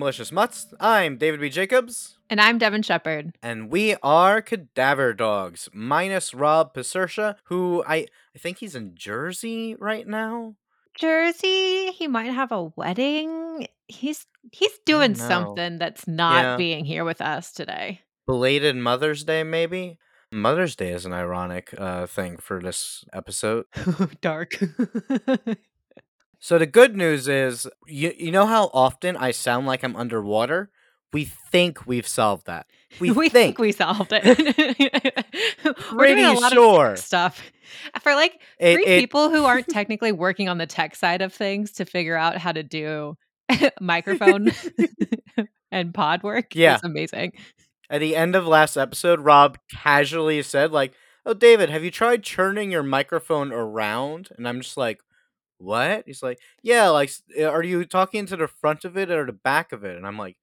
[0.00, 0.72] Malicious mutts.
[0.80, 1.50] I'm David B.
[1.50, 3.36] Jacobs, And I'm Devin Shepard.
[3.42, 9.76] and we are Cadaver Dogs, minus Rob Pacercia, who I, I think he's in Jersey
[9.78, 10.54] right now.
[10.98, 13.66] Jersey, he might have a wedding.
[13.88, 16.56] He's he's doing something that's not Yeah.
[16.56, 18.00] being here with us today.
[18.26, 19.98] Belated Mother's Day, maybe?
[20.32, 23.66] Mother's Day is an ironic uh, thing for this episode.
[24.22, 24.58] Dark.
[26.40, 30.70] So the good news is, you, you know how often I sound like I'm underwater?
[31.12, 32.66] We think we've solved that.
[32.98, 33.56] We, we think.
[33.56, 34.24] think we solved it.
[35.92, 36.86] We're doing a lot sure.
[36.92, 37.42] of tech stuff
[38.00, 41.32] for like It- three it- people who aren't technically working on the tech side of
[41.34, 43.16] things to figure out how to do
[43.80, 44.50] microphone
[45.70, 46.54] and pod work.
[46.54, 46.76] Yeah.
[46.76, 47.32] is amazing.
[47.90, 50.92] At the end of last episode, Rob casually said, like,
[51.26, 54.28] oh, David, have you tried turning your microphone around?
[54.38, 55.00] And I'm just like,
[55.60, 56.04] what?
[56.06, 59.32] He's like, yeah, like, uh, are you talking to the front of it or the
[59.32, 59.96] back of it?
[59.96, 60.36] And I'm like,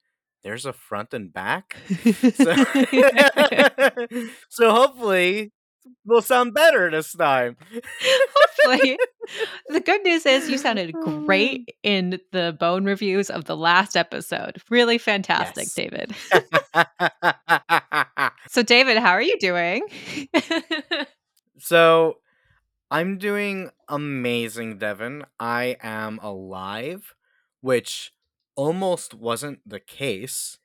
[0.44, 1.76] there's a front and back?
[2.34, 2.54] So,
[4.48, 5.52] so hopefully
[6.04, 7.56] we'll sound better this time.
[7.72, 8.98] Hopefully.
[9.68, 14.62] the good news is you sounded great in the bone reviews of the last episode.
[14.70, 15.74] Really fantastic, Yes.
[15.74, 16.14] David.
[18.50, 19.82] So, David, how are you doing?
[21.58, 22.18] so
[22.90, 25.24] I'm doing amazing, Devin.
[25.38, 27.14] I am alive,
[27.60, 28.12] which
[28.56, 30.58] almost wasn't the case.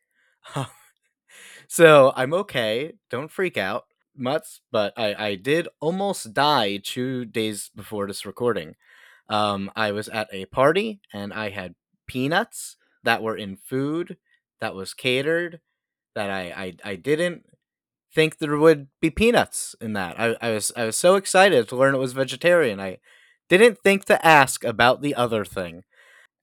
[1.67, 2.93] so I'm okay.
[3.09, 3.85] Don't freak out,
[4.15, 4.61] mutts.
[4.71, 8.75] But I, I did almost die two days before this recording.
[9.29, 11.75] Um, I was at a party and I had
[12.07, 14.17] peanuts that were in food
[14.61, 15.61] that was catered
[16.15, 17.45] that I, I, I didn't
[18.13, 20.19] think there would be peanuts in that.
[20.19, 22.79] I, I was I was so excited to learn it was vegetarian.
[22.79, 22.97] I
[23.49, 25.83] didn't think to ask about the other thing.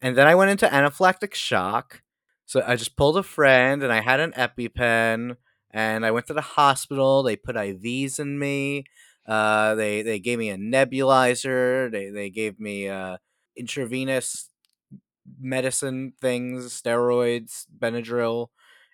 [0.03, 2.03] And then I went into anaphylactic shock.
[2.47, 5.37] So I just pulled a friend and I had an EpiPen
[5.71, 7.23] and I went to the hospital.
[7.23, 8.85] They put IVs in me.
[9.27, 11.91] Uh, they they gave me a nebulizer.
[11.91, 13.19] They they gave me uh,
[13.57, 14.49] intravenous
[15.41, 18.49] medicine things, steroids, Benadryl,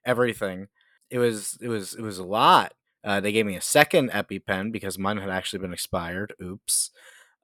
[0.05, 0.69] everything.
[1.11, 2.73] It was it was it was a lot.
[3.05, 6.35] Uh, they gave me a second EpiPen because mine had actually been expired.
[6.43, 6.91] Oops.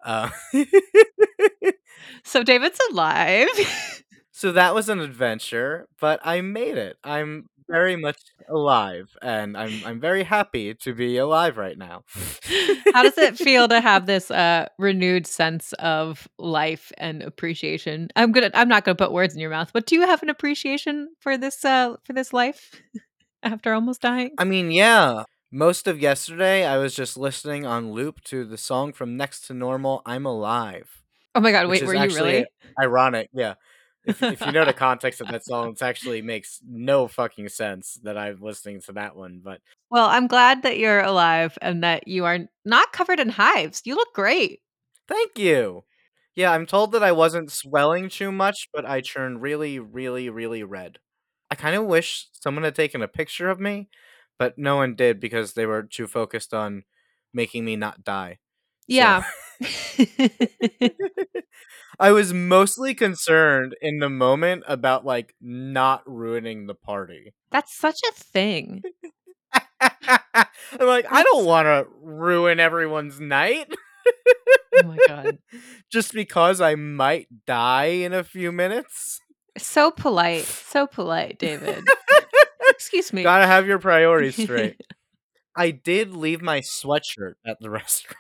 [0.05, 0.31] Uh,
[2.25, 3.49] so, David's alive.
[4.33, 6.97] so that was an adventure, but I made it.
[7.05, 8.19] I'm very much
[8.49, 12.03] alive, and I'm I'm very happy to be alive right now.
[12.93, 18.09] how does it feel to have this uh, renewed sense of life and appreciation?
[18.17, 18.51] I'm gonna.
[18.53, 21.39] I'm not gonna put words in your mouth, but do you have an appreciation for
[21.39, 22.73] this uh, for this life
[23.43, 24.31] after almost dying?
[24.39, 25.25] I mean, yeah.
[25.51, 29.55] Most of yesterday, I was just listening on loop to the song from Next to
[29.55, 31.03] Normal, "I'm Alive."
[31.35, 31.69] Oh my god!
[31.69, 32.47] Wait, were you really?
[32.81, 33.29] ironic?
[33.33, 33.55] Yeah.
[34.05, 37.99] If, if you know the context of that song, it actually makes no fucking sense
[38.03, 39.41] that I'm listening to that one.
[39.45, 39.61] But
[39.91, 43.83] Well, I'm glad that you're alive and that you are not covered in hives.
[43.85, 44.61] You look great.
[45.09, 45.85] thank you.
[46.35, 50.63] Yeah, I'm told that I wasn't swelling too much, but I turned really, really, really
[50.63, 50.99] red.
[51.53, 53.91] I kind of wish someone had taken a picture of me,
[54.39, 56.85] but no one did because they were too focused on
[57.35, 58.39] making me not die.
[58.89, 59.23] So- Yeah.
[62.01, 67.35] I was mostly concerned in the moment about like not ruining the party.
[67.51, 68.83] That's such a thing.
[69.83, 73.69] I'm like, I don't want to ruin everyone's night
[74.75, 75.39] Oh my god.
[75.93, 79.21] just because I might die in a few minutes.
[79.59, 80.45] So polite.
[80.73, 81.85] So polite, David.
[82.71, 83.23] Excuse me.
[83.23, 84.81] Gotta have your priorities straight.
[85.55, 88.17] I did leave my sweatshirt at the restaurant.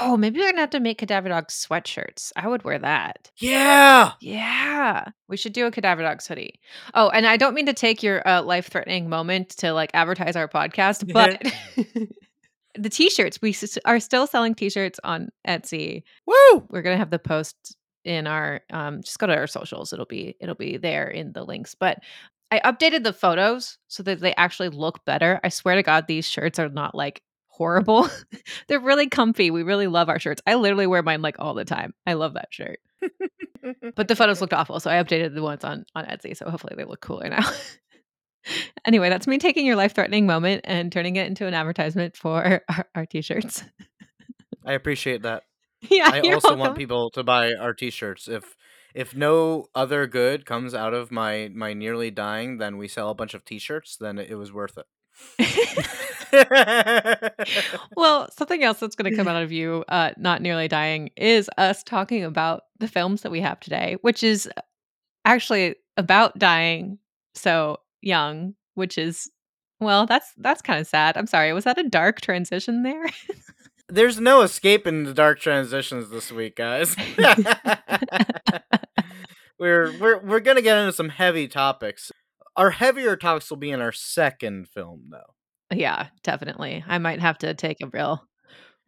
[0.00, 2.30] oh, maybe we're gonna have to make cadaver dog sweatshirts.
[2.36, 3.30] I would wear that.
[3.38, 4.12] Yeah.
[4.20, 5.06] Yeah.
[5.28, 6.60] We should do a cadaver dogs hoodie.
[6.94, 10.36] Oh, and I don't mean to take your uh, life threatening moment to like advertise
[10.36, 11.42] our podcast, but
[12.78, 16.02] the t-shirts we s- are still selling t-shirts on Etsy.
[16.26, 16.66] Woo.
[16.70, 20.36] we're gonna have the post in our um just go to our socials it'll be
[20.40, 21.98] it'll be there in the links but
[22.52, 25.40] i updated the photos so that they actually look better.
[25.42, 28.08] I swear to god these shirts are not like horrible.
[28.68, 30.42] They're really comfy we really love our shirts.
[30.46, 31.94] I literally wear mine like all the time.
[32.06, 32.78] I love that shirt.
[33.96, 36.74] But the photos looked awful so i updated the ones on on etsy so hopefully
[36.76, 37.50] they look cooler now.
[38.84, 42.62] Anyway that's me taking your life threatening moment and turning it into an advertisement for
[42.68, 43.64] our, our t-shirts.
[44.64, 45.42] I appreciate that.
[45.90, 46.60] yeah I you're also welcome.
[46.60, 48.28] want people to buy our t-shirts.
[48.28, 48.56] If
[48.94, 53.14] if no other good comes out of my my nearly dying, then we sell a
[53.14, 54.86] bunch of t-shirts, then it was worth it.
[57.96, 61.50] well, something else that's going to come out of you, uh, not nearly dying, is
[61.56, 64.48] us talking about the films that we have today, which is
[65.24, 66.98] actually about dying
[67.34, 69.30] so young, which is
[69.80, 71.16] well, that's that's kind of sad.
[71.16, 71.52] I'm sorry.
[71.52, 73.04] Was that a dark transition there?
[73.88, 76.96] There's no escaping the dark transitions this week, guys.
[79.58, 82.10] we're we're we're gonna get into some heavy topics.
[82.56, 85.34] Our heavier topics will be in our second film, though.
[85.76, 86.84] yeah, definitely.
[86.86, 88.26] I might have to take a real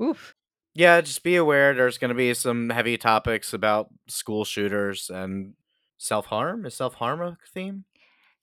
[0.03, 0.35] oof.
[0.75, 5.55] Yeah, just be aware there's gonna be some heavy topics about school shooters and
[5.97, 6.67] self harm.
[6.67, 7.85] Is self harm a theme?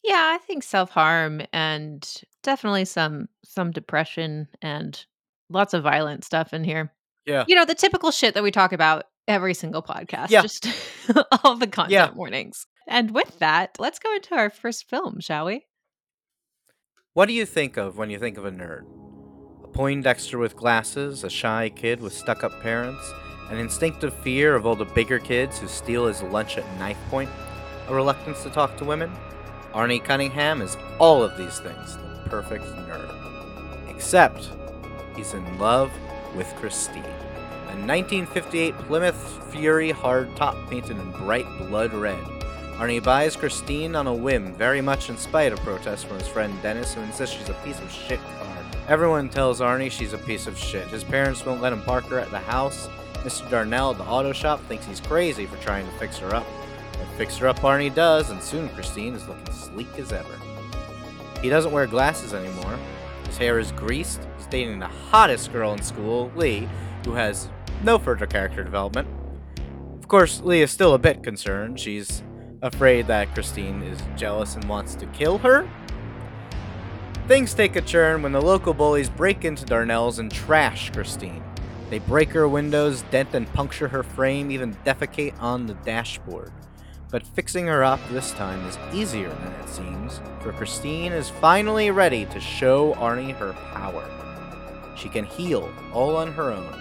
[0.06, 2.08] Yeah, I think self-harm and
[2.44, 5.04] definitely some some depression and
[5.50, 6.92] lots of violent stuff in here.
[7.26, 7.46] Yeah.
[7.48, 10.42] You know, the typical shit that we talk about every single podcast, Yeah.
[10.42, 10.68] just
[11.44, 12.12] all the content Yeah.
[12.14, 12.66] warnings.
[12.88, 15.66] And with that, let's go into our first film, shall we?
[17.14, 18.84] What do you think of when you think of a nerd?
[19.64, 23.04] A Poindexter with glasses, a shy kid with stuck up parents,
[23.50, 27.30] an instinctive fear of all the bigger kids who steal his lunch at knife point,
[27.88, 29.12] a reluctance to talk to women?
[29.74, 33.90] Arnie Cunningham is all of these things, the perfect nerd.
[33.90, 34.50] Except
[35.16, 35.92] he's in love
[36.36, 42.24] with Christine, a 1958 Plymouth Fury hardtop painted in bright blood red.
[42.76, 46.54] Arnie buys Christine on a whim, very much in spite of protests from his friend
[46.62, 48.58] Dennis, who insists she's a piece of shit car.
[48.88, 50.88] Everyone tells Arnie she's a piece of shit.
[50.90, 52.88] His parents won't let him park her at the house.
[53.24, 53.50] Mr.
[53.50, 56.46] Darnell at the auto shop thinks he's crazy for trying to fix her up.
[57.00, 60.36] And fix her up Arnie does, and soon Christine is looking sleek as ever.
[61.42, 62.78] He doesn't wear glasses anymore.
[63.26, 64.22] His hair is greased.
[64.46, 66.70] He's dating the hottest girl in school, Lee,
[67.04, 67.50] who has
[67.84, 69.08] no further character development.
[69.98, 71.80] Of course, Lee is still a bit concerned.
[71.80, 72.22] She's
[72.62, 75.68] afraid that Christine is jealous and wants to kill her.
[77.28, 81.44] Things take a turn when the local bullies break into Darnell's and trash Christine.
[81.90, 86.52] They break her windows, dent and puncture her frame, even defecate on the dashboard.
[87.10, 91.90] But fixing her up this time is easier than it seems, for Christine is finally
[91.90, 94.08] ready to show Arnie her power.
[94.96, 96.74] She can heal all on her own.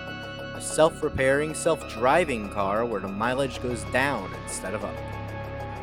[0.55, 4.95] A self repairing, self driving car where the mileage goes down instead of up.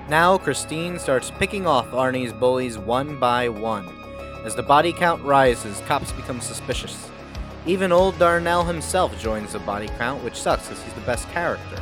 [0.10, 3.88] Now, Christine starts picking off Arnie's bullies one by one.
[4.44, 7.10] As the body count rises, cops become suspicious.
[7.66, 11.80] Even old Darnell himself joins the body count, which sucks because he's the best character.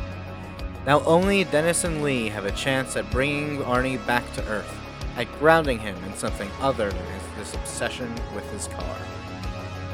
[0.86, 4.78] Now, only Dennis and Lee have a chance at bringing Arnie back to Earth,
[5.16, 8.96] at grounding him in something other than his, this obsession with his car.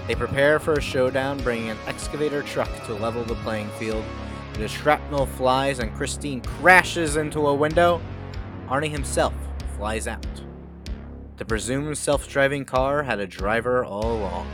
[0.07, 4.05] They prepare for a showdown, bringing an excavator truck to level the playing field.
[4.53, 8.01] But as shrapnel flies and Christine crashes into a window,
[8.69, 9.35] Arnie himself
[9.77, 10.25] flies out.
[11.39, 14.49] The presumed self driving car had a driver all along,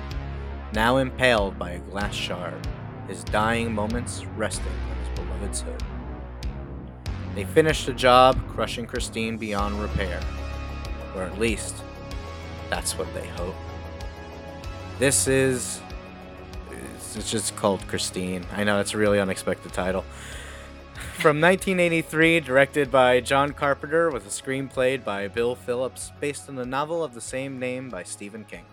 [0.73, 2.67] now impaled by a glass shard,
[3.07, 5.83] his dying moments resting on his beloved's hood.
[7.35, 10.21] They finish the job, crushing Christine beyond repair.
[11.15, 11.77] Or at least,
[12.69, 13.55] that's what they hope.
[15.03, 15.81] This is.
[17.17, 18.47] It's just called Christine.
[18.53, 20.05] I know it's a really unexpected title.
[21.15, 26.65] From 1983, directed by John Carpenter with a screenplay by Bill Phillips, based on the
[26.65, 28.65] novel of the same name by Stephen King.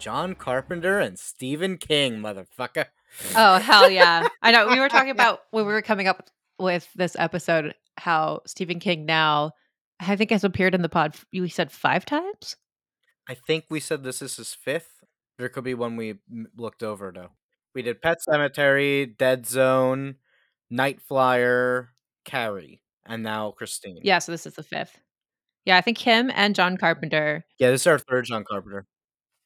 [0.00, 2.86] John Carpenter and Stephen King, motherfucker.
[3.36, 4.26] Oh, hell yeah.
[4.42, 4.66] I know.
[4.66, 6.28] We were talking about when we were coming up
[6.58, 9.52] with this episode how Stephen King now,
[10.00, 11.14] I think, has appeared in the pod.
[11.30, 12.56] You said five times?
[13.30, 15.04] I think we said this is his fifth.
[15.38, 16.16] There could be one we
[16.56, 17.30] looked over though.
[17.76, 20.16] We did Pet Sematary, Dead Zone,
[20.68, 21.90] Night Flier,
[22.24, 24.00] Carrie, and now Christine.
[24.02, 24.98] Yeah, so this is the fifth.
[25.64, 27.44] Yeah, I think him and John Carpenter.
[27.60, 28.88] Yeah, this is our third John Carpenter.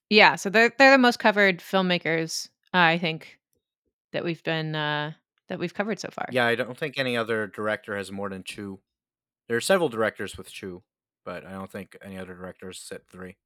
[0.08, 3.38] Yeah, so they're they're the most covered filmmakers, uh, I think,
[4.14, 5.12] that we've been uh
[5.50, 6.26] that we've covered so far.
[6.32, 8.80] Yeah, I don't think any other director has more than two.
[9.46, 10.84] There are several directors with two,
[11.22, 13.36] but I don't think any other directors sit three.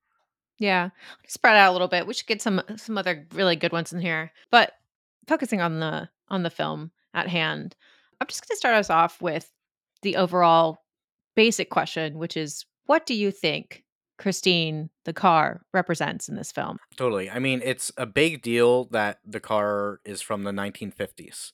[0.58, 0.90] Yeah.
[1.26, 2.06] Spread out a little bit.
[2.06, 4.32] We should get some some other really good ones in here.
[4.50, 4.72] But
[5.26, 7.76] focusing on the on the film at hand,
[8.20, 9.50] I'm just going to start us off with
[10.02, 10.78] the overall
[11.36, 13.84] basic question, which is what do you think
[14.18, 16.78] Christine the car represents in this film?
[16.96, 17.30] Totally.
[17.30, 21.52] I mean, it's a big deal that the car is from the 1950s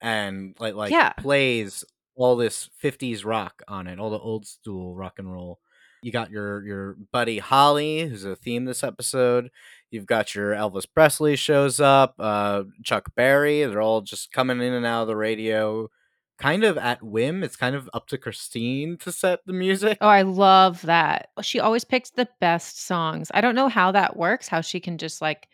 [0.00, 1.12] and like like Yeah.
[1.14, 1.84] plays
[2.16, 5.58] all this 50s rock on it, all the old school rock and roll.
[6.04, 9.50] You got your your buddy Holly, who's a theme this episode.
[9.90, 13.64] You've got your Elvis Presley shows up, uh, Chuck Berry.
[13.64, 15.88] They're all just coming in and out of the radio,
[16.36, 17.42] kind of at whim.
[17.42, 19.96] It's kind of up to Christine to set the music.
[20.02, 21.30] Oh, I love that.
[21.40, 23.30] She always picks the best songs.
[23.32, 25.48] I don't know how that works, how she can just like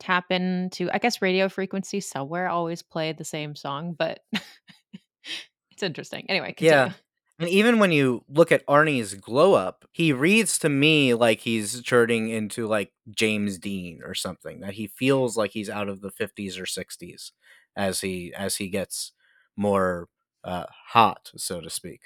[0.00, 4.20] tap into, I guess, radio frequency somewhere always play the same song, but
[5.70, 6.26] it's interesting.
[6.28, 6.74] Anyway, continue.
[6.74, 6.92] Yeah.
[7.40, 11.82] And even when you look at Arnie's glow up, he reads to me like he's
[11.82, 14.60] turning into like James Dean or something.
[14.60, 17.32] That he feels like he's out of the 50s or 60s
[17.76, 19.12] as he as he gets
[19.56, 20.08] more
[20.44, 22.02] uh, hot, so to speak.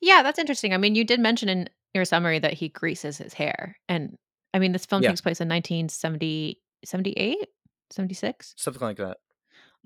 [0.00, 0.74] Yeah, that's interesting.
[0.74, 3.76] I mean, you did mention in your summary that he greases his hair.
[3.88, 4.18] And
[4.52, 5.10] I mean, this film Yeah.
[5.10, 7.48] takes place in 1970 78,
[7.90, 8.54] 76.
[8.56, 9.18] Something like that.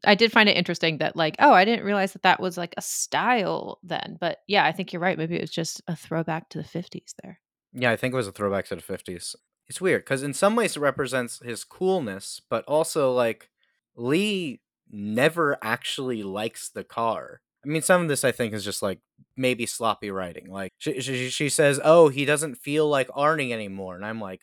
[0.07, 2.75] I did find it interesting that like, oh, I didn't realize that that was like
[2.77, 4.17] a style then.
[4.21, 5.19] But yeah, I think you're right.
[5.19, 7.41] Maybe it was just a throwback to the 50s there.
[7.73, 9.35] Yeah, I think it was a throwback to the 50s.
[9.69, 13.51] It's weird because in some ways it represents his coolness, but also like
[13.97, 14.61] Lee
[14.91, 17.41] never actually likes the car.
[17.65, 19.01] I mean, some of this I think is just like
[19.37, 20.49] maybe sloppy writing.
[20.49, 24.43] Like she, she, she says, "Oh, he doesn't feel like Arnie anymore," and I'm like,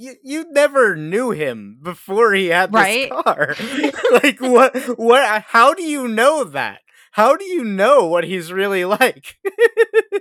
[0.00, 3.10] "You you never knew him before he had this Right?
[3.10, 3.54] car.
[4.12, 5.42] like what what?
[5.48, 6.80] How do you know that?
[7.12, 9.36] How do you know what he's really like?"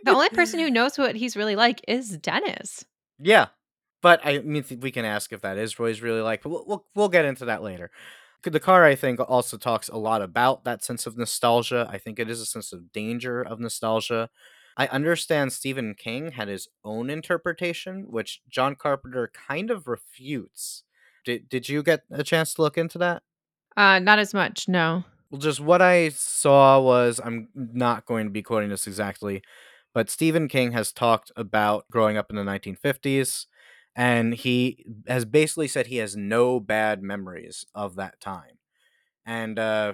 [0.04, 2.86] The only person who knows what he's really like is Dennis.
[3.20, 3.48] Yeah,
[4.02, 6.42] but I mean, we can ask if that is Roy's really like.
[6.42, 7.92] But we'll, we'll we'll get into that later.
[8.44, 11.88] The car, I think, also talks a lot about that sense of nostalgia.
[11.92, 14.30] I think it is a sense of danger of nostalgia.
[14.78, 20.84] I understand Stephen King had his own interpretation, which John Carpenter kind of refutes.
[21.26, 23.24] Did Did you get a chance to look into that?
[23.76, 25.04] Uh, not as much, no.
[25.30, 29.44] Well, just what I saw was I'm not going to be quoting this exactly,
[29.94, 33.46] but Stephen King has talked about growing up in the 1950s,
[33.96, 38.58] and he has basically said he has no bad memories of that time.
[39.26, 39.94] And uh,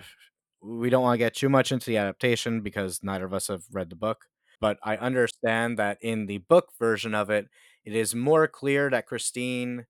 [0.62, 3.64] we don't want to get too much into the adaptation because neither of us have
[3.72, 4.26] read the book,
[4.62, 7.48] but I understand that in the book version of it,
[7.86, 9.86] it is more clear that Christine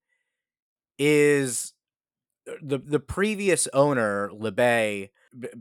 [0.97, 1.73] is
[2.49, 5.09] uh, the the previous owner, LeBay,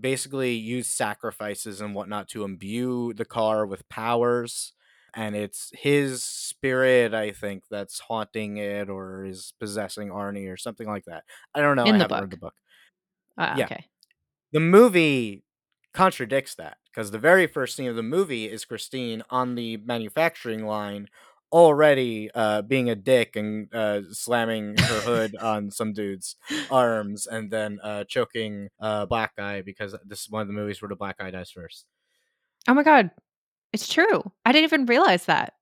[0.00, 4.73] basically used sacrifices and whatnot to imbue the car with powers.
[5.14, 10.88] And it's his spirit, I think, that's haunting it or is possessing Arnie or something
[10.88, 11.25] like that.
[11.54, 11.88] I don't know.
[11.88, 12.38] In I the haven't read the book.
[12.38, 12.54] book.
[13.38, 13.64] Uh, Yeah.
[13.64, 13.88] Okay.
[14.52, 15.44] The movie
[15.94, 20.66] contradicts that because the very first scene of the movie is Christine on the manufacturing
[20.66, 21.08] line
[21.52, 26.34] already uh, being a dick and uh, slamming her hood on some dude's
[26.68, 30.82] arms and then uh, choking a black guy because this is one of the movies
[30.82, 31.86] where the black guy dies first.
[32.66, 33.10] Oh my god.
[33.72, 34.32] It's true.
[34.44, 35.54] I didn't even realize that.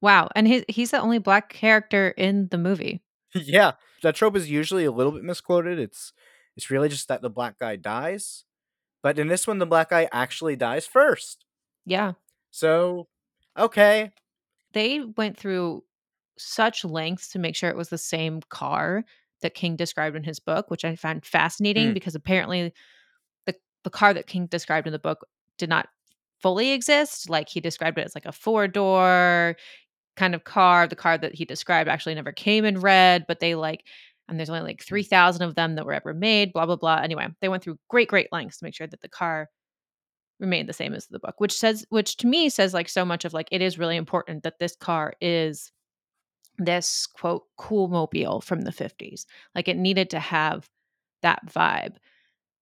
[0.00, 0.28] Wow.
[0.34, 3.02] And he, he's the only black character in the movie.
[3.34, 5.78] yeah, that trope is usually a little bit misquoted.
[5.78, 6.12] It's
[6.56, 8.44] it's really just that the black guy dies,
[9.02, 11.44] but in this one, the black guy actually dies first.
[11.86, 12.12] Yeah.
[12.50, 13.08] So,
[13.58, 14.10] okay,
[14.72, 15.84] They went through
[16.36, 19.04] such lengths to make sure it was the same car
[19.40, 21.94] that King described in his book, which I found fascinating Mm.
[21.94, 22.72] because apparently
[23.46, 25.26] the the car that King described in the book
[25.56, 25.88] did not
[26.40, 27.28] fully exist.
[27.30, 29.56] Like he described it as like a four door
[30.16, 30.86] kind of car.
[30.86, 33.84] The car that he described actually never came in red, but they like,
[34.28, 37.00] and there's only like 3,000 of them that were ever made, blah, blah, blah.
[37.02, 39.48] Anyway, they went through great, great lengths to make sure that the car
[40.38, 43.24] remained the same as the book, which says, which to me says like so much
[43.24, 45.72] of like, it is really important that this car is
[46.58, 49.24] this quote cool mobile from the 50s.
[49.54, 50.68] Like it needed to have
[51.22, 51.96] that vibe.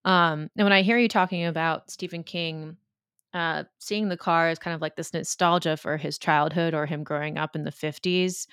[0.05, 2.77] Um, and when I hear you talking about Stephen King
[3.35, 7.05] uh, seeing the car as kind of like this nostalgia for his childhood or him
[7.05, 8.47] growing up in the 50s,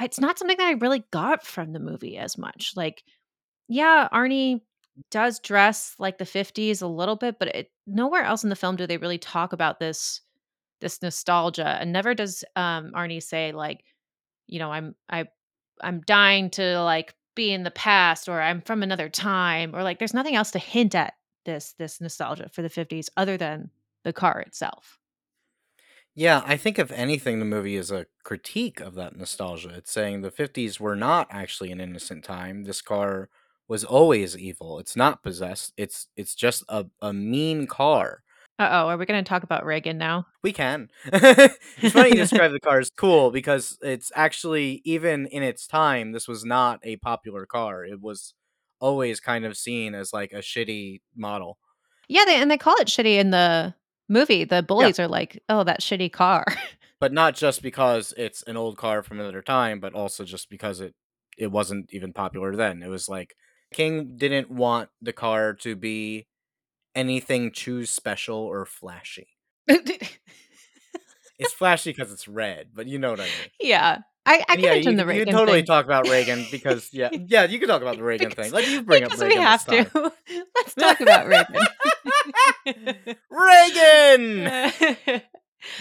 [0.00, 2.72] it's not something that I really got from the movie as much.
[2.76, 3.02] Like,
[3.68, 4.60] yeah, Arnie
[5.10, 8.76] does dress like the 50s a little bit, but it nowhere else in the film
[8.76, 10.20] do they really talk about this
[10.80, 11.78] this nostalgia.
[11.80, 13.84] And never does um Arnie say like,
[14.46, 15.26] you know, I'm I
[15.82, 19.98] I'm dying to like be in the past or I'm from another time or like
[19.98, 23.70] there's nothing else to hint at this this nostalgia for the 50s other than
[24.04, 24.98] the car itself.
[26.18, 29.68] Yeah, I think if anything, the movie is a critique of that nostalgia.
[29.76, 32.64] It's saying the 50s were not actually an innocent time.
[32.64, 33.28] This car
[33.68, 34.78] was always evil.
[34.78, 35.74] It's not possessed.
[35.76, 38.22] It's it's just a, a mean car.
[38.58, 40.26] Uh-oh, are we going to talk about Reagan now?
[40.42, 40.88] We can.
[41.04, 46.12] it's funny you describe the car as cool because it's actually even in its time,
[46.12, 47.84] this was not a popular car.
[47.84, 48.32] It was
[48.80, 51.58] always kind of seen as like a shitty model.
[52.08, 53.74] Yeah, they and they call it shitty in the
[54.08, 54.44] movie.
[54.44, 56.44] The bullies are like, "Oh, that shitty car."
[56.98, 60.80] But not just because it's an old car from another time, but also just because
[60.80, 60.94] it
[61.36, 62.82] it wasn't even popular then.
[62.82, 63.34] It was like
[63.74, 66.26] King didn't want the car to be
[66.94, 69.28] anything too special or flashy.
[71.38, 73.50] It's flashy because it's red, but you know what I mean.
[73.60, 73.98] yeah.
[74.28, 75.66] I, I can yeah, mention you, the you can totally thing.
[75.66, 78.52] talk about Reagan because yeah, yeah, you can talk about the Reagan Because- thing.
[78.52, 80.12] Like you bring up because Reagan we have to.
[80.56, 81.62] Let's talk about Reagan.
[83.30, 85.22] Reagan.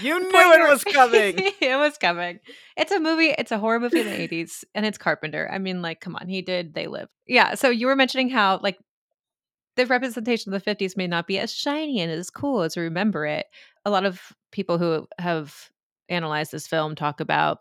[0.02, 1.36] You knew point it was coming.
[1.38, 2.40] it was coming.
[2.78, 3.34] It's a movie.
[3.38, 5.50] It's a horror movie in the '80s, and it's Carpenter.
[5.52, 6.74] I mean, like, come on, he did.
[6.74, 7.10] They live.
[7.28, 7.56] Yeah.
[7.56, 8.78] So you were mentioning how like
[9.75, 12.84] the representation of the '50s may not be as shiny and as cool as we
[12.84, 13.46] remember it.
[13.86, 14.22] A lot of
[14.52, 15.54] people who have
[16.10, 17.60] analyzed this film talk about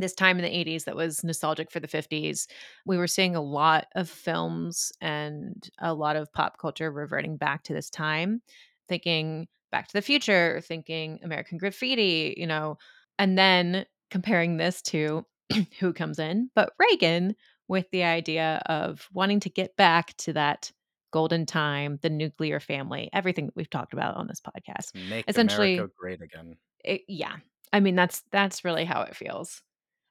[0.00, 2.46] this time in the 80s that was nostalgic for the 50s.
[2.86, 7.64] We were seeing a lot of films and a lot of pop culture reverting back
[7.64, 8.42] to this time,
[8.88, 12.76] thinking Back to the Future, thinking American Graffiti, you know,
[13.18, 15.24] and then comparing this to
[15.80, 17.36] who comes in, but Reagan
[17.68, 20.72] with the idea of wanting to get back to that
[21.12, 24.94] golden time, the nuclear family, everything that we've talked about on this podcast.
[25.08, 26.56] Make Essentially- America great again.
[26.84, 27.36] It, yeah.
[27.72, 29.62] I mean, that's that's really how it feels.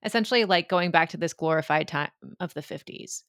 [0.04, 3.24] Essentially like going back to this glorified time of the 50s.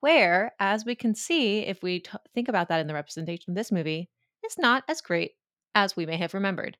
[0.00, 3.56] Where, as we can see if we t- think about that in the representation of
[3.56, 4.10] this movie,
[4.44, 5.32] is not as great
[5.74, 6.76] as we may have remembered.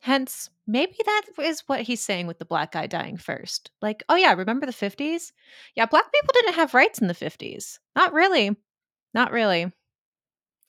[0.00, 3.70] Hence, maybe that is what he's saying with the black guy dying first.
[3.80, 5.32] Like, oh yeah, remember the 50s?
[5.74, 7.78] Yeah, black people didn't have rights in the 50s.
[7.96, 8.56] Not really.
[9.14, 9.72] Not really.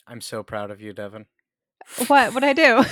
[0.07, 1.25] I'm so proud of you, Devin.
[2.07, 2.83] What would I do?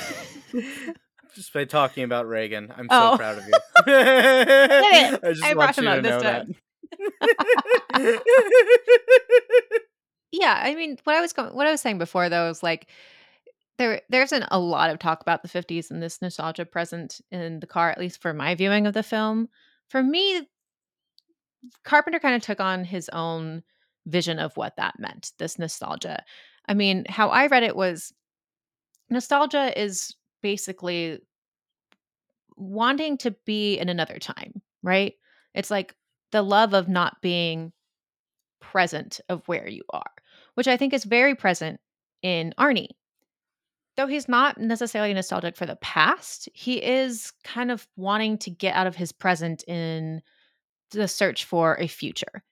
[1.36, 3.12] Just by talking about Reagan, I'm Oh.
[3.14, 3.54] so proud of you.
[3.88, 6.56] I just I want brought him up to this time.
[10.32, 12.88] yeah i mean what i was going what i was saying before though is like
[13.78, 17.60] there there isn't a lot of talk about the 50s and this nostalgia present in
[17.60, 19.48] the car at least for my viewing of the film
[19.90, 20.48] for me
[21.84, 23.64] carpenter kind of took on his own
[24.06, 26.24] vision of what that meant this nostalgia
[26.68, 28.12] i mean how i read it was
[29.10, 31.20] nostalgia is basically
[32.56, 35.14] wanting to be in another time right
[35.56, 35.96] it's like
[36.32, 37.74] the love of not being
[38.62, 40.04] present of where you are
[40.56, 41.80] which I think is very present
[42.22, 42.90] in Arnie.
[43.96, 48.76] Though he's not necessarily nostalgic for the past, he is kind of wanting to get
[48.76, 50.22] out of his present in
[50.92, 52.44] the search for a future.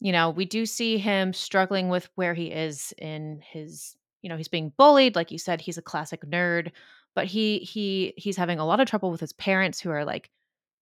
[0.00, 4.36] You know, we do see him struggling with where he is in his, you know,
[4.36, 6.70] he's being bullied, like you said, he's a classic nerd,
[7.18, 10.30] but he he he's having a lot of trouble with his parents who are like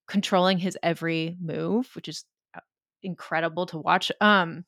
[0.06, 2.60] controlling his every move, which is uh,
[3.02, 4.12] incredible to watch.
[4.20, 4.66] Um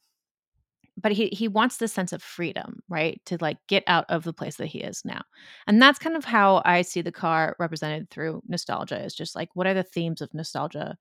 [0.97, 3.21] but he he wants this sense of freedom, right?
[3.27, 5.21] To like get out of the place that he is now.
[5.67, 9.51] And that's kind of how I see the car represented through nostalgia is just like
[9.53, 10.97] what are the themes of nostalgia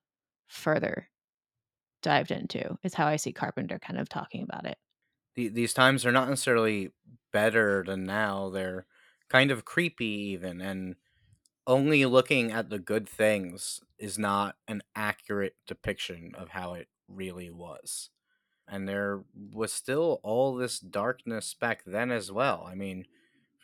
[0.50, 1.08] further
[2.04, 4.78] dived into is how I see Carpenter kind of talking about it.
[5.38, 6.92] These times are not necessarily
[7.32, 8.50] better than now.
[8.50, 8.86] They're
[9.30, 10.96] kind of creepy, even, and
[11.66, 17.50] only looking at the good things is not an accurate depiction of how it really
[17.50, 18.10] was.
[18.68, 22.66] And there was still all this darkness back then as well.
[22.70, 23.06] I mean,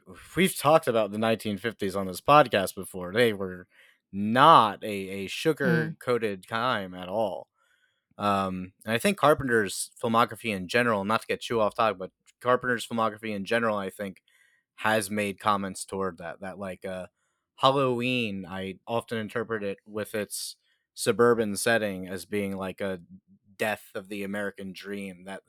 [0.36, 3.14] we've talked about the 1950s on this podcast before.
[3.14, 3.68] They were
[4.12, 7.48] not a, a sugar coated time at all.
[8.18, 12.12] Um, and I think Carpenter's filmography in general, not to get too off topic, but
[12.42, 14.22] Carpenter's filmography in general, I think,
[14.76, 16.42] has made comments toward that.
[16.42, 17.08] That like uh,
[17.56, 20.56] Halloween, I often interpret it with its
[20.94, 23.02] suburban setting as being like a
[23.58, 25.26] death of the American dream.
[25.26, 25.42] That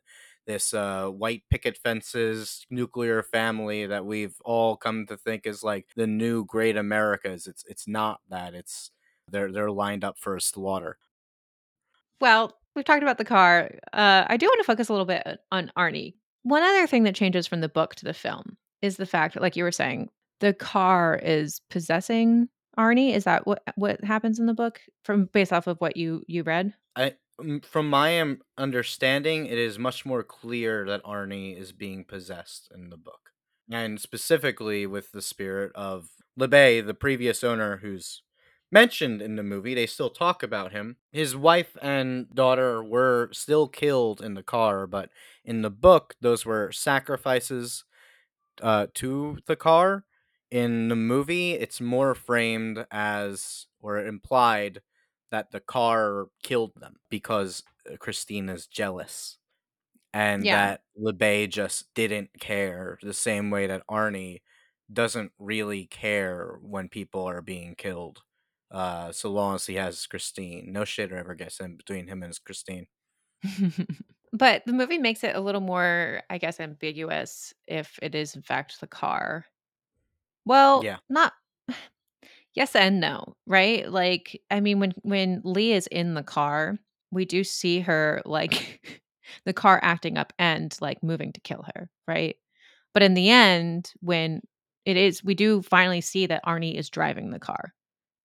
[0.46, 5.86] this uh, white picket fences nuclear family that we've all come to think is like
[5.96, 7.46] the new great Americas.
[7.46, 8.54] It's it's not that.
[8.54, 8.90] It's
[9.30, 10.98] they're they're lined up for a slaughter.
[12.20, 13.70] Well, we've talked about the car.
[13.92, 16.14] Uh, I do want to focus a little bit on Arnie.
[16.42, 19.42] One other thing that changes from the book to the film is the fact that,
[19.42, 23.14] like you were saying, the car is possessing Arnie.
[23.14, 26.42] Is that what what happens in the book from based off of what you you
[26.42, 26.74] read?
[26.94, 27.14] I
[27.62, 32.96] from my understanding, it is much more clear that Arnie is being possessed in the
[32.96, 33.30] book,
[33.70, 38.22] and specifically with the spirit of LeBay, the previous owner, who's
[38.70, 39.74] mentioned in the movie.
[39.74, 40.96] They still talk about him.
[41.12, 45.10] His wife and daughter were still killed in the car, but
[45.44, 47.84] in the book, those were sacrifices
[48.62, 50.04] uh, to the car.
[50.50, 54.82] In the movie, it's more framed as or implied
[55.30, 59.38] that the car killed them because uh, Christine is jealous.
[60.12, 60.52] And Yeah.
[60.52, 64.42] that LeBay just didn't care the same way that Arnie
[64.92, 68.22] doesn't really care when people are being killed.
[68.70, 70.72] Uh, so long as he has Christine.
[70.72, 72.86] No shit ever gets in between him and his Christine.
[74.34, 78.42] but the movie makes it a little more, I guess, ambiguous if it is in
[78.42, 79.46] fact the car.
[80.44, 80.98] Well, Yeah.
[81.08, 81.32] not
[82.54, 83.90] yes and no, right?
[83.90, 86.78] Like, I mean, when when Lee is in the car,
[87.10, 89.00] we do see her like
[89.44, 92.36] the car acting up and like moving to kill her, right?
[92.92, 94.42] But in the end, when
[94.84, 97.72] it is we do finally see that Arnie is driving the car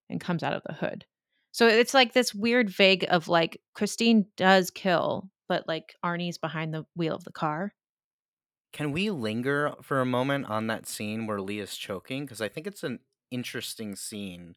[0.09, 1.05] and comes out of the hood.
[1.51, 6.73] So it's like this weird vague of like Christine does kill, but like Arnie's behind
[6.73, 7.73] the wheel of the car.
[8.71, 12.25] Can we linger for a moment on that scene where Lee is choking?
[12.25, 12.99] Because I think it's an
[13.31, 14.55] interesting scene.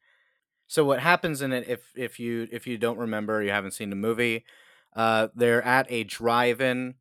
[0.67, 3.91] So what happens in it, if if you if you don't remember, you haven't seen
[3.91, 4.45] the movie,
[4.95, 6.95] uh, they're at a drive-in.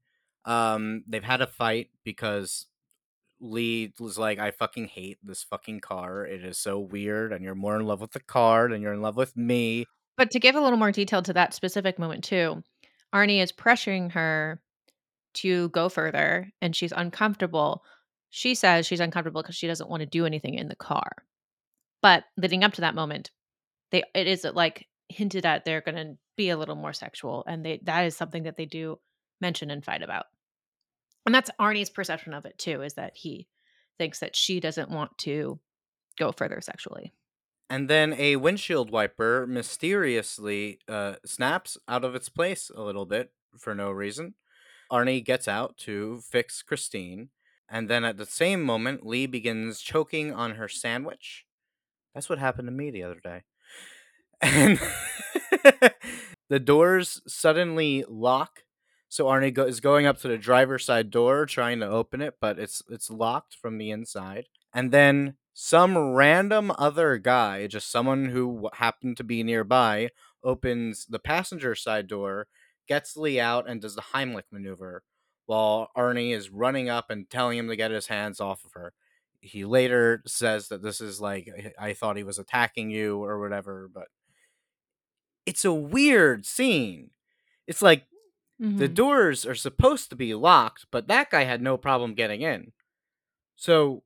[0.45, 2.67] Um, they've had a fight because
[3.39, 6.25] Lee was like, "I fucking hate this fucking car.
[6.25, 9.01] It is so weird, and you're more in love with the car than you're in
[9.01, 9.85] love with me."
[10.17, 12.63] But to give a little more detail to that specific moment too,
[13.13, 14.61] Arnie is pressuring her
[15.33, 17.83] to go further and she's uncomfortable.
[18.29, 21.11] She says she's uncomfortable because she doesn't want to do anything in the car.
[22.01, 23.31] But leading up to that moment,
[23.91, 27.65] they it is like hinted at they're going to be a little more sexual and
[27.65, 28.99] they that is something that they do
[29.39, 30.25] mention and fight about.
[31.25, 33.47] And that's Arnie's perception of it too is that he
[33.97, 35.59] thinks that she doesn't want to
[36.17, 37.13] go further sexually.
[37.71, 43.31] And then a windshield wiper mysteriously uh, snaps out of its place a little bit
[43.57, 44.33] for no reason.
[44.91, 47.29] Arnie gets out to fix Christine,
[47.69, 51.45] and then at the same moment, Lee begins choking on her sandwich.
[52.13, 53.43] That's what happened to me the other day.
[54.41, 54.77] And
[56.49, 58.63] the doors suddenly lock.
[59.07, 62.35] So Arnie go- is going up to the driver's side door trying to open it,
[62.41, 64.47] but it's it's locked from the inside.
[64.73, 70.09] And then some random other guy, just someone who happened to be nearby,
[70.43, 72.47] opens the passenger side door,
[72.87, 75.03] gets Lee out, and does the Heimlich maneuver
[75.45, 78.93] while Arnie is running up and telling him to get his hands off of her.
[79.41, 83.89] He later says that this is like, I thought he was attacking you or whatever,
[83.93, 84.07] but
[85.45, 87.09] it's a weird scene.
[87.67, 88.05] It's like
[88.61, 88.77] mm-hmm.
[88.77, 92.71] the doors are supposed to be locked, but that guy had no problem getting in.
[93.55, 94.03] So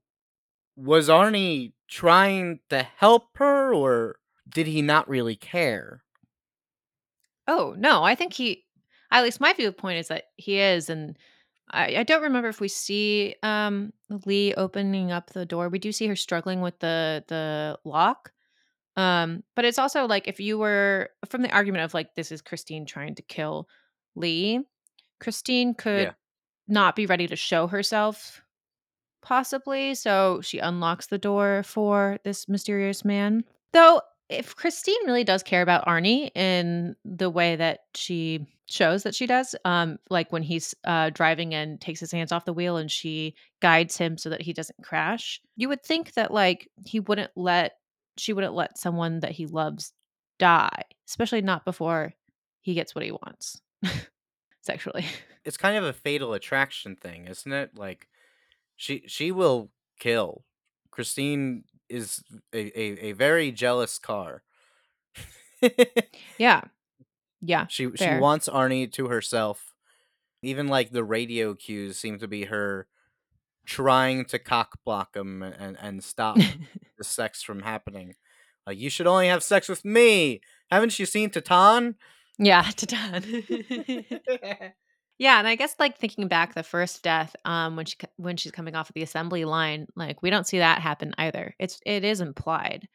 [0.76, 6.04] was Arnie trying to help her or did he not really care?
[7.48, 8.66] Oh, no, I think he
[9.12, 11.18] at least my viewpoint is that he is and
[11.72, 13.94] I, I don't remember if we see um
[14.26, 15.70] Lee opening up the door.
[15.70, 18.32] We do see her struggling with the the lock.
[18.98, 22.42] Um, but it's also like if you were from the argument of like this is
[22.42, 23.68] Christine trying to kill
[24.16, 24.62] Lee,
[25.20, 26.14] Christine could yeah.
[26.68, 28.42] not be ready to show herself
[29.26, 29.96] possibly.
[29.96, 33.44] So she unlocks the door for this mysterious man.
[33.74, 39.16] Though, if Christine really does care about Arnie in the way that she shows that
[39.16, 42.78] she does, um, like when he's uh, driving and takes his hands off the wheel
[42.78, 47.00] and she guides him so that he doesn't crash, you would think that like he
[47.00, 47.74] wouldn't let
[48.18, 49.92] she wouldn't let someone that he loves
[50.40, 52.14] die, especially not before
[52.62, 53.62] he gets what he wants
[54.62, 55.06] sexually.
[55.44, 57.72] It's kind of a fatal attraction thing, isn't it?
[57.78, 58.08] Like
[58.76, 60.44] she she will kill.
[60.92, 64.44] Christine is a, a, a very jealous car.
[66.38, 66.62] yeah.
[67.42, 67.68] Yeah.
[67.68, 68.18] She fair.
[68.18, 69.74] she wants Arnie to herself.
[70.42, 72.88] Even like the radio cues seem to be her
[73.66, 76.38] trying to cock block him and, and stop
[76.98, 78.16] the sex from happening.
[78.66, 80.42] Like you should only have sex with me.
[80.72, 81.96] Haven't you seen Titane?
[82.38, 84.06] Yeah, Titane.
[85.17, 88.51] Yeah, and I guess like thinking back, the first death, um, when she when she's
[88.51, 91.56] coming off of the assembly line, like we don't see that happen either.
[91.58, 92.88] It's it is implied.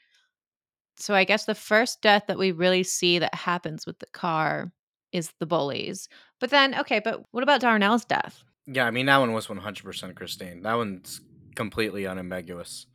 [0.96, 4.70] So I guess the first death that we really see that happens with the car
[5.12, 6.09] is the bullies.
[6.40, 8.42] But then, okay, but what about Darnell's death?
[8.66, 10.62] Yeah, I mean that one was one hundred percent Christine.
[10.62, 11.22] That one's
[11.54, 12.87] completely unambiguous.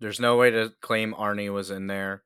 [0.00, 2.22] There's no way to claim Arnie was in there.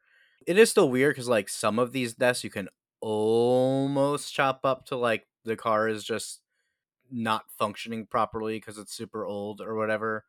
[0.46, 2.68] It is still weird because like some of these deaths you can
[3.00, 6.40] almost chop up to like the car is just
[7.10, 10.24] not functioning properly because it's super old or whatever.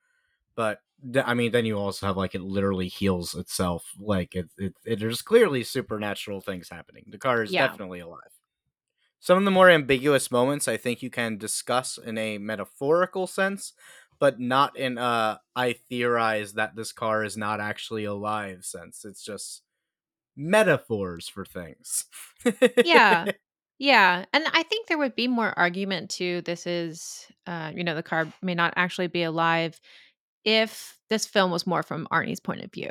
[0.56, 0.80] But
[1.14, 3.94] th- I mean, then you also have like it literally heals itself.
[4.00, 7.06] Like it, it, it there's clearly supernatural things happening.
[7.08, 7.68] The car is yeah.
[7.68, 8.32] definitely alive.
[9.20, 13.74] Some of the more ambiguous moments I think you can discuss in a metaphorical sense,
[14.20, 19.06] but not in a I theorize that this car is not actually alive sense.
[19.06, 19.64] It's just
[20.36, 22.06] metaphors for things.
[22.84, 23.32] yeah.
[23.80, 27.94] Yeah, and I think there would be more argument to this is, uh, you know,
[27.94, 29.80] the car may not actually be alive
[30.44, 32.90] if this film was more from Arnie's point of view.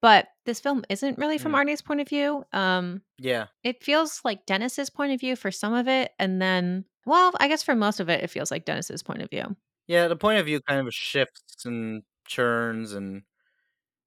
[0.00, 1.56] But this film isn't really from mm.
[1.56, 2.44] Arnie's point of view.
[2.52, 6.84] Um, yeah, it feels like Dennis's point of view for some of it, and then,
[7.04, 9.56] well, I guess for most of it, it feels like Dennis's point of view.
[9.88, 13.22] Yeah, the point of view kind of shifts and churns, and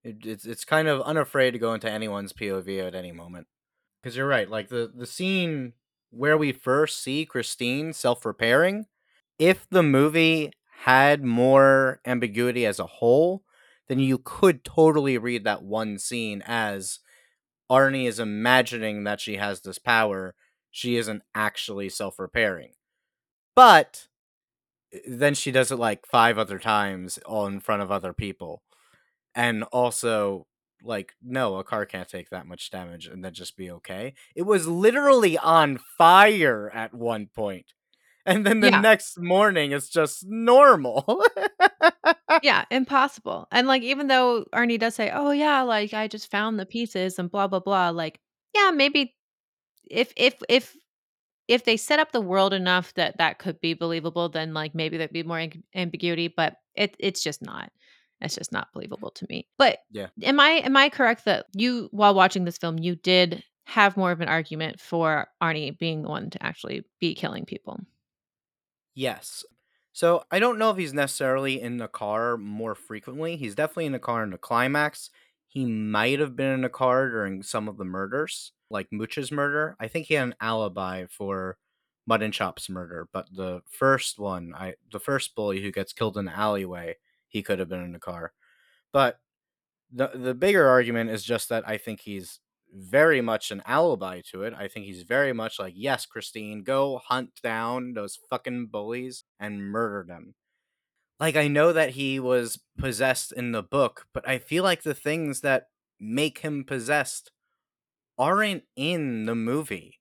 [0.03, 3.47] it, it's it's kind of unafraid to go into anyone's POV at any moment.
[4.01, 5.73] Because you're right, like the the scene
[6.11, 8.85] where we first see Christine self repairing,
[9.39, 10.51] if the movie
[10.83, 13.43] had more ambiguity as a whole,
[13.87, 16.99] then you could totally read that one scene as
[17.71, 20.35] Arnie is imagining that she has this power.
[20.71, 22.73] She isn't actually self repairing.
[23.55, 24.07] But
[24.93, 28.63] eh, then she does it like five other times all in front of other people.
[29.35, 30.47] And also,
[30.83, 34.13] like, no, a car can't take that much damage and then just be okay.
[34.35, 37.29] It was literally on fire at one.
[38.25, 38.71] And then the Yeah.
[38.71, 41.23] next morning it's just normal.
[42.41, 43.47] Yeah, impossible.
[43.51, 47.19] And, like, even though Arnie does say, "Oh, yeah, like, I just found the pieces
[47.19, 48.19] and blah, blah, blah," like,
[48.55, 49.15] yeah, maybe
[49.89, 50.75] if if if
[51.47, 54.97] if they set up the world enough that that could be believable, then, like, maybe
[54.97, 57.71] there'd be more amb ambiguity, but it it's just not.
[58.21, 59.47] It's just not believable to me.
[59.57, 60.07] But Yeah.
[60.23, 64.11] am I am I correct that you, while watching this film, you did have more
[64.11, 67.79] of an argument for Arnie being the one to actually be killing people?
[68.93, 69.45] Yes.
[69.93, 73.35] So I don't know if he's necessarily in the car more frequently.
[73.35, 75.09] He's definitely in the car in the climax.
[75.47, 79.75] He might have been in the car during some of the murders, like Mooch's murder.
[79.79, 81.57] I think he had an alibi for
[82.09, 86.25] and Chop's murder, but the first one, I the first bully who gets killed in
[86.25, 86.97] the alleyway,
[87.31, 88.33] he could have been in the car.
[88.93, 89.21] But
[89.91, 92.39] the the bigger argument is just that I think he's
[92.73, 94.53] very much an alibi to it.
[94.53, 99.63] I think he's very much like, yes, Christine, go hunt down those fucking bullies and
[99.63, 100.35] murder them.
[101.19, 104.95] Like I know that he was possessed in the book, but I feel like the
[104.95, 105.67] things that
[105.99, 107.31] make him possessed
[108.17, 109.99] aren't in the movie.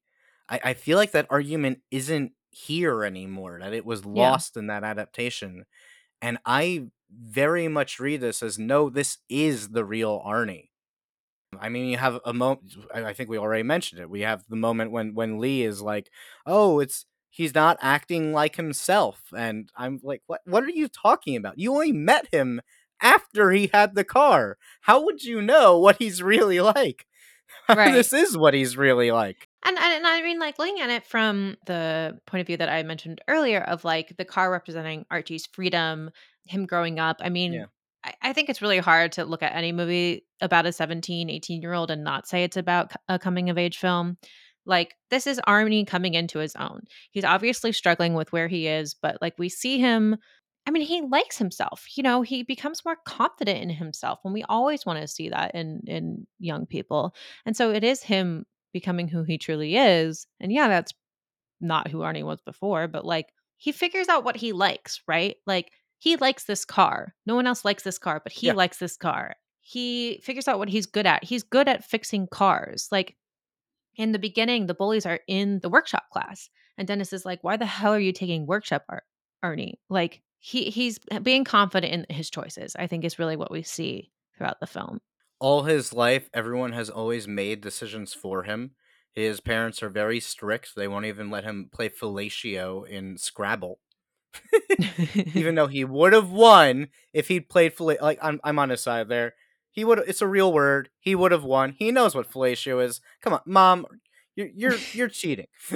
[0.48, 4.40] I, I feel like that argument isn't here anymore, that it was Yeah.
[4.40, 5.66] lost in that adaptation.
[6.22, 10.68] And I very much read this as no, this is the real Arnie.
[11.58, 12.74] I mean, you have a moment.
[12.94, 14.10] I think we already mentioned it.
[14.10, 16.10] We have the moment when when Lee is like,
[16.46, 20.42] "Oh, it's he's not acting like himself," and I'm like, "What?
[20.46, 21.58] What are you talking about?
[21.58, 22.60] You only met him
[23.02, 24.58] after he had the car.
[24.82, 27.06] How would you know what he's really like?
[27.68, 27.92] Right.
[27.92, 31.06] this is what he's really like." And and and I mean, like, looking at it
[31.06, 35.46] from the point of view that I mentioned earlier of, like, the car representing Archie's
[35.46, 36.10] freedom,
[36.46, 37.66] him growing up, I mean, Yeah.
[38.04, 41.90] I I think it's really hard to look at any movie about a 17, 18-year-old
[41.90, 44.16] and not say it's about a coming of age film.
[44.66, 46.82] Like, this is Arnie coming into his own.
[47.10, 50.16] He's obviously struggling with where he is, but, like, we see him
[50.70, 54.44] I mean, he likes himself, you know, he becomes more confident in himself, and we
[54.44, 57.12] always wanna see that in in young people.
[57.44, 60.28] And so it is him becoming who he truly is.
[60.38, 60.94] And yeah, that's
[61.60, 65.34] not who Arnie was before, but like he figures out what he likes, right?
[65.44, 67.16] Like he likes this car.
[67.26, 68.52] No one else likes this car, but he Yeah.
[68.52, 69.34] likes this car.
[69.60, 71.24] He figures out what he's good at.
[71.24, 72.86] He's good at fixing cars.
[72.92, 73.16] Like
[73.96, 77.56] in the beginning, the bullies are in the workshop class, and Dennis is like, "Why
[77.56, 79.02] the hell are you taking workshop, Ar-
[79.44, 82.74] Arnie?" Like he he's being confident in his choices.
[82.76, 85.00] I think is really what we see throughout the film.
[85.38, 88.72] All his life, everyone has always made decisions for him.
[89.12, 90.74] His parents are very strict.
[90.74, 93.80] They won't even let him play fellatio in Scrabble.
[95.34, 98.00] even though he would have won if he'd played fellatio.
[98.00, 99.34] Like I'm, I'm on his side there.
[99.70, 100.00] He would.
[100.06, 100.88] It's a real word.
[100.98, 101.74] He would have won.
[101.78, 103.00] He knows what fellatio is.
[103.20, 103.86] Come on, mom.
[104.36, 105.46] You're you're you're cheating.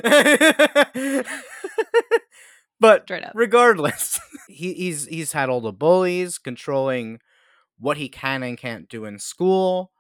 [2.81, 7.21] but regardless, he, he's he's had all the bullies controlling
[7.79, 9.91] what he can and can't do in school.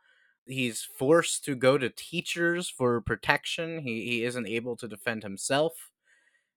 [0.47, 3.81] He's forced to go to teachers for protection.
[3.81, 5.91] He he isn't able to defend himself.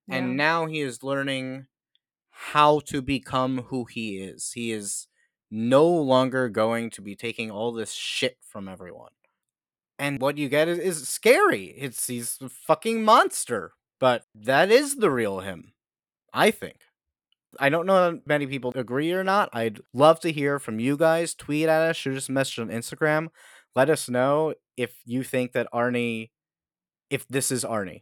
[0.08, 0.16] Yeah.
[0.16, 1.68] And now he is learning
[2.30, 4.52] how to become who he is.
[4.54, 5.08] He is
[5.50, 9.12] no longer going to be taking all this shit from everyone.
[10.00, 11.74] And what you get is, is scary.
[11.78, 13.74] It's he's a fucking monster.
[14.00, 15.74] But that is the real him.
[16.38, 16.78] I think.
[17.60, 19.50] I don't know if many people agree or not.
[19.54, 21.34] I'd love to hear from you guys.
[21.34, 23.30] Tweet at us, shoot us a message on Instagram.
[23.76, 26.30] Let us know if you think that Arnie,
[27.10, 28.02] if this is Arnie.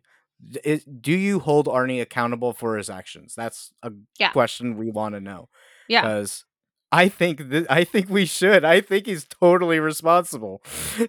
[1.02, 3.34] Do you hold Arnie accountable for his actions?
[3.36, 4.32] That's a Yeah.
[4.32, 5.48] question we want to know.
[5.88, 6.02] Yeah.
[6.02, 6.43] Because
[6.91, 8.65] I think th- I think we should.
[8.65, 10.62] I think he's totally responsible.
[11.00, 11.08] yeah,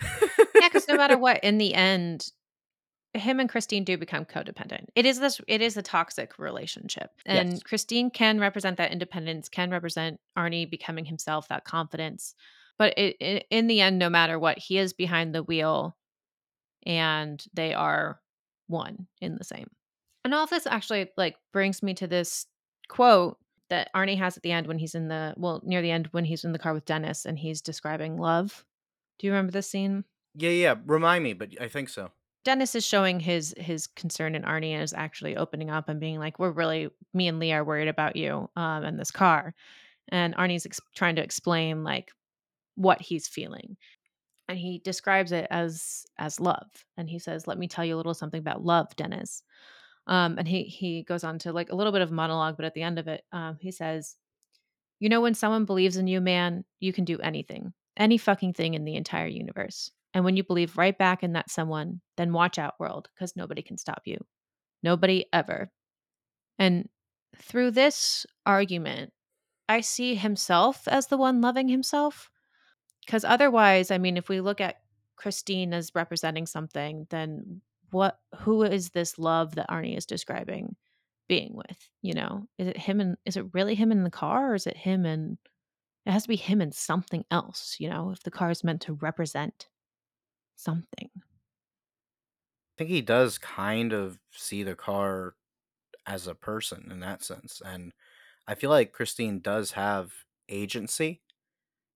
[0.69, 2.29] because no matter what, in the end,
[3.19, 4.87] him and Christine do become codependent.
[4.95, 7.11] It is this it is a toxic relationship.
[7.25, 7.63] And Yes.
[7.63, 12.35] Christine can represent that independence, can represent Arnie becoming himself, that confidence.
[12.79, 15.97] But it, it, in the end, no matter what, he is behind the wheel
[16.85, 18.21] and they are
[18.67, 19.71] one in the same.
[20.25, 22.47] And all of this actually like brings me to this
[22.89, 23.39] quote
[23.71, 26.25] that Arnie has at the end when he's in the well, near the end when
[26.25, 28.65] he's in the car with Dennis and he's describing love.
[29.19, 30.05] Do you remember this scene?
[30.35, 30.75] yeah, yeah.
[30.85, 32.11] Remind me, but I think so.
[32.47, 36.21] Dennis is showing his his concern in Arnie and is actually opening up and being
[36.21, 39.53] like, "We're really me and Leigh are worried about you um, and this car."
[40.11, 42.13] And Arnie's ex- trying to explain like
[42.77, 43.77] what he's feeling.
[44.49, 46.69] And he describes it as as love.
[46.97, 49.43] And he says, "Let me tell you a little something about love, Dennis."
[50.07, 52.75] Um, and he he goes on to like a little bit of monologue, but at
[52.75, 54.15] the end of it, um, he says,
[55.01, 58.75] "You know, when someone believes in you, man, you can do anything, any fucking thing
[58.75, 59.91] in the entire universe.
[60.17, 63.61] And when you believe right back in that someone, then watch out, world, because nobody
[63.61, 64.17] can stop you.
[64.83, 65.71] Nobody ever."
[66.59, 66.89] And
[67.37, 69.13] through this argument,
[69.69, 72.31] I see himself as the one loving himself.
[73.05, 74.77] Because otherwise, I mean, if we look at
[75.17, 80.77] Christine as representing something, then what who is this love that Arnie is describing
[81.29, 81.91] being with?
[82.01, 84.67] You know, is it him and is it really him in the car or is
[84.67, 85.37] it him and
[86.07, 88.81] it has to be him and something else, you know, if the car is meant
[88.83, 89.69] to represent
[90.57, 91.11] something.
[91.17, 91.23] I
[92.79, 95.37] think he does kind of see the car
[96.07, 97.63] as a person in that sense.
[97.65, 97.93] And
[98.49, 100.13] I feel like Christine does have
[100.49, 101.23] agency.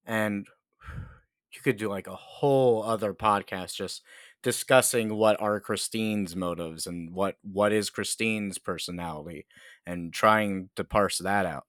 [0.07, 0.49] And
[1.53, 4.03] you could do like a whole other podcast just
[4.43, 9.47] discussing what are Christine's motives and what what is Christine's personality
[9.87, 11.67] and trying to parse that out.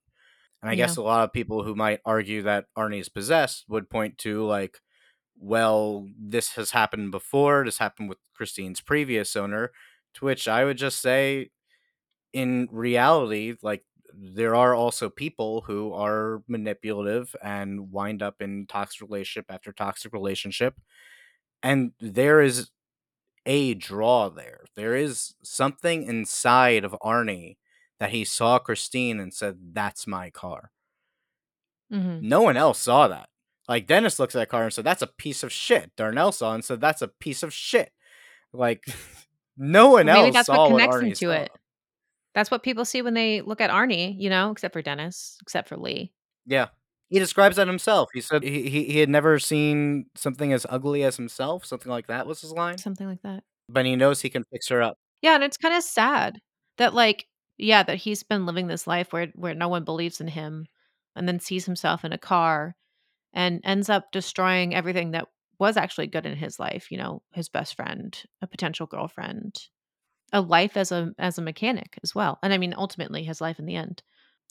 [0.62, 0.76] And I Yeah.
[0.76, 4.80] guess a lot of people who might argue that Arnie's possessed would point to like
[5.42, 7.66] well, this has happened before.
[7.66, 9.72] This happened with Christine's previous owner,
[10.16, 11.50] to which I would just say
[12.34, 19.02] in reality, like there are also people who are manipulative and wind up in toxic
[19.02, 20.76] relationship after toxic relationship.
[21.64, 22.70] And there is
[23.46, 24.66] a draw there.
[24.76, 27.58] There is something inside of Arnie
[28.00, 30.72] that he saw Christine and said, That's my car.
[31.92, 32.28] Mm-hmm.
[32.28, 33.30] No one else saw that.
[33.68, 35.92] Like Dennis looks at that car and said, That's a piece of shit.
[35.96, 37.92] Darnell saw and said, That's a piece of shit.
[38.54, 38.84] Like
[39.58, 41.32] no one Well, maybe else that's saw what what, connects him Arnie to saw.
[41.44, 41.52] it.
[42.34, 45.68] That's what people see when they look at Arnie, you know, except for Dennis, except
[45.70, 46.12] for Leigh.
[46.46, 46.68] Yeah.
[47.10, 48.10] He describes that himself.
[48.14, 51.66] He said he, he, he had never seen something as ugly as himself.
[51.66, 52.78] Something like that was his line.
[52.78, 53.44] Something like that.
[53.68, 54.98] But he knows he can fix her up.
[55.22, 56.40] Yeah, and it's kind of sad
[56.78, 60.30] that like yeah, that he's been living this life where where no one believes in
[60.30, 60.68] him
[61.16, 62.76] and then sees himself in a car
[63.34, 65.28] and ends up destroying everything that
[65.60, 69.60] was actually good in his life, you know, his best friend, a potential girlfriend,
[70.34, 72.40] a life as a as a mechanic as well.
[72.42, 74.02] And I mean ultimately his life in the end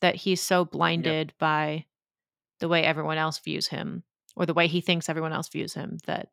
[0.01, 1.87] that he's so blinded by
[2.61, 4.05] the way everyone else views him
[4.37, 6.29] or the way he thinks everyone else views him that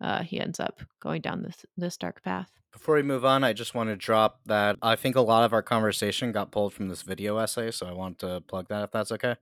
[0.00, 2.50] uh, he ends up going down this this dark path.
[2.72, 5.52] Before we move on, I just want to drop that I think a lot of
[5.52, 8.90] our conversation got pulled from this video essay, so I want to plug that if
[8.92, 9.36] that's okay.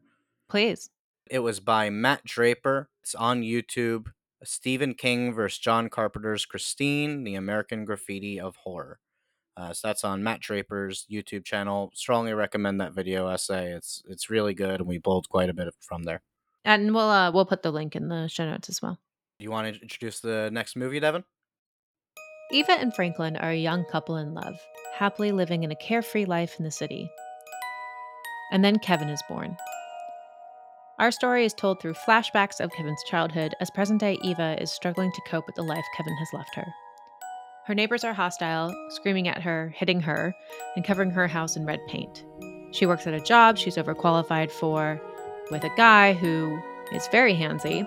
[0.49, 0.89] Please.
[1.29, 2.89] It was by Matt Draper.
[3.03, 4.09] It's on YouTube.
[4.45, 9.01] Stephen King versus John Carpenter's Christine, the American Graffiti of Horror.
[9.57, 11.91] Uh, so that's on Matt Draper's YouTube channel.
[11.95, 13.73] Strongly recommend that video essay.
[13.73, 16.23] It's it's really good, and we pulled quite a bit from there.
[16.65, 18.99] And we'll uh, we'll put the link in the show notes as well.
[19.39, 21.25] Do you want to introduce the next movie, Devin?
[22.53, 24.55] Eva and Franklin are a young couple in love,
[24.95, 27.11] happily living in a carefree life in the city.
[28.53, 29.57] And then Kevin is born.
[30.99, 35.13] Our story is told through flashbacks of Kevin's childhood as present day Eva is struggling
[35.13, 36.65] to cope with the life Kevin has left her.
[37.67, 40.35] Her neighbors are hostile, screaming at her, hitting her,
[40.75, 42.25] and covering her house in red paint.
[42.73, 44.99] She works at a job she's overqualified for
[45.51, 46.59] with a guy who
[46.91, 47.85] is very handsy,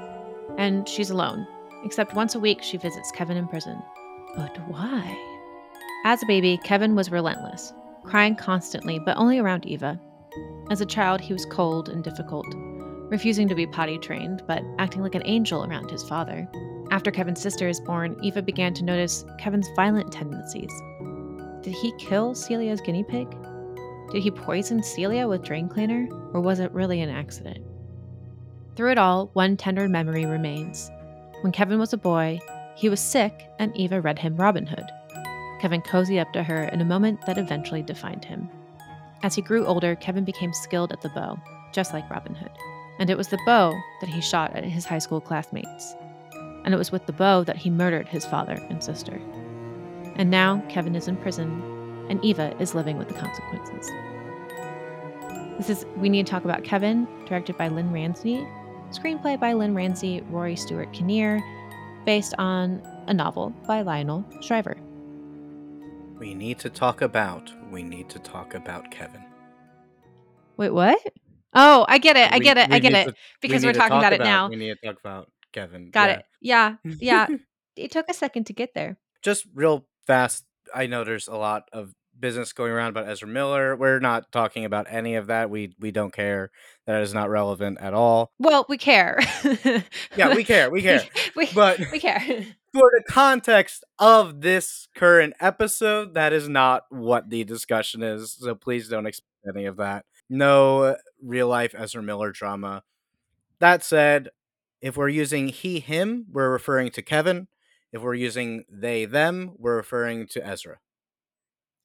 [0.59, 1.47] and she's alone,
[1.83, 3.81] except once a week she visits Kevin in prison.
[4.35, 5.17] But why?
[6.05, 9.99] As a baby, Kevin was relentless, crying constantly, but only around Eva.
[10.69, 12.45] As a child, he was cold and difficult,
[13.09, 16.47] refusing to be potty trained, but acting like an angel around his father.
[16.91, 20.71] After Kevin's sister is born, Eva began to notice Kevin's violent tendencies.
[21.61, 23.29] Did he kill Celia's guinea pig?
[24.11, 27.63] Did he poison Celia with drain cleaner, or was it really an accident?
[28.75, 30.89] Through it all, one tender memory remains.
[31.41, 32.39] When Kevin was a boy,
[32.75, 34.85] he was sick, and Eva read him Robin Hood.
[35.59, 38.49] Kevin cozied up to her in a moment that eventually defined him.
[39.21, 41.37] As he grew older, Kevin became skilled at the bow,
[41.73, 42.51] just like Robin Hood.
[42.99, 45.95] And it was the bow that he shot at his high school classmates.
[46.65, 49.19] And it was with the bow that he murdered his father and sister.
[50.15, 51.63] And now Kevin is in prison,
[52.09, 53.89] and Eva is living with the consequences.
[55.57, 58.45] This is We Need to Talk About Kevin, directed by Lynn Ramsay,
[58.91, 61.41] screenplay by Lynn Ramsay, Rory Stewart Kinnear,
[62.05, 64.77] based on a novel by Lionel Shriver.
[66.17, 67.53] We need to talk about.
[67.71, 69.23] We need to talk about Kevin.
[70.57, 70.99] Wait, what?
[71.53, 72.31] Oh, I get it.
[72.31, 72.69] I get it.
[72.69, 73.05] we I get it.
[73.09, 74.49] to- because we're talking talk about it now.
[74.49, 75.89] We need to talk about Kevin.
[75.91, 76.15] Got yeah.
[76.15, 76.25] it.
[76.41, 76.75] Yeah.
[76.99, 77.27] Yeah.
[77.75, 78.97] it took a second to get there.
[79.21, 80.45] Just real fast.
[80.73, 83.75] I know there's a lot of business going around about Ezra Miller.
[83.75, 85.49] We're not talking about any of that.
[85.49, 86.51] We we don't care.
[86.85, 88.31] That is not relevant at all.
[88.39, 89.19] Well, we care.
[90.15, 90.69] Yeah, we care.
[90.71, 91.03] We care.
[91.35, 92.19] we, But we care.
[92.73, 98.33] for the context of this current episode, that is not what the discussion is.
[98.39, 100.05] So please don't expect any of that.
[100.29, 102.83] No real life Ezra Miller drama.
[103.59, 104.29] That said,
[104.81, 107.47] if we're using he, him, we're referring to Kevin.
[107.91, 110.77] If we're using they, them, we're referring to Ezra.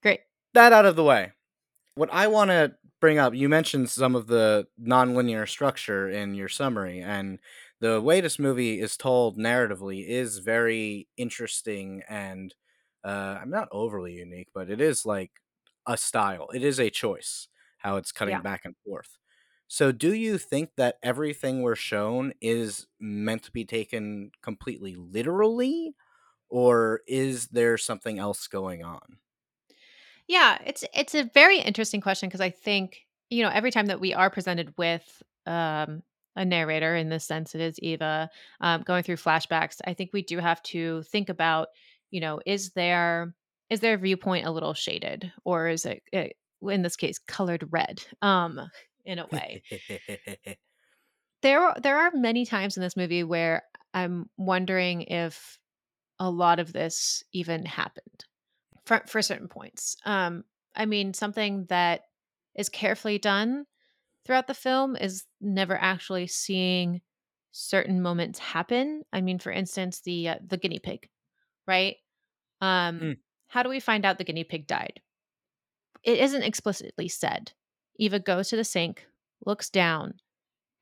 [0.02, 0.20] Great.
[0.52, 1.32] That out of the way.
[1.94, 6.48] What I want to bring up, you mentioned some of the nonlinear structure in your
[6.48, 7.38] summary, and
[7.80, 12.54] the way this movie is told narratively is very interesting and
[13.04, 15.30] uh, I'm not overly unique, but it is like
[15.86, 16.48] a style.
[16.54, 17.48] It is a choice
[17.84, 18.42] how it's cutting Yeah.
[18.42, 19.18] back and forth.
[19.68, 25.94] So, do you think that everything we're shown is meant to be taken completely literally,
[26.50, 29.18] or is there something else going on?
[30.26, 34.00] Yeah, it's it's a very interesting question because I think, you know, every time that
[34.00, 36.02] we are presented with um
[36.36, 38.30] a narrator in this sense it is Eva
[38.60, 41.68] um going through flashbacks, I think we do have to think about,
[42.10, 43.34] you know, is there
[43.70, 46.36] is their viewpoint a little shaded or is it, it
[46.68, 48.60] in this case colored red um
[49.04, 49.62] in a way.
[51.42, 53.62] There are there are many times in this movie where
[53.92, 55.58] I'm wondering if
[56.18, 58.24] a lot of this even happened
[58.86, 59.96] for for certain points.
[60.04, 60.44] Um,
[60.76, 62.02] I mean, something that
[62.56, 63.66] is carefully done
[64.24, 67.02] throughout the film is never actually seeing
[67.52, 69.04] certain moments happen.
[69.12, 71.08] I mean, for instance, the uh, the guinea pig,
[71.66, 71.96] right?
[72.60, 73.18] Um, Mm.
[73.48, 75.02] how do we find out the guinea pig died?
[76.04, 77.52] It isn't explicitly said.
[77.96, 79.06] Eva goes to the sink,
[79.46, 80.14] looks down,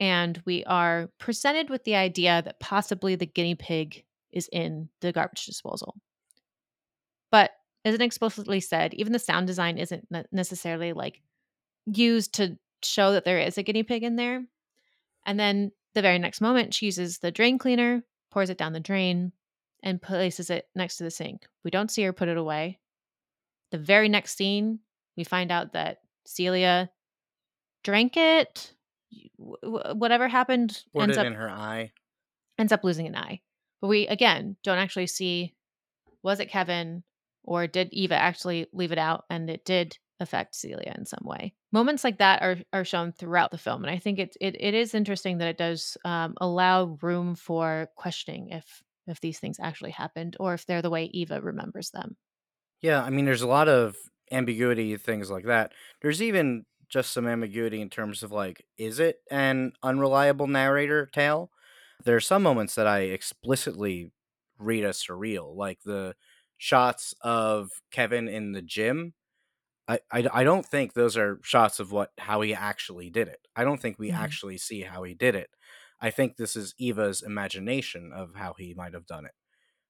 [0.01, 5.13] and we are presented with the idea that possibly the guinea pig is in the
[5.13, 5.95] garbage disposal.
[7.31, 7.53] But
[7.85, 11.21] isn't explicitly said, even the sound design isn't necessarily like
[11.87, 14.45] used to show that there is a guinea pig in there.
[15.25, 18.81] And then the very next moment, she uses the drain cleaner, pours it down the
[18.81, 19.33] drain,
[19.83, 21.47] and places it next to the sink.
[21.65, 22.79] We don't see her put it away.
[23.71, 24.81] The very next scene,
[25.17, 26.91] we find out that Celia
[27.85, 28.73] drank it.
[29.39, 31.93] w- Whatever happened Poured ends it up in her eye.
[32.59, 33.41] ends up losing an eye.
[33.81, 35.55] But we again don't actually see
[36.23, 37.03] was it Kevin
[37.43, 41.53] or did Eva actually leave it out and it did affect Celia in some way.
[41.73, 44.75] Moments like that are are shown throughout the film, and I think it's it, it
[44.75, 49.91] is interesting that it does um, allow room for questioning if if these things actually
[49.91, 52.17] happened or if they're the way Eva remembers them.
[52.83, 53.97] Yeah, I mean, there's a lot of
[54.33, 55.73] ambiguity, things like that.
[56.03, 61.51] There's even just some ambiguity in terms of like, is it an unreliable narrator tale?
[62.05, 64.13] There are some moments that I explicitly
[64.59, 66.17] read as surreal, like the
[66.59, 69.15] shots of Kevin in the gym.
[69.89, 73.47] I, I, I don't think those are shots of what how he actually did it.
[73.57, 74.13] I don't think we Mhm.
[74.13, 75.51] actually see how he did it.
[76.01, 79.35] I think this is Eva's imagination of how he might have done it.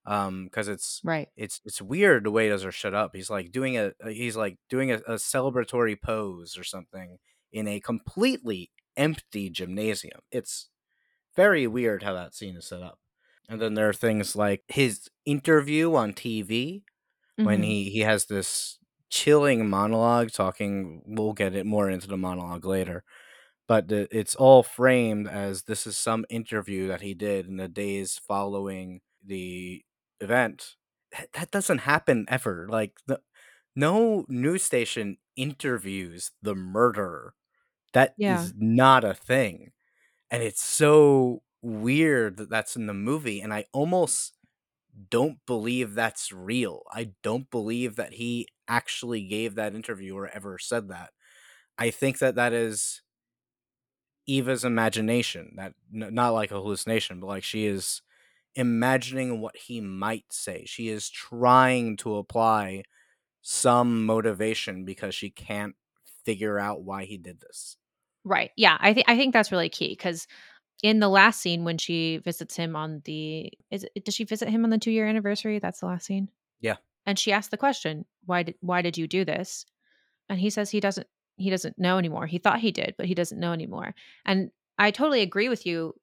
[0.06, 1.30] Um, because it's Right.
[1.36, 3.14] it's it's weird the way those are shut up.
[3.14, 7.18] He's like doing a a- he's like doing a, a celebratory pose or something
[7.52, 10.20] in a completely empty gymnasium.
[10.30, 10.70] It's
[11.36, 12.98] very weird how that scene is set up.
[13.48, 16.84] And then there are things like his interview on TV
[17.42, 17.62] when Mhm.
[17.62, 18.78] he he has this
[19.10, 23.04] chilling monologue talking we'll get it more into the monologue later
[23.68, 27.68] but the, it's all framed as this is some interview that he did in the
[27.68, 29.84] days following the
[30.22, 30.76] event.
[31.34, 33.20] That, doesn't happen ever like the,
[33.76, 37.34] no news station interviews the murderer.
[37.94, 38.48] That Yeah.
[38.48, 39.72] is not a thing
[40.30, 44.34] and it's so weird that that's in the movie and i almost
[45.10, 46.82] don't believe that's real.
[46.92, 51.10] I don't believe that he actually gave that interview or ever said that.
[51.78, 53.02] I think that that is
[54.26, 58.02] Eva's imagination that not like a hallucination but like she is
[58.54, 62.82] imagining what he might say she is trying to apply
[63.40, 65.74] some motivation because she can't
[66.24, 67.76] figure out why he did this
[68.24, 68.50] Right.
[68.56, 68.76] Yeah.
[68.80, 70.26] I think I think that's really key because
[70.82, 74.48] in the last scene when she visits him on the is it, does she visit
[74.48, 75.58] him on the two year anniversary?
[75.58, 76.28] That's the last scene.
[76.60, 76.76] Yeah.
[77.04, 79.66] And she asked the question, "Why did why did you do this?"
[80.28, 82.26] And he says he doesn't he doesn't know anymore.
[82.26, 83.94] He thought he did, but he doesn't know anymore.
[84.24, 85.94] And I totally agree with you.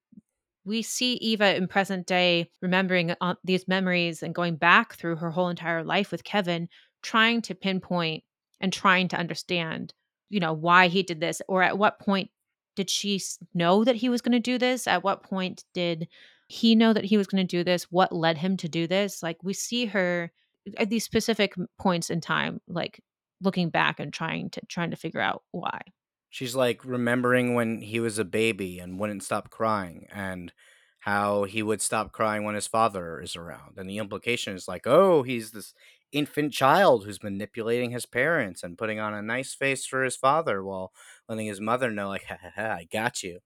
[0.66, 5.32] We see Eva in present day remembering uh, these memories and going back through her
[5.32, 6.70] whole entire life with Kevin,
[7.02, 8.24] trying to pinpoint
[8.60, 9.94] and trying to understand,
[10.30, 12.30] you know, why he did this or at what point
[12.76, 13.22] did she
[13.54, 14.88] know that he was going to do this?
[14.88, 16.08] At what point did
[16.48, 17.84] he know that he was going to do this?
[17.92, 19.22] What led him to do this?
[19.24, 20.32] Like we see her
[20.78, 23.02] at these specific points in time, like
[23.42, 25.82] looking back and trying to trying to figure out why.
[26.30, 30.52] She's like remembering when he was a baby and wouldn't stop crying and
[31.00, 33.78] how he would stop crying when his father is around.
[33.78, 35.74] And the implication is like, oh, he's this
[36.12, 40.64] infant child who's manipulating his parents and putting on a nice face for his father
[40.64, 40.92] while
[41.28, 43.40] letting his mother know, like, ha, ha, ha, I got you.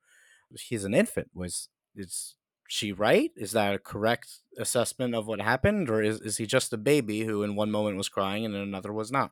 [0.58, 1.30] He's an infant.
[1.34, 2.36] Was is
[2.68, 3.32] she right?
[3.36, 5.90] Is that a correct assessment of what happened?
[5.90, 8.62] Or is, is he just a baby who in one moment was crying and in
[8.62, 9.32] another was not?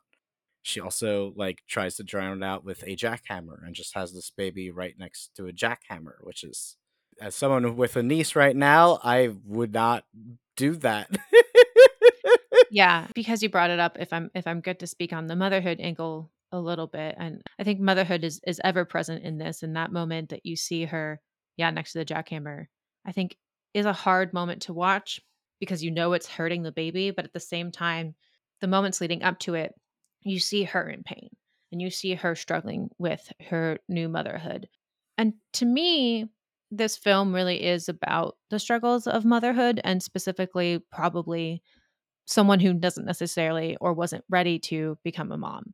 [0.61, 4.31] She also like tries to drown it out with a jackhammer and just has this
[4.35, 6.77] baby right next to a jackhammer which is
[7.19, 10.03] as someone with a niece right now i would not
[10.55, 11.09] do that.
[12.71, 15.35] Yeah because you brought it up if i'm if i'm good to speak on the
[15.35, 19.61] motherhood angle a little bit and i think motherhood is is ever present in this
[19.61, 21.19] and that moment that you see her
[21.57, 22.65] yeah next to the jackhammer
[23.05, 23.35] i think
[23.73, 25.19] is a hard moment to watch
[25.59, 28.15] because you know it's hurting the baby but at the same time
[28.61, 29.73] the moments leading up to it
[30.23, 31.29] you see her in pain
[31.71, 34.67] and you see her struggling with her new motherhood.
[35.17, 36.27] And to me,
[36.71, 41.61] this film really is about the struggles of motherhood and specifically, probably
[42.25, 45.73] someone who doesn't necessarily or wasn't ready to become a mom.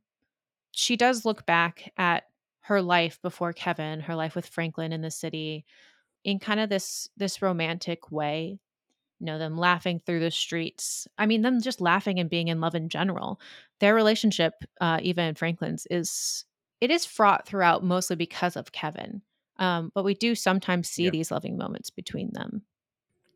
[0.72, 2.24] She does look back at
[2.60, 5.64] her life before Kevin, her life with Franklin in the city
[6.24, 8.58] in kind of this this romantic way
[9.20, 12.60] you know them laughing through the streets i mean them just laughing and being in
[12.60, 13.40] love in general.
[13.80, 16.44] Their relationship uh, even franklin's is
[16.80, 19.22] it is fraught throughout mostly because of kevin
[19.58, 21.10] um, but we do sometimes see yeah.
[21.10, 22.62] these loving moments between them.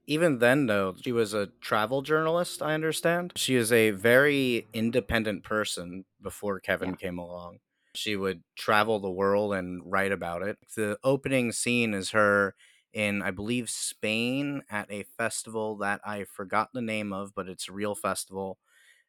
[0.07, 3.33] Even then though she was a travel journalist i understand.
[3.37, 6.97] She is a very independent person before kevin Yeah.
[6.97, 7.59] came along.
[7.95, 10.59] She would travel the world and write about it.
[10.76, 12.55] The opening scene is her
[12.93, 17.68] in I believe Spain at a festival that I forgot the name of, but it's
[17.68, 18.59] a real festival,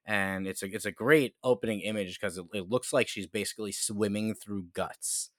[0.05, 3.71] and it's a it's a great opening image because it, it looks like she's basically
[3.73, 5.31] swimming through guts.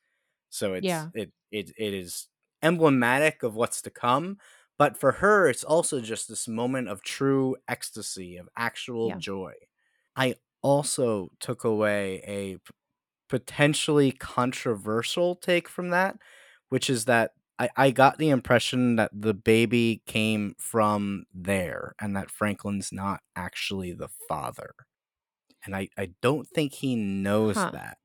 [0.50, 1.10] So it's Yeah.
[1.14, 2.28] it it it is
[2.62, 4.38] emblematic of what's to come.
[4.78, 9.18] But for her, it's also just this moment of true ecstasy, of actual Yeah.
[9.18, 9.54] joy.
[10.16, 12.58] I also took away a
[13.28, 16.18] potentially controversial take from that,
[16.68, 22.16] which is that I, I got the impression that the baby came from there and
[22.16, 24.74] that Franklin's not actually the father.
[25.64, 27.70] And I, I don't think he knows Huh.
[27.72, 27.98] that.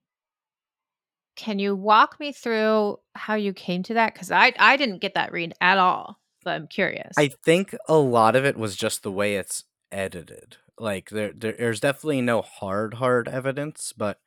[1.35, 5.13] can you walk me through how you came to that because i i didn't get
[5.13, 9.03] that read at all but i'm curious I think a lot of it was just
[9.03, 10.57] the way it's edited.
[10.77, 14.19] Like there, there there's definitely no hard hard evidence, but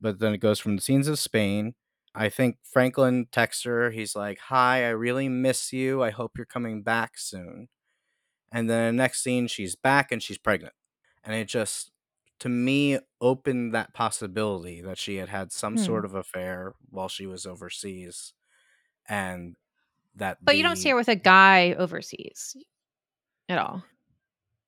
[0.00, 1.74] but then it goes from the scenes of Spain.
[2.16, 3.90] I think Franklin texts her.
[3.92, 6.02] He's like, "Hi, I really miss you.
[6.02, 7.68] I hope you're coming back soon."
[8.52, 10.74] And then the next scene, she's back and she's pregnant,
[11.24, 11.92] and it just
[12.40, 15.82] to me opened that possibility that she had had some Hmm.
[15.84, 18.34] sort of affair while she was overseas,
[19.08, 19.56] and
[20.16, 22.56] that but you don't see her with a guy overseas
[23.48, 23.84] at all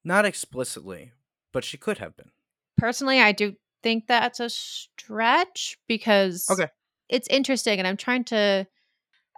[0.03, 1.13] not explicitly,
[1.53, 2.33] but she could have been.
[2.77, 6.69] personally i do think that's a stretch because Okay.
[7.09, 8.67] It's interesting and i'm trying to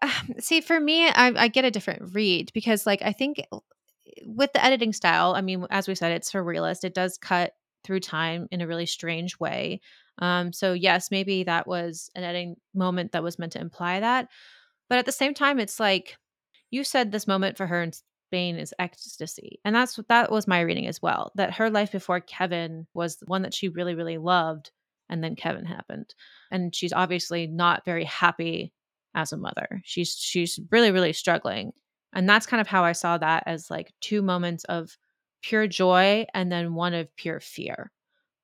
[0.38, 3.42] see for me I, I get a different read because like i think
[4.24, 7.52] with the editing style i mean as we said it's surrealist it does cut
[7.84, 9.80] through time in a really strange way
[10.18, 14.28] um so yes maybe that was an editing moment that was meant to imply that
[14.88, 16.18] but at the same time it's like
[16.70, 17.92] you said this moment for her in
[18.30, 19.58] Spain is ecstasy.
[19.64, 21.32] And that's that was my reading as well.
[21.34, 24.70] That her life before Kevin was one that she really, really loved.
[25.10, 26.14] And then Kevin happened.
[26.50, 28.72] And she's obviously not very happy
[29.14, 29.82] as a mother.
[29.84, 31.72] She's she's really, really struggling.
[32.12, 34.96] And that's kind of how I saw that as like two moments of
[35.42, 37.92] pure joy and then one of pure fear,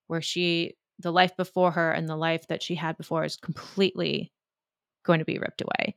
[0.08, 4.32] where she the life before her and the life that she had before is completely
[5.04, 5.94] going to be ripped away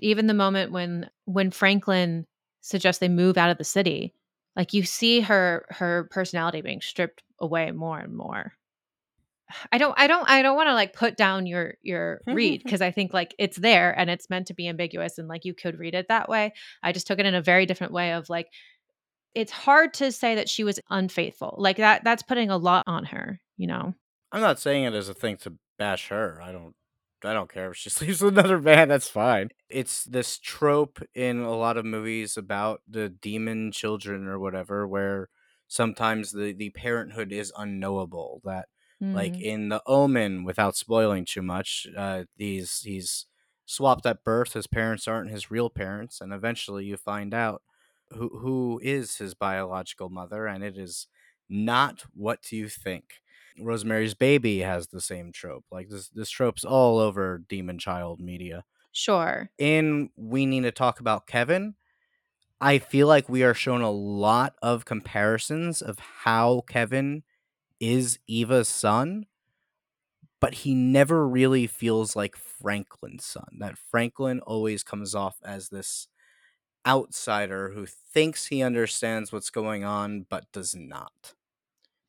[0.00, 2.26] even the moment when when Franklin
[2.60, 4.14] suggests they move out of the city,
[4.56, 8.52] like you see her her personality being stripped away more and more.
[9.72, 12.60] I don't I don't I don't want to like put down your your mm-hmm, read
[12.60, 12.66] mm-hmm.
[12.66, 15.54] because I think like it's there and it's meant to be ambiguous and like you
[15.54, 16.52] could read it that way.
[16.82, 18.48] I just took it in a very different way of like
[19.34, 21.54] it's hard to say that she was unfaithful.
[21.58, 23.94] Like that that's putting a lot on her, you know.
[24.32, 26.40] I'm not saying it as a thing to bash her.
[26.42, 26.74] I don't
[27.24, 29.50] I don't care if she sleeps with another man, that's fine.
[29.68, 35.28] It's this trope in a lot of movies about the demon children or whatever where
[35.68, 38.68] sometimes the the parenthood is unknowable that
[39.12, 39.40] like Mhm.
[39.40, 43.26] in the omen without spoiling too much uh these he's
[43.66, 47.62] swapped at birth his parents aren't his real parents and eventually you find out
[48.10, 51.06] who who is his biological mother and it is
[51.48, 53.14] not what you think
[53.58, 55.64] Rosemary's Baby has the same trope.
[55.70, 58.64] Like this, this trope's all over Demon Child media.
[58.92, 59.50] Sure.
[59.58, 61.74] In We Need to Talk About Kevin,
[62.60, 67.24] I feel like we are shown a lot of comparisons of how Kevin
[67.80, 69.26] is Eva's son,
[70.40, 73.58] but he never really feels like Franklin's son.
[73.58, 76.08] That Franklin always comes off as this
[76.86, 81.34] outsider who thinks he understands what's going on but does not.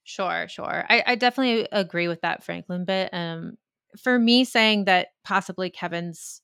[0.03, 0.85] Sure, sure.
[0.89, 3.09] I, I definitely agree with that Franklin bit.
[3.13, 3.57] Um,
[4.01, 6.41] for me, saying that possibly Kevin's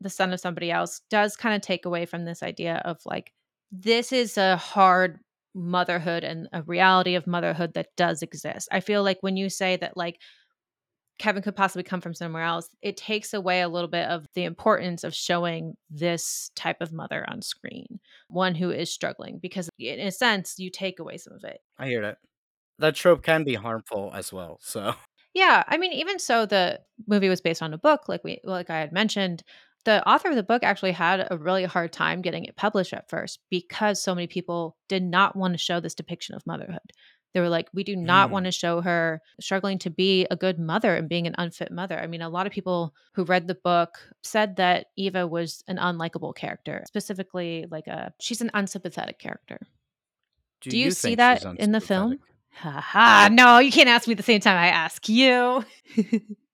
[0.00, 3.32] the son of somebody else does kind of take away from this idea of like
[3.70, 5.20] this is a hard
[5.54, 8.68] motherhood and a reality of motherhood that does exist.
[8.70, 10.20] I feel like when you say that like
[11.18, 14.44] Kevin could possibly come from somewhere else, it takes away a little bit of the
[14.44, 20.00] importance of showing this type of mother on screen, one who is struggling, because in
[20.00, 21.58] a sense, you take away some of it.
[21.78, 22.18] I hear that.
[22.78, 24.58] That trope can be harmful as well.
[24.62, 24.94] So
[25.34, 28.70] Yeah, I mean, even so, the movie was based on a book, like we, like
[28.70, 29.42] I had mentioned.
[29.84, 33.08] The author of the book actually had a really hard time getting it published at
[33.08, 36.92] first because so many people did not want to show this depiction of motherhood.
[37.32, 38.32] They were like, we do not Mm.
[38.32, 41.98] want to show her struggling to be a good mother and being an unfit mother.
[41.98, 45.76] I mean, a lot of people who read the book said that Eva was an
[45.78, 49.60] unlikable character, specifically like a she's an unsympathetic character.
[50.60, 52.18] do, Do you, see think that in the film?
[52.52, 55.64] Haha, no, you can't ask me at the same time I ask you.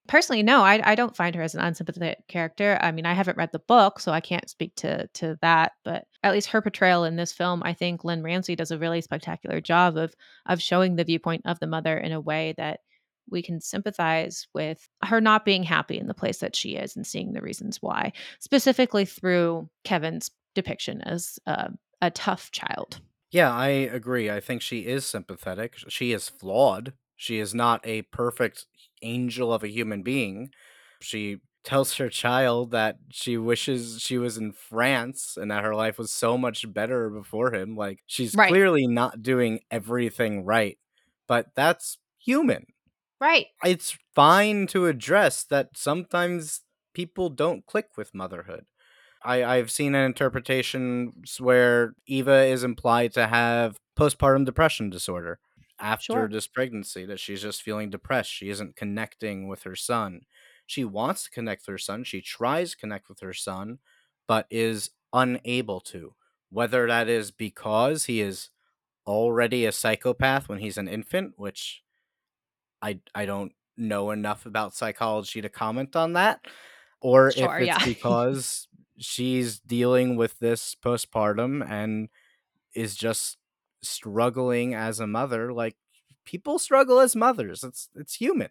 [0.09, 2.79] Personally, no, I, I don't find her as an unsympathetic character.
[2.81, 5.73] I mean, I haven't read the book, so I can't speak to to that.
[5.85, 9.01] But at least her portrayal in this film, I think Lynn Ramsay does a really
[9.01, 10.15] spectacular job of
[10.47, 12.81] of showing the viewpoint of the mother in a way that
[13.31, 17.07] we can sympathize with her not being happy in the place that she is and
[17.07, 21.69] seeing the reasons why, specifically through Kevin's depiction as uh,
[22.01, 23.01] a tough child.
[23.31, 24.31] Yeah, I agree.
[24.31, 25.75] I think she is sympathetic.
[25.89, 26.93] She is flawed.
[27.17, 28.67] She is not a perfect
[29.07, 30.51] angel of a human being.
[31.01, 35.99] She tells her child that she wishes she was in France and that her life
[35.99, 37.77] was so much better before him.
[37.77, 38.49] Like, she's Right.
[38.49, 40.79] clearly not doing everything right,
[41.27, 42.67] but that's human.
[43.21, 43.47] Right.
[43.65, 46.63] It's fine to address that sometimes
[46.95, 48.67] people don't click with motherhood.
[49.25, 55.39] I, I've seen an interpretation where Eva is implied to have postpartum depression disorder
[55.79, 56.29] after Sure.
[56.29, 58.31] this pregnancy, that she's just feeling depressed.
[58.31, 60.23] She isn't connecting with her son.
[60.67, 62.05] She wants to connect with her son.
[62.05, 63.79] She tries to connect with her son,
[64.27, 66.15] but is unable to.
[66.51, 68.51] Whether that is because he is
[69.07, 71.83] already a psychopath when he's an infant, which
[72.83, 76.47] I I don't know enough about psychology to comment on that,
[77.01, 77.79] or Sure, if it's yeah.
[77.85, 78.69] because
[78.99, 82.09] she's dealing with this postpartum and
[82.75, 83.39] is just
[83.89, 85.77] struggling as a mother like
[86.25, 88.49] people struggle as mothers it's it's human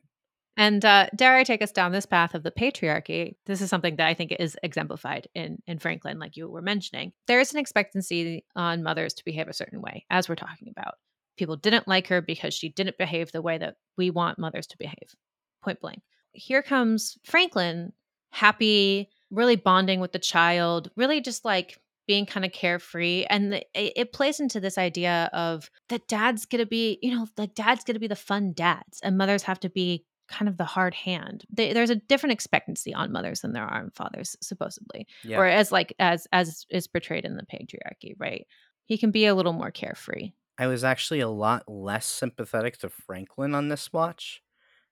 [0.57, 3.35] And uh, dare I take us down this path of the patriarchy?
[3.45, 7.11] This is something that I think is exemplified in in Franklin, like you were mentioning.
[7.27, 10.95] There is an expectancy on mothers to behave a certain way, as we're talking about.
[11.37, 14.77] People didn't like her because she didn't behave the way that we want mothers to
[14.77, 15.15] behave.
[15.61, 16.01] Point blank.
[16.31, 17.91] Here comes Franklin,
[18.29, 21.77] happy, really bonding with the child, really just like
[22.07, 26.45] being kind of carefree and the, it, it plays into this idea of that dad's
[26.45, 29.69] gonna be you know like dad's gonna be the fun dads and mothers have to
[29.69, 31.45] be kind of the hard hand.
[31.51, 35.45] They, there's a different expectancy on mothers than there are on fathers, supposedly, yeah or
[35.45, 38.45] as like as as is portrayed in the patriarchy, right?
[38.85, 40.33] He can be a little more carefree.
[40.57, 44.41] i was actually a lot less sympathetic to franklin on this watch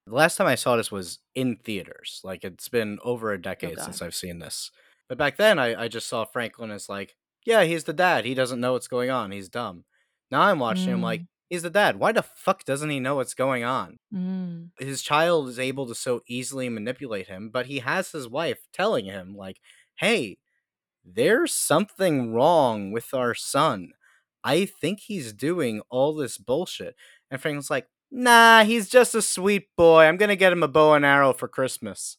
[0.07, 3.37] the last time i saw this was in theaters like it's been over a oh,
[3.37, 4.71] decade since i've seen this
[5.13, 8.33] but back then I, I just saw franklin as like yeah he's the dad he
[8.33, 9.85] doesn't know what's going on he's dumb
[10.31, 13.15] now i'm watching him like Mm, he's the dad why the fuck doesn't he know
[13.15, 14.69] what's going on mm.
[14.79, 19.05] his child is able to so easily manipulate him, but he has his wife telling
[19.05, 19.59] him, like,
[19.97, 20.37] hey,
[21.05, 23.91] there's something wrong with our son.
[24.43, 26.95] I think he's doing all this bullshit.
[27.31, 30.05] And Franklin's like, nah, he's just a sweet boy.
[30.05, 32.17] I'm gonna get him a bow and arrow for Christmas.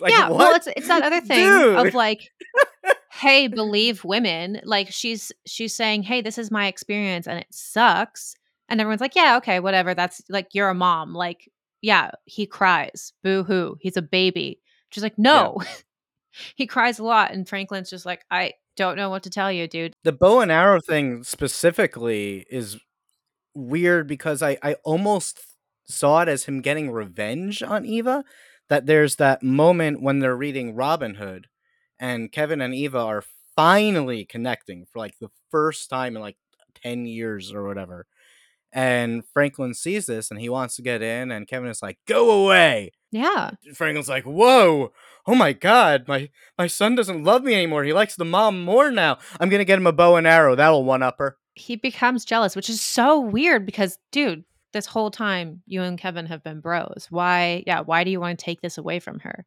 [0.00, 0.38] Like, yeah, what?
[0.38, 1.86] well, it's it's that other thing Dude.
[1.86, 2.30] of like,
[3.12, 4.60] hey, believe women.
[4.64, 8.34] Like she's she's saying, hey, this is my experience and it sucks,
[8.68, 9.94] and everyone's like, yeah, okay, whatever.
[9.94, 11.14] That's like you're a mom.
[11.14, 11.50] Like,
[11.82, 14.60] yeah, he cries, boo hoo, he's a baby.
[14.90, 15.58] She's like, no,
[16.56, 19.68] he cries a lot, and Franklin's just like, I don't know what to tell you,
[19.68, 19.94] dude.
[20.04, 22.78] the bow and arrow thing specifically is
[23.54, 25.40] weird because I, I almost
[25.86, 28.24] saw it as him getting revenge on Eva.
[28.70, 31.48] That there's that moment when they're reading Robin Hood
[31.98, 36.36] and Kevin and Eva are finally connecting for like the first time in like
[36.82, 38.06] 10 years or whatever.
[38.72, 42.30] And Franklin sees this and he wants to get in, and Kevin is like, "Go
[42.44, 43.50] away!" Yeah.
[43.74, 44.92] Franklin's like, "Whoa,
[45.26, 47.82] oh my god, my my son doesn't love me anymore.
[47.82, 49.18] He likes the mom more now.
[49.40, 50.54] I'm gonna get him a bow and arrow.
[50.54, 55.10] That'll one up her." He becomes jealous, which is so weird because, dude, this whole
[55.10, 57.06] time you and Kevin have been bros.
[57.10, 57.64] Why?
[57.66, 57.80] Yeah.
[57.80, 59.46] Why do you want to take this away from her?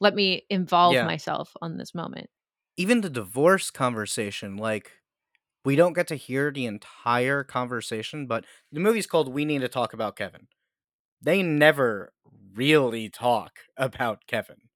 [0.00, 1.02] Let me involve Yeah.
[1.02, 2.30] myself on this moment.
[2.76, 4.92] Even the divorce conversation, like
[5.64, 9.68] we don't get to hear the entire conversation, but the movie's called We Need to
[9.68, 10.48] Talk About Kevin.
[11.22, 12.12] They never
[12.54, 14.68] really talk about Kevin.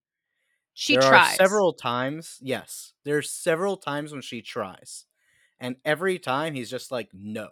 [0.73, 1.15] She there tries.
[1.17, 5.07] are several times, yes, there's several times when she tries.
[5.61, 7.49] And every time he's just like, no.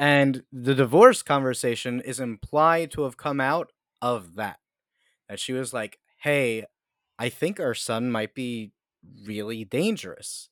[0.00, 3.70] And the divorce conversation is implied to have come out
[4.00, 4.58] of that.
[5.28, 6.64] That she was like, hey,
[7.18, 8.72] I think our son might be
[9.26, 10.48] really dangerous.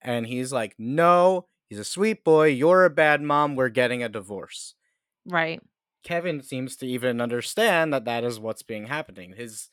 [0.00, 2.46] And he's like, no, he's a sweet boy.
[2.46, 3.54] You're a bad mom.
[3.54, 4.74] We're getting a divorce.
[5.26, 5.60] Right.
[6.02, 9.34] Kevin seems to even understand that that is what's being happening.
[9.36, 9.68] His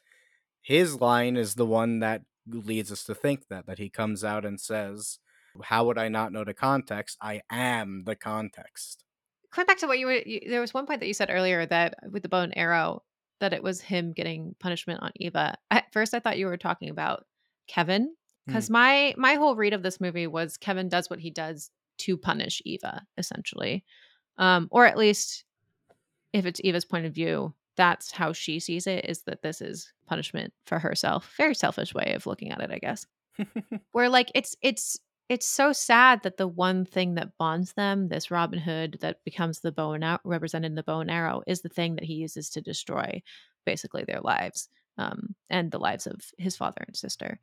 [0.61, 4.45] his line is the one that leads us to think that that he comes out
[4.45, 5.19] and says,
[5.63, 7.17] "How would I not know the context?
[7.21, 9.05] I am the context."
[9.53, 11.65] Coming back to what you were, you, there was one point that you said earlier
[11.65, 13.03] that with the bow and arrow,
[13.39, 15.55] that it was him getting punishment on Eva.
[15.69, 17.25] At first, I thought you were talking about
[17.67, 21.71] Kevin because my my whole read of this movie was Kevin does what he does
[21.99, 23.83] to punish Eva, essentially,
[24.37, 25.45] um, or at least
[26.33, 29.05] if it's Eva's point of view, that's how she sees it.
[29.05, 31.33] Is that this is punishment for herself?
[31.37, 33.05] Very selfish way of looking at it, I guess.
[33.91, 34.99] Where like it's it's
[35.29, 39.59] it's so sad that the one thing that bonds them, this Robin Hood that becomes
[39.59, 42.15] the bow and arrow, represented in the bow and arrow, is the thing that he
[42.15, 43.21] uses to destroy
[43.65, 47.39] basically their lives um, and the lives of his father and sister.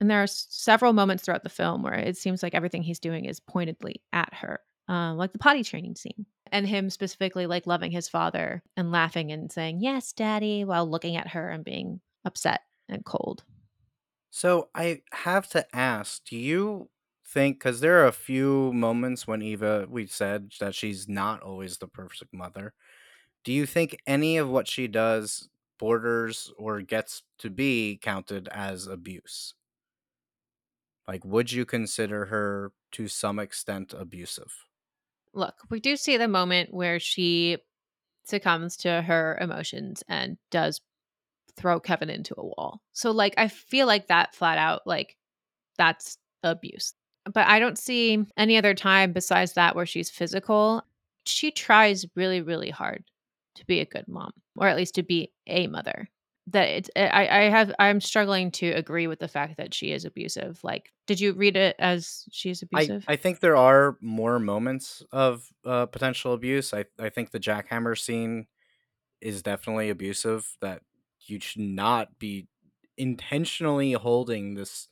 [0.00, 3.24] And there are several moments throughout the film where it seems like everything he's doing
[3.24, 7.90] is pointedly at her, uh, like the potty training scene, and him specifically like loving
[7.90, 12.62] his father and laughing and saying "Yes, Daddy" while looking at her and being upset
[12.88, 13.44] and cold.
[14.30, 16.90] So I have to ask, do you
[17.34, 21.78] think cuz there are a few moments when Eva we said that she's not always
[21.78, 22.74] the perfect mother.
[23.44, 28.86] Do you think any of what she does borders or gets to be counted as
[28.86, 29.54] abuse?
[31.08, 34.52] Like would you consider her to some extent abusive?
[35.32, 37.58] Look, we do see the moment where she
[38.24, 40.80] succumbs to her emotions and does
[41.56, 42.80] throw Kevin into a wall.
[42.92, 45.16] So like I feel like that flat out like
[45.76, 46.94] that's abuse.
[47.32, 50.82] But I don't see any other time besides that where she's physical.
[51.26, 53.04] She tries really really hard
[53.56, 56.08] to be a good mom or at least to be a mother.
[56.48, 60.04] That it's I I have I'm struggling to agree with the fact that she is
[60.04, 60.60] abusive.
[60.62, 63.04] Like did you read it as she's I abusive?
[63.08, 66.74] I think there are more moments of uh, potential abuse.
[66.74, 68.46] I I think the jackhammer scene
[69.22, 70.56] is definitely abusive.
[70.60, 70.82] That
[71.20, 72.48] you should not be
[72.98, 74.88] intentionally holding this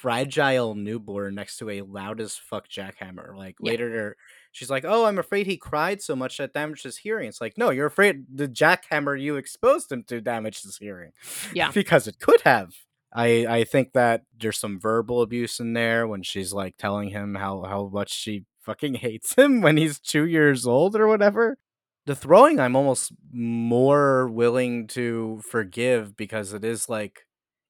[0.00, 3.36] fragile newborn next to a loud as fuck jackhammer.
[3.36, 3.70] Like Yeah.
[3.70, 4.16] later,
[4.52, 7.58] she's like, "Oh, I'm afraid he cried so much that damaged his hearing." It's like,
[7.58, 11.12] no, you're afraid the jackhammer you exposed him to damaged his hearing.
[11.52, 11.70] Yeah.
[11.74, 12.74] because it could have.
[13.12, 17.34] I I think that there's some verbal abuse in there when she's like telling him
[17.34, 21.58] how how much she fucking hates him when he's 2 years old or whatever.
[22.06, 27.24] The throwing I'm almost more willing to forgive because it is like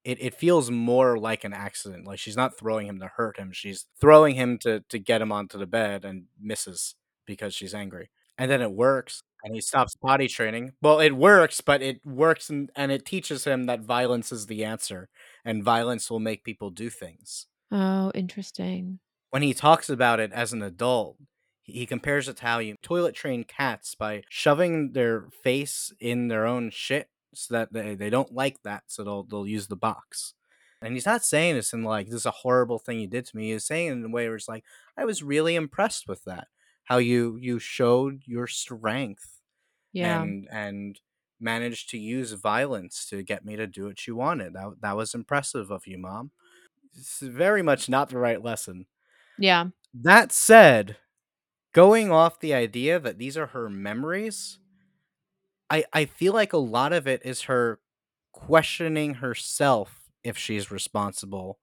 [0.09, 2.07] it, it feels more like an accident.
[2.07, 3.51] Like she's not throwing him to hurt him.
[3.51, 6.95] She's throwing him to to get him onto the bed and misses
[7.25, 8.09] because she's angry.
[8.37, 10.73] And then it works and he stops potty training.
[10.81, 14.65] Well, it works, but it works and, and it teaches him that violence is the
[14.65, 15.09] answer
[15.45, 17.45] and violence will make people do things.
[17.71, 18.99] Oh, interesting.
[19.29, 21.17] When he talks about it as an adult,
[21.61, 26.29] he he compares it to how you toilet train cats by shoving their face in
[26.29, 29.75] their own shit so that they, they don't like that, so they'll they'll use the
[29.75, 30.33] box.
[30.81, 33.35] And he's not saying this in like this is a horrible thing you did to
[33.37, 33.51] me.
[33.51, 34.63] He's saying it in a way where it's like,
[34.97, 36.47] I was really impressed with that.
[36.85, 39.41] How you you showed your strength
[39.93, 40.21] Yeah.
[40.21, 40.99] and and
[41.41, 44.53] managed to use violence to get me to do what you wanted.
[44.53, 46.31] That that was impressive of you, mom.
[46.97, 48.87] It's very much not the right lesson.
[49.37, 49.67] Yeah.
[49.93, 50.97] That said,
[51.73, 54.59] going off the idea that these are her memories,
[55.69, 57.79] I I feel like a lot of it is her
[58.33, 61.59] questioning herself if she's responsible.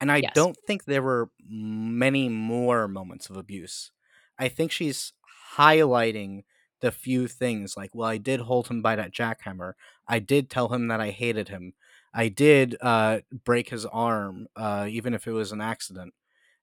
[0.00, 0.34] And I Yes.
[0.34, 3.92] don't think there were many more moments of abuse.
[4.38, 5.12] I think she's
[5.56, 6.44] highlighting
[6.80, 9.74] the few things like, well, I did hold him by that jackhammer.
[10.06, 11.74] I did tell him that I hated him.
[12.14, 16.14] I did uh, break his arm, uh, even if it was an accident.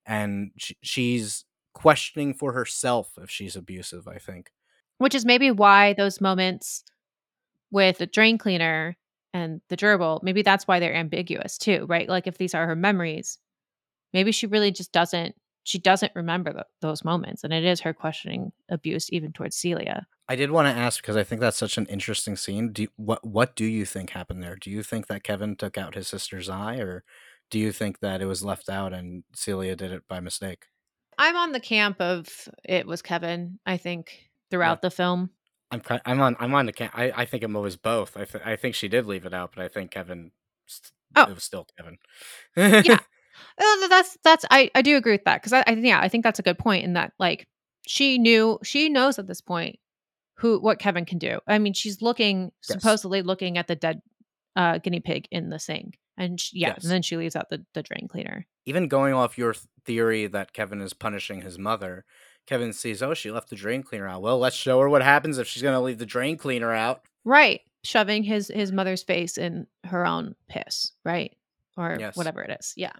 [0.05, 4.51] And sh- she's questioning for herself if she's abusive, I think.
[4.97, 6.83] Which is maybe why those moments
[7.71, 8.95] with the drain cleaner
[9.33, 12.07] and the gerbil, maybe that's why they're ambiguous too, right?
[12.07, 13.37] Like if these are her memories,
[14.13, 17.93] maybe she really just doesn't she doesn't remember th- those moments and it is her
[17.93, 20.05] questioning abuse even towards Celia.
[20.29, 22.71] I did want to ask because I think that's such an interesting scene.
[22.71, 24.55] Do you, what what do you think happened there?
[24.55, 27.03] Do you think that Kevin took out his sister's eye, or
[27.49, 30.65] do you think that it was left out and Celia did it by mistake?
[31.17, 35.30] I'm on the camp of it was Kevin, I think, throughout the film.
[35.72, 38.16] I'm I'm on I'm on the can I I think it was both.
[38.18, 40.32] I th- I think she did leave it out, but I think Kevin
[40.68, 41.24] st- Oh.
[41.30, 41.97] it was still Kevin.
[42.58, 42.99] Yeah.
[43.60, 46.08] Uh, th- that's that's I I do agree with that because I, I yeah I
[46.08, 47.47] think that's a good point in that like
[47.86, 49.78] she knew she knows at this point
[50.38, 51.39] who what Kevin can do.
[51.45, 52.82] I mean she's looking Yes.
[52.82, 54.01] supposedly looking at the dead
[54.56, 56.84] uh, guinea pig in the sink and sh yeah Yes.
[56.84, 58.47] and then she leaves out the the drain cleaner.
[58.66, 59.53] Even going off your
[59.86, 62.06] theory that Kevin is punishing his mother,
[62.47, 64.21] Kevin sees, oh, she left the drain cleaner out.
[64.21, 67.01] Well, let's show her what happens if she's gonna leave the drain cleaner out.
[67.23, 71.35] Right, shoving his his mother's face in her own piss, right,
[71.77, 72.15] or Yes.
[72.15, 72.73] whatever it is.
[72.77, 72.93] Yeah.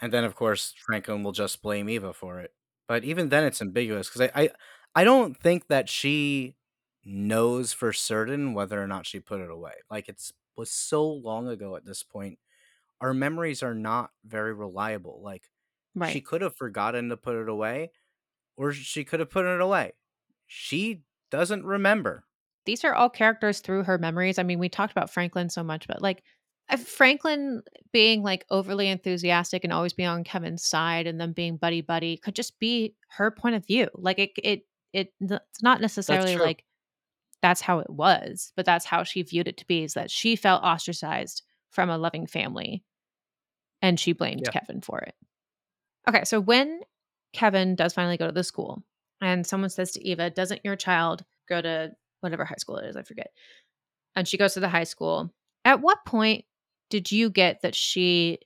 [0.00, 2.52] And then, of course, Franklin will just blame Eva for it.
[2.86, 4.50] But even then, it's ambiguous because I, I,
[4.94, 6.56] I don't think that she
[7.04, 9.72] knows for certain whether or not she put it away.
[9.90, 12.38] Like it's was so long ago at this point.
[13.00, 15.20] Our memories are not very reliable.
[15.22, 15.50] Like
[15.94, 16.12] Right.
[16.12, 17.90] she could have forgotten to put it away,
[18.58, 19.92] or she could have put it away.
[20.46, 22.24] She doesn't remember.
[22.66, 24.38] these are all characters through her memories.
[24.38, 26.22] I mean, we talked about Franklin so much, but like
[26.84, 31.80] Franklin being like overly enthusiastic and always being on Kevin's side and them being buddy
[31.80, 33.88] buddy could just be her point of view.
[33.94, 36.44] Like it it it it's not necessarily true.
[36.44, 36.64] like
[37.40, 40.36] that's how it was, but that's how she viewed it to be is that she
[40.36, 42.82] felt ostracized from a loving family
[43.80, 44.50] and she blamed Yeah.
[44.50, 45.14] Kevin for it.
[46.08, 46.80] Okay, so when
[47.32, 48.82] Kevin does finally go to the school
[49.20, 52.96] and someone says to Eva, Doesn't your child go to whatever high school it is?
[52.96, 53.30] I forget.
[54.16, 55.32] And she goes to the high school.
[55.64, 56.44] At what point
[56.90, 58.38] did you get that she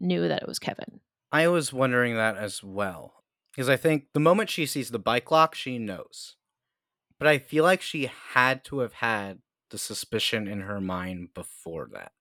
[0.00, 1.00] knew that it was Kevin?
[1.32, 3.14] I was wondering that as well.
[3.52, 6.36] Because I think the moment she sees the bike lock, she knows.
[7.18, 11.88] But I feel like she had to have had the suspicion in her mind before
[11.92, 12.12] that.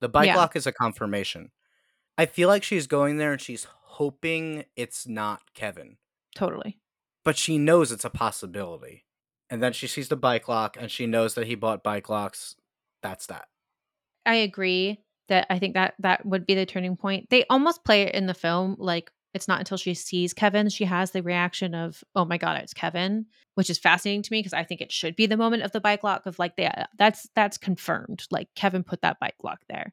[0.00, 0.36] The bike Yeah.
[0.36, 1.50] lock is a confirmation.
[2.18, 3.66] I feel like she's going there and she's
[3.96, 5.96] hoping it's not Kevin,
[6.34, 6.78] Totally.
[7.24, 9.04] but she knows it's a possibility.
[9.48, 12.56] And then she sees the bike lock and she knows that he bought bike locks.
[13.02, 13.46] That's that.
[14.26, 17.30] I agree that I think that that would be the turning point.
[17.30, 20.84] They almost play it in the film like it's not until she sees Kevin she
[20.84, 24.52] has the reaction of oh my god it's Kevin, which is fascinating to me because
[24.52, 27.28] I think it should be the moment of the bike lock of like yeah that's
[27.34, 29.92] that's confirmed like Kevin put that bike lock there.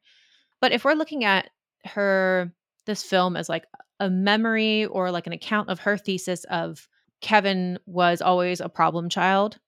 [0.60, 1.50] But if we're looking at
[1.84, 2.52] her
[2.86, 3.64] this film as like
[4.00, 6.88] a memory or like an account of her thesis of
[7.20, 9.58] Kevin was always a problem child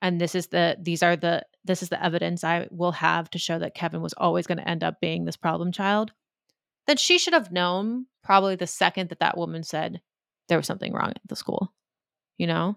[0.00, 3.38] and this is the these are the this is the evidence I will have to
[3.38, 6.12] show that Kevin was always going to end up being this problem child,
[6.88, 10.00] then she should have known probably the second that that woman said
[10.48, 11.72] there was something wrong at the school.
[12.36, 12.76] You know,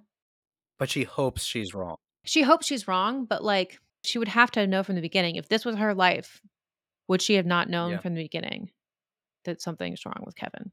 [0.77, 1.95] But she hopes she's wrong.
[2.23, 5.49] she hopes she's wrong, but like she would have to know from the beginning if
[5.49, 6.41] this was her life,
[7.07, 7.99] would she have not known Yeah.
[7.99, 8.69] from the beginning
[9.45, 10.71] that something's wrong with Kevin?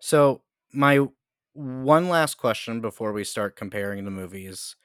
[0.00, 0.42] So,
[0.72, 1.06] my
[1.52, 4.76] one last question before we start comparing the movies.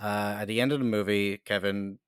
[0.00, 1.98] Uh, at the end of the movie, Kevin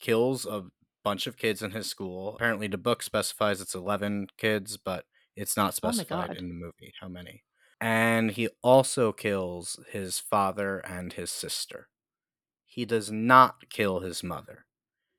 [0.00, 0.66] kills a
[1.04, 2.34] bunch of kids in his school.
[2.36, 5.06] Apparently, the book specifies it's 11 kids, but
[5.36, 6.36] it's not Oh specified God.
[6.36, 7.44] in the movie how many.
[7.80, 11.88] And he also kills his father and his sister.
[12.64, 14.65] He does not kill his mother.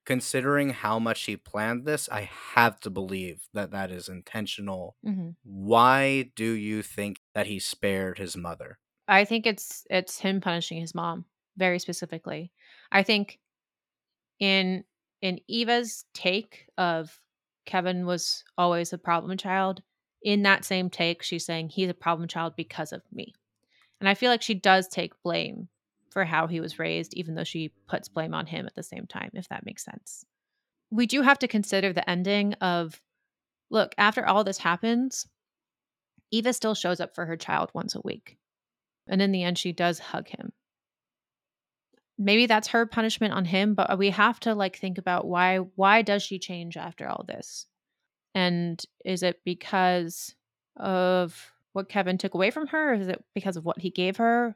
[0.07, 4.95] Considering how much he planned this, I have to believe that that is intentional.
[5.03, 8.79] hmm Why do you think that he spared his mother?
[9.09, 11.25] I think it's it's him punishing his mom
[11.57, 12.53] very specifically.
[12.89, 13.37] I think
[14.39, 14.85] in
[15.21, 17.19] in Eva's take of
[17.65, 19.83] Kevin was always a problem child,
[20.23, 23.33] in that same take she's saying he's a problem child because of me.
[23.99, 25.67] And I feel like she does take blame
[26.09, 29.05] for how he was raised even though she puts blame on him at the same
[29.07, 30.25] time if that makes sense.
[30.89, 33.01] We do have to consider the ending of
[33.69, 35.27] look, after all this happens,
[36.31, 38.37] Eva still shows up for her child once a week.
[39.07, 40.51] And in the end, she does hug him.
[42.17, 46.01] Maybe that's her punishment on him, but we have to like think about why why
[46.01, 47.67] does she change after all this?
[48.33, 50.35] And is it because
[50.75, 52.93] of what Kevin took away from her?
[52.93, 54.55] Is it because of what he gave her?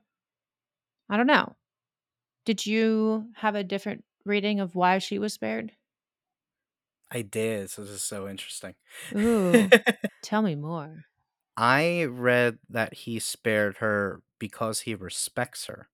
[1.12, 1.58] I don't know.
[2.46, 5.76] Did you have a different reading of why she was spared?
[7.10, 8.76] I did, so this is so interesting.
[9.16, 9.74] Ooh,
[10.22, 11.06] tell me more.
[11.58, 15.90] I read that he spared her because he respects her.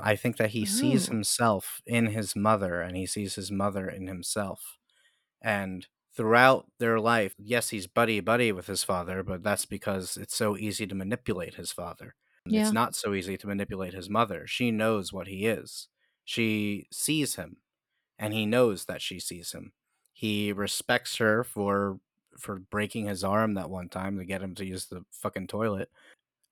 [0.00, 4.08] I think that he sees himself in his mother and he sees his mother in
[4.08, 4.78] himself.
[5.42, 10.36] And throughout their life, yes, he's buddy buddy with his father, but that's because it's
[10.36, 12.16] so easy to manipulate his father.
[12.50, 14.46] It's not so easy to manipulate his mother.
[14.46, 15.88] She knows what he is.
[16.24, 17.58] She sees him
[18.18, 19.72] and he knows that she sees him.
[20.12, 22.00] He respects her for
[22.38, 25.90] for breaking his arm that one time to get him to use the fucking toilet.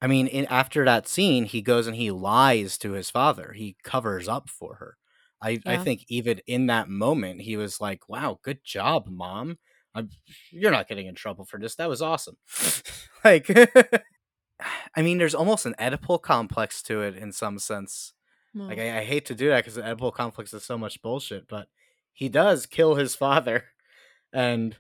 [0.03, 3.53] I mean, in, after that scene, he goes and he lies to his father.
[3.55, 4.97] He covers up for her.
[5.43, 9.59] I, I think even in that moment, he was like, "Wow, good job, mom.
[9.95, 10.11] I'm,
[10.51, 11.77] you're not getting in trouble for this.
[11.77, 12.37] That was awesome."
[13.25, 13.49] like,
[14.97, 18.13] I mean, there's almost an Oedipal complex to it in some sense.
[18.53, 21.47] Like, I, I hate to do that because the Oedipal complex is so much bullshit,
[21.47, 21.69] but
[22.13, 23.65] he does kill his father
[24.33, 24.77] and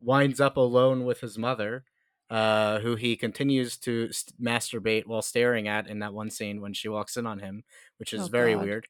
[0.00, 1.84] winds up alone with his mother,
[2.30, 6.74] uh, who he continues to st- masturbate while staring at in that one scene when
[6.74, 7.64] she walks in on him,
[7.96, 8.64] which is oh very god.
[8.64, 8.88] weird.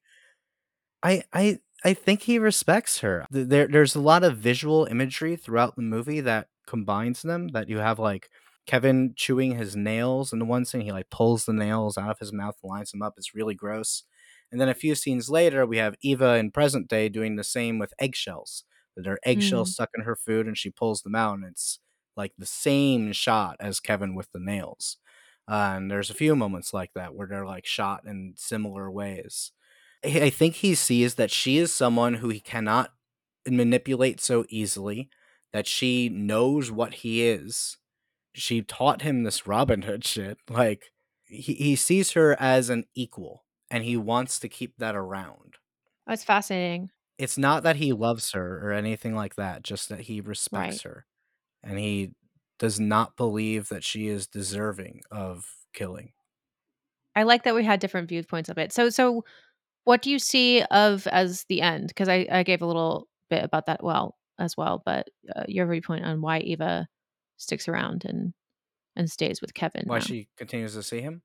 [1.02, 3.24] I I I think he respects her.
[3.30, 7.48] There there's a lot of visual imagery throughout the movie that combines them.
[7.48, 8.30] That you have like
[8.68, 10.82] Kevin chewing his nails in the one scene.
[10.82, 13.14] He like pulls the nails out of his mouth and lines them up.
[13.18, 14.04] It's really gross.
[14.52, 17.78] And then a few scenes later, we have Eva in present day doing the same
[17.80, 18.64] with eggshells.
[18.96, 19.74] There are eggshells Mm.
[19.74, 21.80] stuck in her food, and she pulls them out, and it's
[22.16, 24.98] like the same shot as Kevin with the nails.
[25.48, 29.52] Uh, and there's a few moments like that where they're like shot in similar ways.
[30.04, 32.92] I I think he sees that she is someone who he cannot
[33.48, 35.10] manipulate so easily,
[35.52, 37.77] that she knows what he is.
[38.38, 40.38] She taught him this Robin Hood shit.
[40.48, 40.92] Like,
[41.24, 45.56] he, he sees her as an equal and he wants to keep that around.
[46.06, 46.90] That's fascinating.
[47.18, 50.28] It's not that he loves her or anything like that, just that he Right.
[50.28, 51.06] respects her
[51.62, 52.12] and he
[52.58, 56.12] does not believe that she is deserving of killing.
[57.14, 58.72] I like that we had different viewpoints of it.
[58.72, 59.24] So so
[59.84, 61.88] what do you see of as the end?
[61.88, 65.66] Because I, I gave a little bit about that well as well, but uh, your
[65.66, 66.88] viewpoint on why Eva
[67.38, 68.34] sticks around and
[68.96, 70.04] and stays with Kevin Why now.
[70.04, 71.22] she continues to see him?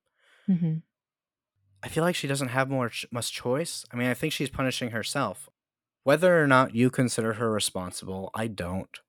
[0.48, 0.78] hmm
[1.84, 3.86] I feel like she doesn't have more much choice.
[3.92, 5.50] I mean, I think she's punishing herself.
[6.04, 9.00] Whether or not you consider her responsible, I don't.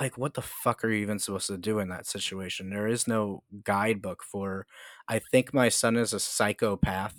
[0.00, 2.70] Like, what the fuck are you even supposed to do in that situation?
[2.70, 4.66] There is no guidebook for,
[5.08, 7.14] I think my son is a psychopath.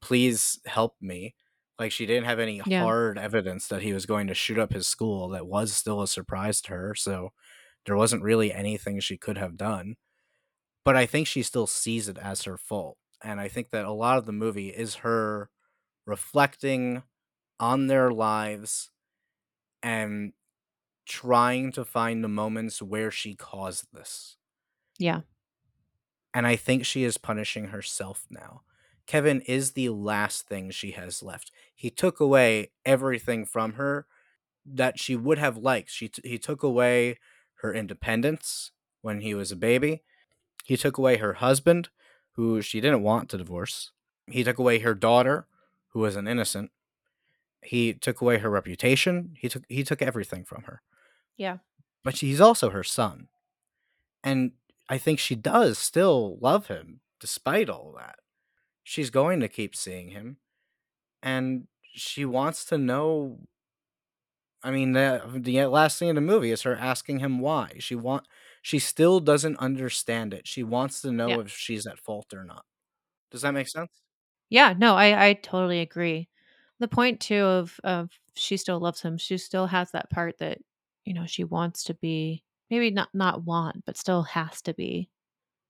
[0.00, 1.34] Please help me.
[1.78, 2.80] Like, she didn't have any Yeah.
[2.80, 5.28] hard evidence that he was going to shoot up his school.
[5.30, 6.94] That was still a surprise to her.
[6.94, 7.32] So
[7.86, 9.96] there wasn't really anything she could have done.
[10.84, 12.96] But I think she still sees it as her fault.
[13.22, 15.50] And I think that a lot of the movie is her
[16.06, 17.02] reflecting
[17.58, 18.90] on their lives
[19.82, 20.32] and
[21.06, 24.36] trying to find the moments where she caused this.
[24.98, 25.22] Yeah.
[26.32, 28.62] And I think she is punishing herself now.
[29.06, 31.50] Kevin is the last thing she has left.
[31.74, 34.06] He took away everything from her
[34.64, 35.90] that she would have liked.
[35.90, 37.18] She t- he took away
[37.62, 40.02] her independence when he was a baby.
[40.64, 41.88] He took away her husband,
[42.32, 43.92] who she didn't want to divorce.
[44.26, 45.46] He took away her daughter,
[45.88, 46.70] who was an innocent.
[47.62, 49.34] He took away her reputation.
[49.36, 50.82] He took he took everything from her.
[51.36, 51.58] Yeah.
[52.02, 53.28] But he's also her son.
[54.22, 54.52] And
[54.88, 58.16] I think she does still love him despite all that.
[58.82, 60.38] She's going to keep seeing him
[61.22, 63.38] and she wants to know
[64.62, 67.76] I mean the the uh, last thing in the movie is her asking him why.
[67.78, 68.26] She want
[68.62, 70.46] she still doesn't understand it.
[70.46, 71.40] She wants to know Yeah.
[71.40, 72.64] if she's at fault or not.
[73.30, 73.90] Does that make sense?
[74.48, 74.74] Yeah.
[74.76, 76.28] No, I I totally agree.
[76.78, 79.18] The point too of of she still loves him.
[79.18, 80.58] She still has that part that
[81.04, 85.10] you know she wants to be maybe not not want, but still has to be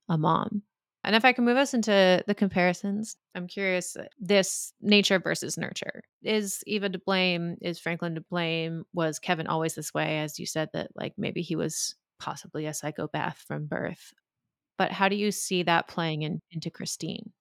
[0.09, 0.63] a mom.
[1.03, 5.57] And if I can move us into the comparisons, I'm curious uh, this nature versus
[5.57, 6.03] nurture.
[6.21, 7.57] Is Eva to blame?
[7.61, 8.83] Is Franklin to blame?
[8.93, 10.19] Was Kevin always this way?
[10.19, 14.13] As you said, that like maybe he was possibly a psychopath from birth.
[14.77, 17.31] But how do you see that playing in, into Christine?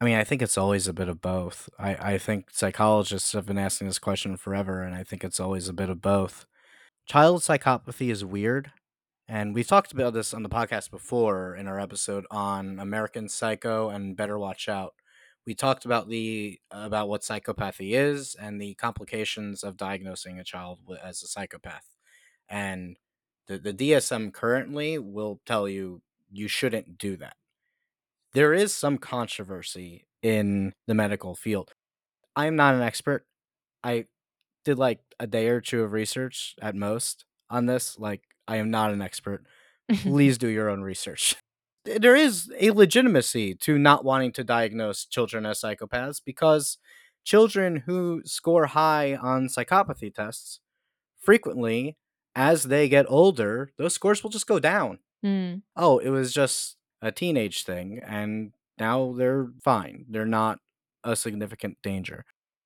[0.00, 1.68] I mean, I think it's always a bit of both.
[1.78, 5.68] I, I think psychologists have been asking this question forever, and I think it's always
[5.68, 6.46] a bit of both.
[7.06, 8.72] Child psychopathy is weird,
[9.30, 13.88] and we've talked about this on the podcast before in our episode on American Psycho
[13.88, 14.94] and Better Watch Out.
[15.46, 20.80] We talked about the about what psychopathy is and the complications of diagnosing a child
[21.00, 21.94] as a psychopath.
[22.48, 22.96] And
[23.46, 27.36] the, the DSM currently will tell you you shouldn't do that.
[28.32, 31.70] There is some controversy in the medical field.
[32.34, 33.26] I'm not an expert.
[33.84, 34.06] I
[34.64, 37.96] did like a day or two of research at most on this.
[37.96, 39.44] Like, I am not an expert.
[40.02, 41.36] Please do your own research.
[41.84, 46.76] there is a legitimacy to not wanting to diagnose children as psychopaths because
[47.24, 50.60] children who score high on psychopathy tests
[51.20, 51.96] frequently
[52.34, 55.60] as they get older those scores will just go down Mm.
[55.76, 60.60] oh it was just a teenage thing and now they're fine they're not
[61.04, 62.24] a significant danger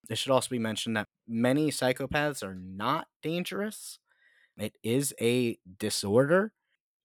[0.08, 3.98] it should also be mentioned that many psychopaths are not dangerous
[4.58, 6.52] it is a disorder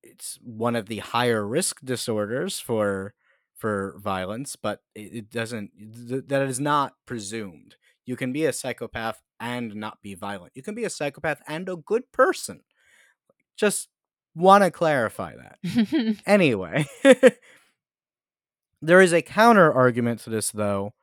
[0.03, 3.13] it's one of the higher risk disorders for
[3.57, 5.71] for violence, but it, doesn't
[6.07, 7.75] th- that is not presumed.
[8.05, 10.53] You can be a psychopath and not be violent.
[10.55, 12.61] You can be a psychopath and a good person.
[13.57, 13.89] Just
[14.33, 16.17] want to clarify that.
[16.25, 16.85] Anyway,
[18.81, 20.93] there is a counter argument to this though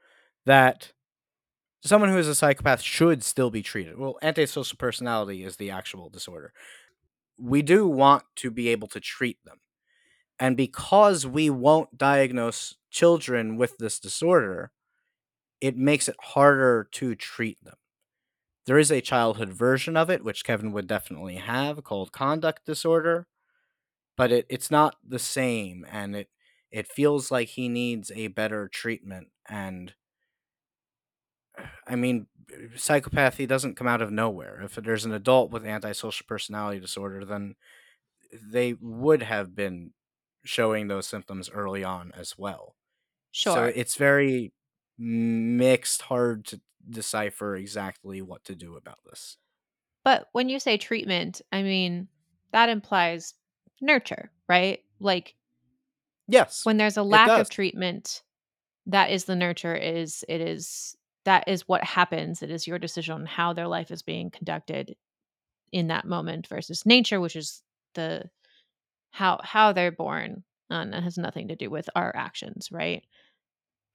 [0.46, 0.92] that
[1.86, 3.98] someone who is a psychopath should still be treated.
[3.98, 6.52] Well, antisocial personality is the actual disorder.
[7.38, 9.60] We do want to be able to treat them.
[10.38, 14.70] And because we won't diagnose children with this disorder,
[15.60, 17.76] it makes it harder to treat them.
[18.66, 23.28] There is a childhood version of it, which Kevin would definitely have, called conduct disorder,
[24.16, 26.28] but it, it's not the same, and it
[26.70, 29.28] it feels like he needs a better treatment.
[29.48, 29.94] And
[31.86, 32.26] I mean,
[32.74, 34.60] psychopathy doesn't come out of nowhere.
[34.62, 37.54] If there's an adult with antisocial personality disorder, then
[38.32, 39.92] they would have been
[40.44, 42.76] showing those symptoms early on as well.
[43.32, 43.54] Sure.
[43.54, 44.52] So it's very
[44.98, 49.38] mixed, hard to decipher exactly what to do about this.
[50.04, 52.08] But when you say treatment, I mean,
[52.52, 53.34] that implies
[53.80, 54.80] nurture, right?
[55.00, 55.34] Like
[56.28, 58.22] Yes, when there's a lack of treatment,
[58.86, 60.96] that is the nurture is it is
[61.26, 62.42] that is what happens.
[62.42, 64.96] It is your decision on how their life is being conducted
[65.72, 67.62] in that moment versus nature, which is
[67.94, 68.30] the
[69.10, 73.04] how how they're born uh, and it has nothing to do with our actions, right?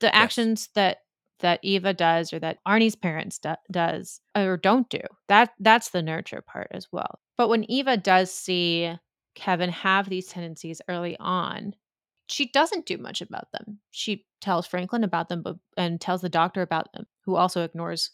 [0.02, 0.14] The Yes.
[0.24, 1.00] actions that
[1.40, 5.02] that Eva does or that Arnie's parents do, does or don't do.
[5.28, 7.20] That that's the nurture part as well.
[7.38, 8.94] But when Eva does see
[9.36, 11.76] Kevin have these tendencies early on,
[12.32, 13.80] she doesn't do much about them.
[13.92, 18.12] She tells Franklin about them but, and tells the doctor about them, who also ignores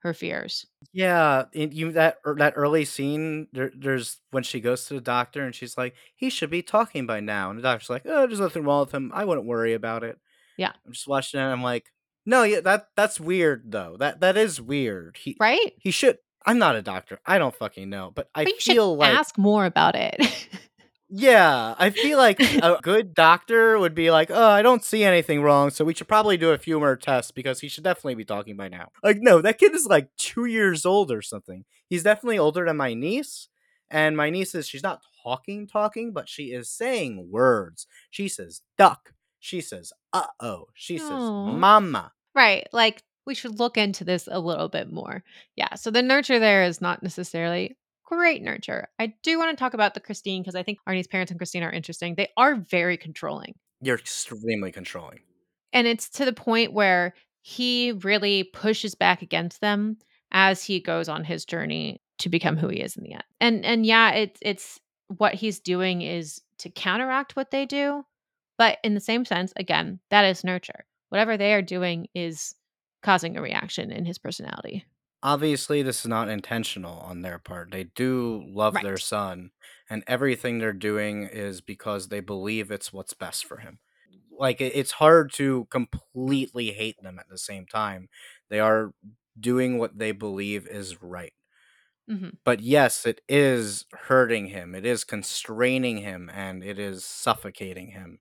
[0.00, 0.66] her fears.
[0.92, 3.48] Yeah, you that er, that early scene.
[3.52, 7.06] There, there's when she goes to the doctor and she's like, "He should be talking
[7.06, 9.10] by now," and the doctor's like, "Oh, there's nothing wrong with him.
[9.14, 10.18] I wouldn't worry about it."
[10.56, 10.72] Yeah.
[10.86, 11.42] I'm just watching it.
[11.42, 11.92] and I'm like,
[12.24, 13.96] "No, yeah, that that's weird though.
[13.98, 15.18] That that is weird.
[15.18, 15.74] He Right?
[15.78, 16.18] he should.
[16.46, 17.18] I'm not a doctor.
[17.26, 20.48] I don't fucking know, but I But you should feel like ask more about it.
[21.10, 25.42] Yeah, I feel like a good doctor would be like, "Oh, I don't see anything
[25.42, 28.24] wrong, so we should probably do a few more tests because he should definitely be
[28.24, 31.64] talking by now." Like, no, that kid is like two years old or something.
[31.88, 33.48] He's definitely older than my niece,
[33.90, 37.86] and my niece is she's not talking, talking, but she is saying words.
[38.10, 39.14] She says duck.
[39.40, 40.66] She says uh oh.
[40.74, 42.12] She says mama.
[42.34, 42.66] Right.
[42.72, 45.22] Like we should look into this a little bit more.
[45.56, 45.74] Yeah.
[45.74, 47.76] So the nurture there is not necessarily
[48.08, 48.88] great nurture.
[48.98, 51.62] I do want to talk about the Christine because I think Arnie's parents and Christine
[51.62, 52.14] are interesting.
[52.14, 53.54] They are very controlling.
[53.82, 55.20] You're extremely controlling.
[55.74, 59.98] And it's to the point where he really pushes back against them
[60.32, 63.24] as he goes on his journey to become who he is in the end.
[63.40, 68.04] And and yeah, it's it's what he's doing is to counteract what they do,
[68.56, 70.86] but in the same sense, again, that is nurture.
[71.10, 72.54] Whatever they are doing is
[73.02, 74.84] causing a reaction in his personality.
[75.22, 77.70] Obviously this is not intentional on their part.
[77.70, 78.98] They do love their Right.
[78.98, 79.52] son,
[79.90, 83.78] and everything they're doing is because they believe it's what's best for him.
[84.30, 88.08] Like it- it's hard to completely hate them at the same time.
[88.48, 88.94] They are
[89.38, 91.34] doing what they believe is right.
[92.08, 94.74] hmm But yes, it is hurting him.
[94.74, 98.20] It is constraining him and it is suffocating him.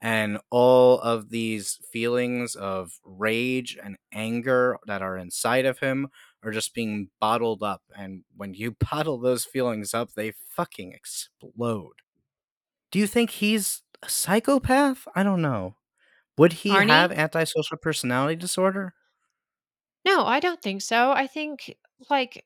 [0.00, 6.08] And all of these feelings of rage and anger that are inside of him
[6.42, 7.82] are just being bottled up.
[7.96, 11.94] And when you bottle those feelings up, they fucking explode.
[12.90, 15.06] Do you think he's a psychopath?
[15.14, 15.76] I don't know.
[16.36, 16.88] Would he Arnie?
[16.88, 18.94] have antisocial personality disorder?
[20.04, 21.10] No, I don't think so.
[21.10, 21.74] I think
[22.08, 22.44] like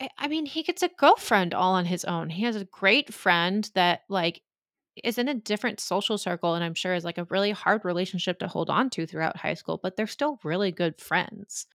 [0.00, 2.30] I I mean, he gets a girlfriend all on his own.
[2.30, 4.42] He has a great friend that like
[5.02, 8.38] is in a different social circle and I'm sure is like a really hard relationship
[8.40, 11.66] to hold on to throughout high school, but they're still really good friends.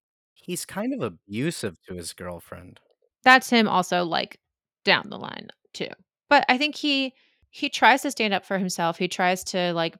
[0.43, 2.79] He's kind of abusive to his girlfriend.
[3.23, 4.39] That's him also like
[4.85, 5.89] down the line too.
[6.29, 7.13] But I think he
[7.49, 8.97] he tries to stand up for himself.
[8.97, 9.97] He tries to like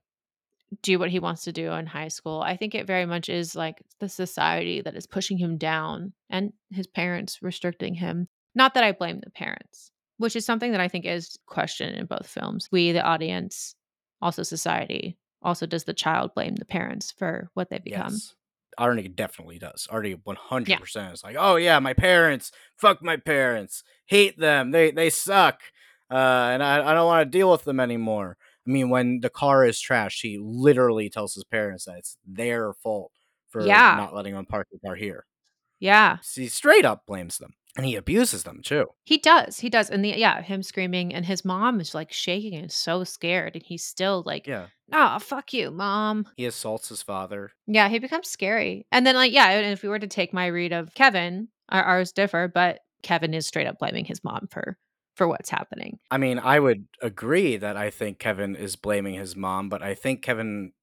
[0.81, 2.41] do what he wants to do in high school.
[2.41, 6.51] I think it very much is like the society that is pushing him down and
[6.69, 8.27] his parents restricting him.
[8.53, 12.05] Not that I blame the parents, which is something that I think is questioned in
[12.05, 12.67] both films.
[12.71, 13.75] We, the audience,
[14.21, 15.17] also society.
[15.41, 18.13] Also, does the child blame the parents for what they become?
[18.13, 18.35] Yes.
[18.79, 19.87] Arnie definitely does.
[19.91, 24.71] Arnie one hundred percent is like, oh yeah, my parents, fuck my parents, hate them,
[24.71, 25.59] they they suck,
[26.11, 26.15] uh,
[26.53, 28.37] and I, I don't want to deal with them anymore.
[28.67, 32.73] I mean, when the car is trashed, he literally tells his parents that it's their
[32.73, 33.11] fault
[33.49, 33.95] for Yeah.
[33.97, 35.25] not letting him park the car here.
[35.79, 38.87] Yeah, He straight up blames them, and he abuses them too.
[39.05, 39.59] he does.
[39.59, 39.89] He does.
[39.89, 43.63] And the yeah, him screaming, and his mom is like shaking and so scared, and
[43.63, 47.51] he's still like, Yeah, "Oh, fuck you, mom." he assaults his father.
[47.67, 48.85] Yeah, he becomes scary.
[48.91, 51.83] And then, like, yeah, and if we were to take my read of Kevin, our,
[51.83, 54.77] ours differ, but Kevin is straight up blaming his mom for
[55.15, 55.97] for what's happening.
[56.11, 59.95] I mean, I would agree that I think Kevin is blaming his mom, but I
[59.95, 60.73] think Kevin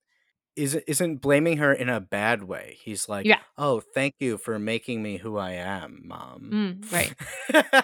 [0.56, 2.78] is isn't blaming her in a bad way.
[2.80, 3.40] He's like, Yeah.
[3.58, 7.14] "Oh, thank you for making me who I am, mom." Mm, right.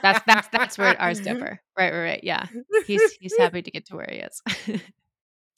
[0.03, 1.61] That's that's that's where ours differ.
[1.77, 2.25] Right, right, right.
[2.25, 2.47] Yeah.
[2.87, 4.43] He's he's happy to get to where he is.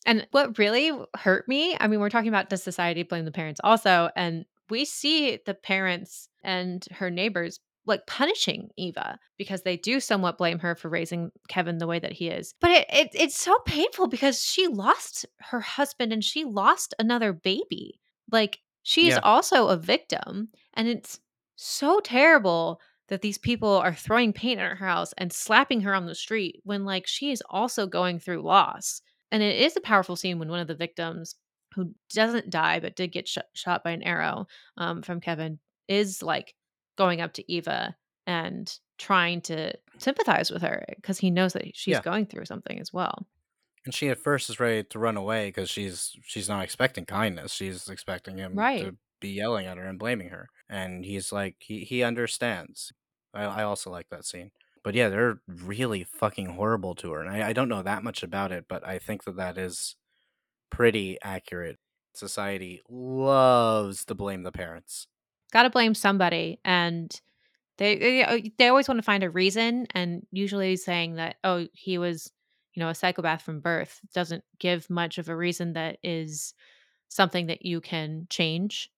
[0.06, 3.60] and what really hurt me, I mean, we're talking about does society blame the parents
[3.62, 9.98] also, and we see the parents and her neighbors like punishing Eva because they do
[10.00, 12.54] somewhat blame her for raising Kevin the way that he is.
[12.60, 17.32] But it, it it's so painful because she lost her husband and she lost another
[17.32, 17.98] baby.
[18.30, 19.20] Like she's Yeah.
[19.22, 21.20] also a victim and it's
[21.56, 26.06] so terrible that these people are throwing paint at her house and slapping her on
[26.06, 29.02] the street when like she is also going through loss.
[29.30, 31.34] And it is a powerful scene when one of the victims
[31.74, 34.46] who doesn't die but did get sh- shot by an arrow
[34.76, 36.54] um, from Kevin is like
[36.96, 37.96] going up to Eva
[38.26, 42.02] and trying to sympathize with her because he knows that she's Yeah.
[42.02, 43.26] going through something as well.
[43.84, 47.52] And she at first is ready to run away because she's she's not expecting kindness.
[47.52, 48.84] She's expecting him Right.
[48.84, 50.48] to be yelling at her and blaming her.
[50.68, 52.92] And he's like, he he understands.
[53.34, 54.52] I, I also like that scene.
[54.84, 57.20] But yeah, they're really fucking horrible to her.
[57.22, 59.96] And I, I don't know that much about it, but I think that that is
[60.70, 61.78] pretty accurate.
[62.14, 65.06] Society loves to blame the parents.
[65.52, 67.20] Got to blame somebody and
[67.78, 71.66] they, they uh, they always want to find a reason and usually saying that oh
[71.72, 72.32] he was
[72.74, 76.54] you know a psychopath from birth doesn't give much of a reason that is
[77.08, 78.90] something that you can change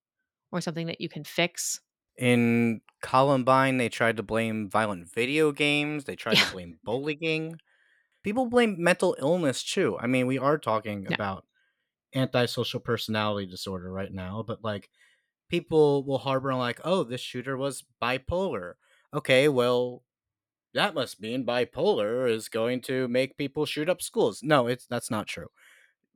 [0.53, 1.81] or something that you can fix.
[2.17, 6.05] In Columbine, they tried to blame violent video games.
[6.05, 6.45] They tried Yeah.
[6.47, 7.59] to blame bullying.
[8.23, 9.99] People blame mental illness too.
[9.99, 11.15] I mean, we are talking Yeah.
[11.15, 11.47] about
[12.15, 14.91] antisocial personality disorder right now, but like
[15.49, 18.75] people will harbor on like, oh, this shooter was bipolar.
[19.13, 20.03] Okay, well,
[20.75, 24.41] that must mean bipolar is going to make people shoot up schools.
[24.43, 25.49] No, it's that's not true.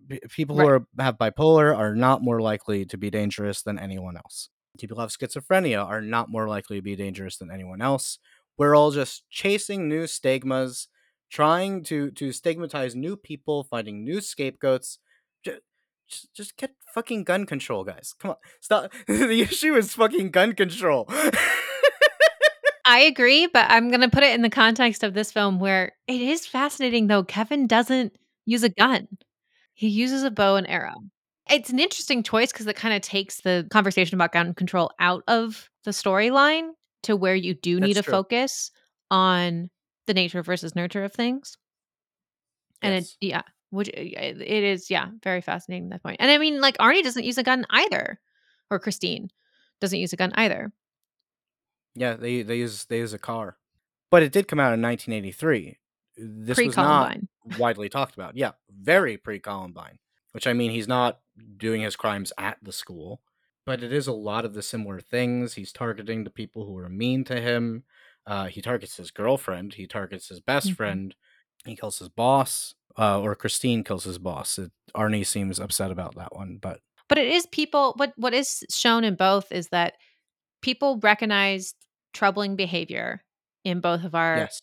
[0.07, 4.17] B- People who are, have bipolar are not more likely to be dangerous than anyone
[4.17, 4.49] else.
[4.79, 8.19] People who have schizophrenia are not more likely to be dangerous than anyone else.
[8.57, 10.89] We're all just chasing new stigmas,
[11.31, 14.99] trying to to stigmatize new people, finding new scapegoats.
[16.09, 18.15] Just, just, get fucking gun control, guys.
[18.19, 18.93] Come on, stop.
[19.07, 21.09] the issue is fucking gun control.
[22.85, 25.93] I agree, but I'm going to put it in the context of this film where
[26.07, 27.23] it is fascinating though.
[27.23, 28.17] Kevin doesn't
[28.47, 29.07] use a gun,
[29.75, 30.95] he uses a bow and arrow.
[31.51, 35.23] It's an interesting choice because it kind of takes the conversation about gun control out
[35.29, 36.71] of the storyline
[37.05, 38.13] to where you do need That's to true.
[38.13, 38.71] focus
[39.11, 39.71] on
[40.07, 41.57] the nature versus nurture of things.
[42.83, 43.17] And Yes.
[43.21, 46.17] it, yeah, which it is, yeah, very fascinating at that point.
[46.21, 48.21] And I mean, like Arnie doesn't use a gun either,
[48.71, 49.31] or Christine
[49.81, 50.73] doesn't use a gun either.
[51.95, 53.57] Yeah, they they use they use a car,
[54.11, 55.79] but it did come out in 1983.
[56.17, 57.17] This Pre was not
[57.59, 58.37] widely talked about.
[58.37, 59.99] Yeah, very pre Columbine.
[60.33, 61.21] Which I mean, he's not
[61.57, 63.23] doing his crimes at the school,
[63.65, 65.55] but it is a lot of the similar things.
[65.55, 67.85] He's targeting the people who are mean to him.
[68.27, 69.75] Uh, he targets his girlfriend.
[69.75, 70.77] He targets his best Mhm.
[70.77, 71.15] friend.
[71.65, 74.59] He kills his boss, uh, or Christine kills his boss.
[74.59, 78.65] It, Arnie seems upset about that one, but But it is people what what is
[78.71, 79.95] shown in both is that
[80.63, 81.75] people recognize
[82.13, 83.23] troubling behavior
[83.65, 84.61] in both of our yes,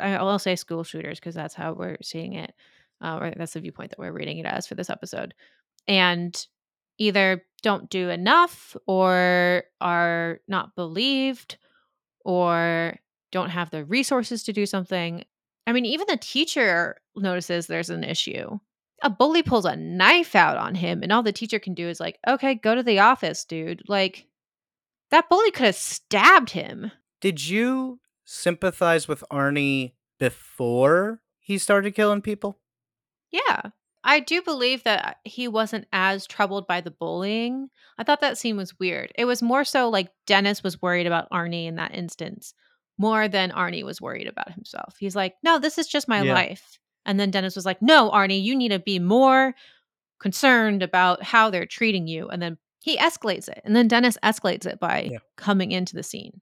[0.00, 2.54] I will say school shooters because that's how we're seeing it.
[3.00, 5.34] Uh, or that's the viewpoint that we're reading it as for this episode.
[5.86, 6.34] And
[6.98, 11.58] either don't do enough or are not believed
[12.24, 12.96] or
[13.32, 15.24] don't have the resources to do something.
[15.66, 18.58] I mean, even the teacher notices there's an issue.
[19.02, 22.00] A bully pulls a knife out on him, and all the teacher can do is,
[22.00, 23.82] like, okay, go to the office, dude.
[23.88, 24.26] Like,
[25.10, 26.90] that bully could have stabbed him.
[27.20, 32.58] Did you sympathize with Arnie before he started killing people?
[33.30, 33.62] Yeah.
[34.06, 37.70] I do believe that he wasn't as troubled by the bullying.
[37.98, 39.12] I thought that scene was weird.
[39.16, 42.52] It was more so like Dennis was worried about Arnie in that instance,
[42.98, 44.96] more than Arnie was worried about himself.
[44.98, 46.34] He's like, no, this is just my Yeah.
[46.34, 46.78] life.
[47.06, 49.54] And then Dennis was like, "No, Arnie, you need to be more
[50.20, 53.60] concerned about how they're treating you." And then he escalates it.
[53.64, 55.18] And then Dennis escalates it by Yeah.
[55.36, 56.40] coming into the scene.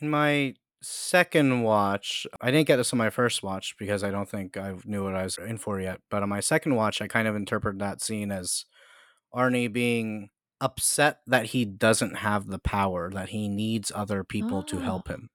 [0.00, 4.28] In my second watch, I didn't get this on my first watch because I don't
[4.28, 6.00] think I knew what I was in for yet.
[6.10, 8.64] But on my second watch, I kind of interpreted that scene as
[9.34, 10.30] Arnie being
[10.60, 14.80] upset that he doesn't have the power, that he needs other people to Oh.
[14.80, 15.30] help him.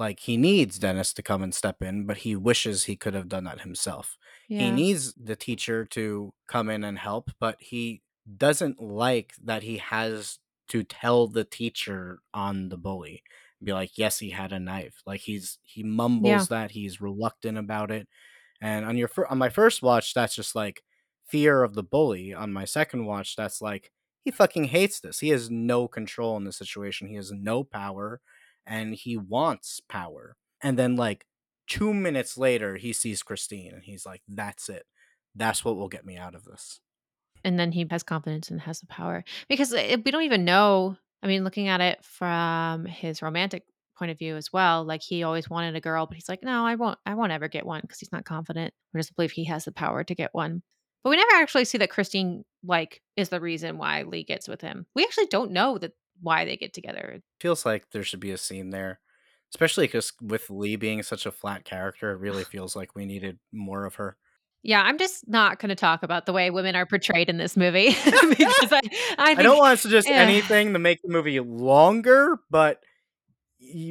[0.00, 3.28] Like he needs Dennis to come and step in, but he wishes he could have
[3.28, 4.18] done that himself.
[4.54, 8.02] He needs the teacher to come in and help, but he
[8.36, 10.38] doesn't like that he has
[10.70, 13.22] to tell the teacher on the bully.
[13.62, 15.02] Be like, yes, he had a knife.
[15.06, 15.82] Like he's he
[16.18, 16.46] Yeah.
[16.46, 18.08] mumbles that he's reluctant about it.
[18.60, 20.84] And on your fir- on my first watch, that's just like
[21.26, 22.34] fear of the bully.
[22.34, 23.92] On my second watch, that's like
[24.24, 25.20] he fucking hates this.
[25.20, 27.08] He has no control in the situation.
[27.08, 28.20] He has no power
[28.66, 30.36] and he wants power.
[30.62, 31.26] And then like
[31.68, 34.84] 2 minutes later, he sees Christine and he's like that's it.
[35.34, 36.80] That's what will get me out of this.
[37.44, 39.24] And then he has confidence and has the power.
[39.48, 43.64] Because eh, we don't even know I mean, looking at it from his romantic
[43.98, 46.64] point of view as well, like, he always wanted a girl, but he's like, "No,
[46.66, 49.44] I won't I won't ever get one because he's not confident or doesn't believe he
[49.44, 50.62] has the power to get one.
[51.04, 54.60] But we never actually see that Christine, like, is the reason why Leigh gets with
[54.60, 54.86] him.
[54.94, 57.20] We actually don't know that why they get together.
[57.40, 59.00] Feels like there should be a scene there.
[59.52, 63.38] especially because with Leigh being such a flat character, it really feels like we needed
[63.52, 64.16] more of her.
[64.62, 67.88] Yeah, I'm just not gonna talk about the way women are portrayed in this movie
[68.04, 68.80] because I
[69.18, 70.16] I I don't wanna suggest yeah.
[70.16, 72.82] anything to make the movie longer, but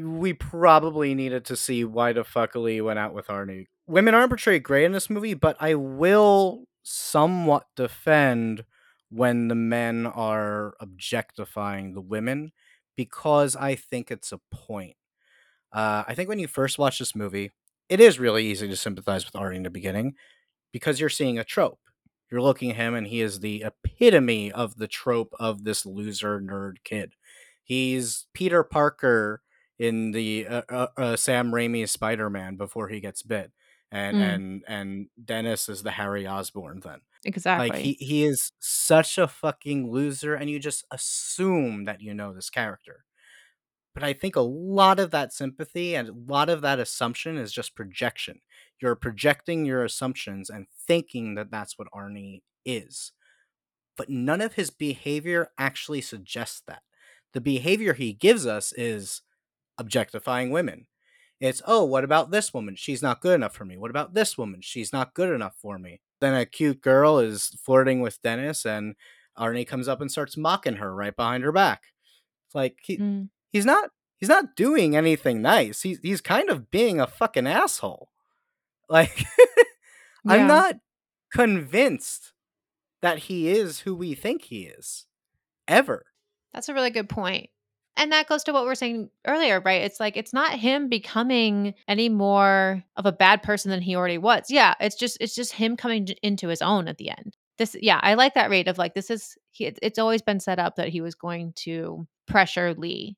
[0.04, 3.66] we probably needed to see why the fuck Leigh went out with Arnie.
[3.88, 8.64] Women aren't portrayed great in this movie, but I will somewhat defend
[9.10, 12.52] when the men are objectifying the women
[12.96, 14.96] because I think it's a point.
[15.72, 17.52] Uh, I think when you first watch this movie,
[17.90, 20.16] it is really easy to sympathize with Arnie in the beginning
[20.74, 21.80] because you're seeing a trope.
[22.32, 26.40] You're looking at him and he is the epitome of the trope of this loser
[26.42, 27.14] nerd kid.
[27.64, 29.42] He's Peter Parker
[29.80, 33.52] in the uh, uh, uh, Sam Raimi Spider-Man before he gets bit.
[33.92, 34.22] And Mm.
[34.36, 37.00] and and Dennis is the Harry Osborn then.
[37.56, 37.78] Like Exactly.
[37.78, 42.50] he he is such a fucking loser and you just assume that you know this
[42.50, 43.06] character.
[43.94, 47.52] But I think a lot of that sympathy and a lot of that assumption is
[47.52, 48.42] just projection.
[48.82, 53.12] You're projecting your assumptions and thinking that that's what Arnie is.
[53.98, 56.84] But none of his behavior actually suggests that.
[57.34, 59.22] The behavior he gives us is
[59.78, 60.88] objectifying women.
[61.40, 62.76] It's, oh, what about this woman?
[62.78, 63.78] She's not good enough for me.
[63.78, 64.62] What about this woman?
[64.62, 66.02] She's not good enough for me.
[66.22, 68.96] Then a cute girl is flirting with Dennis, and
[69.38, 71.84] Arnie comes up and starts mocking her right behind her back.
[72.48, 73.30] It's like he, Mm.
[73.52, 75.82] he's not he's not doing anything nice.
[75.82, 78.10] He's he's kind of being a fucking asshole.
[78.90, 79.24] Like
[80.28, 80.76] I'm not
[81.32, 82.34] convinced
[83.02, 85.06] that he is who we think he is.
[85.68, 86.06] Ever.
[86.54, 87.50] That's a really good point.
[88.00, 89.82] And that goes to what we were saying earlier, right?
[89.82, 94.18] It's like it's not him becoming any more of a bad person than he already
[94.18, 94.46] was.
[94.50, 97.36] Yeah, it's just it's just him coming into his own at the end.
[97.58, 100.60] This yeah, I like that rate of like this is he, it's always been set
[100.60, 103.18] up that he was going to pressure Leigh.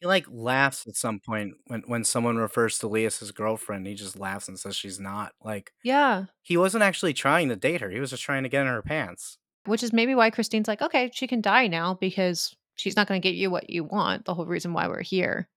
[0.00, 3.86] He like laughs at some point when when someone refers to Leigh as his girlfriend.
[3.88, 5.32] He just laughs and says she's not.
[5.42, 7.90] Like Yeah, he wasn't actually trying to date her.
[7.90, 9.38] He was just trying to get in her pants.
[9.66, 13.20] which is maybe why Christine's like, "Okay, she can die now because she's not going
[13.20, 15.48] to get you what you want." The whole reason why we're here.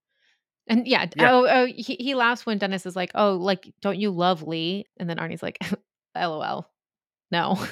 [0.68, 1.32] And yeah, Yeah.
[1.32, 4.86] oh, oh he, he laughs when Dennis is like, "Oh, like don't you love Leigh?"
[4.98, 5.58] And then Arnie's like,
[6.16, 6.70] "LOL,
[7.32, 7.66] no,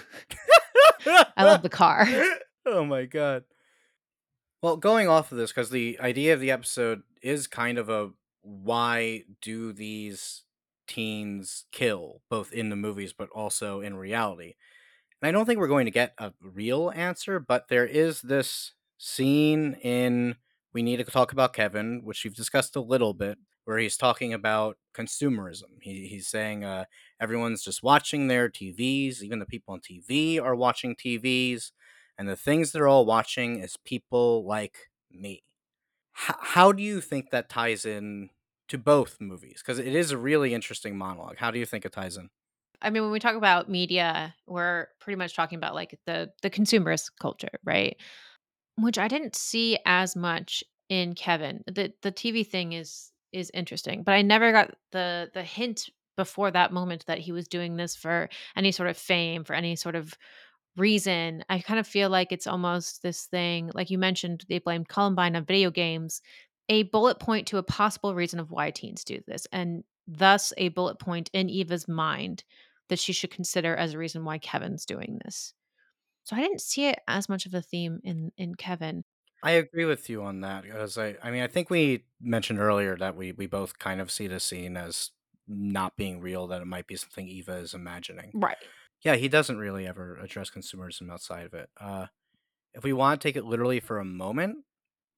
[1.05, 2.05] I love the car."
[2.65, 3.43] oh my god.
[4.61, 8.11] Well, going off of this, because the idea of the episode is kind of a
[8.43, 10.43] why do these
[10.87, 14.55] teens kill, both in the movies but also in reality?
[15.21, 18.73] And I don't think we're going to get a real answer, but there is this
[19.01, 20.35] scene in
[20.73, 24.31] We Need to Talk About Kevin, which we've discussed a little bit, where he's talking
[24.31, 25.81] about consumerism.
[25.81, 26.85] He, he's saying uh,
[27.19, 31.71] everyone's just watching their TVs, even the people on TV are watching TVs,
[32.17, 35.43] and the things they're all watching is people like me.
[36.15, 38.29] H- how do you think that ties in
[38.67, 39.63] to both movies?
[39.65, 41.37] Because it is a really interesting monologue.
[41.37, 42.29] How do you think it ties in?
[42.83, 46.49] I mean, when we talk about media, we're pretty much talking about like the the
[46.49, 47.97] consumerist culture, right?
[48.77, 51.63] Which I didn't see as much in Kevin.
[51.67, 56.51] The the TV thing is is interesting, but I never got the the hint before
[56.51, 59.95] that moment that he was doing this for any sort of fame, for any sort
[59.95, 60.13] of
[60.77, 61.43] reason.
[61.49, 65.35] I kind of feel like it's almost this thing, like you mentioned, they blamed Columbine
[65.35, 66.21] on video games,
[66.69, 70.69] a bullet point to a possible reason of why teens do this, and thus a
[70.69, 72.43] bullet point in Eva's mind
[72.89, 75.53] that she should consider as a reason why Kevin's doing this.
[76.31, 79.03] So I didn't see it as much of a theme in in Kevin.
[79.43, 82.95] I agree with you on that because I, I mean, I think we mentioned earlier
[82.95, 85.11] that we we both kind of see the scene as
[85.45, 88.31] not being real, that it might be something Eva is imagining.
[88.33, 88.55] Right.
[89.03, 91.69] Yeah, he doesn't really ever address consumerism outside of it.
[91.75, 92.05] Uh,
[92.73, 94.59] if we want to take it literally for a moment,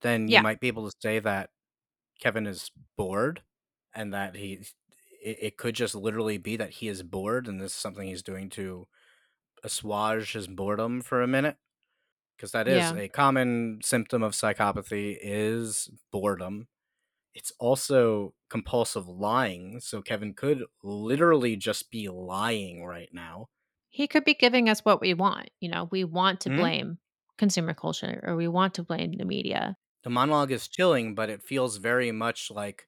[0.02, 1.52] then you might be able to say that
[2.20, 3.44] Kevin is bored
[3.94, 4.66] and that he
[5.24, 8.24] it, it could just literally be that he is bored and this is something he's
[8.24, 8.88] doing to
[9.64, 11.58] assuage his boredom for a minute
[12.38, 12.94] because that is Yeah.
[12.94, 16.68] a common symptom of psychopathy is boredom
[17.36, 23.48] it's also compulsive lying so kevin could literally just be lying right now
[23.90, 25.52] He could be giving us what we want.
[25.62, 26.70] You know, we want to Mhm.
[26.70, 27.00] blame
[27.38, 29.78] consumer culture or we want to blame the media.
[30.04, 32.88] the monologue is chilling but it feels very much like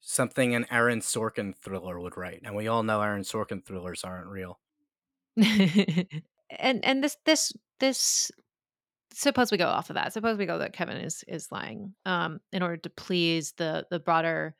[0.00, 4.28] something an aaron sorkin thriller would write and we all know aaron sorkin thrillers aren't
[4.28, 4.60] real
[6.58, 8.30] and and this this this
[9.12, 10.12] suppose we go off of that.
[10.12, 14.00] Suppose we go that Kevin is is lying um in order to please the the
[14.00, 14.54] broader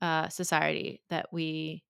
[0.00, 1.82] uh society that we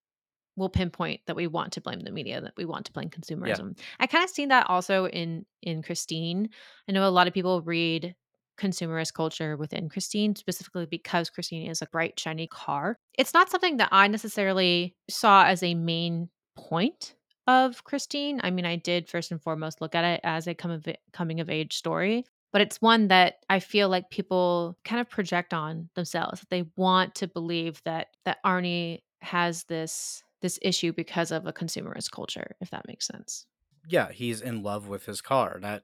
[0.57, 3.19] will pinpoint that we want to blame the media, that we want to blame yeah
[3.21, 3.79] consumerism.
[4.01, 6.51] I kind of seen that also in in Christine.
[6.89, 8.15] I know a lot of people read
[8.59, 12.99] consumerist culture within Christine specifically because Christine is a bright shiny car.
[13.17, 17.15] It's not something that I necessarily saw as a main point
[17.49, 18.41] of Christine.
[18.45, 21.41] I mean, I did first and foremost look at it as a come of, coming
[21.41, 25.89] of age story, but it's one that I feel like people kind of project on
[25.95, 26.45] themselves.
[26.51, 32.13] They want to believe that that Arnie has this this issue because of a consumerist
[32.13, 33.47] culture, if that makes sense.
[33.89, 35.83] yeah he's in love with his car that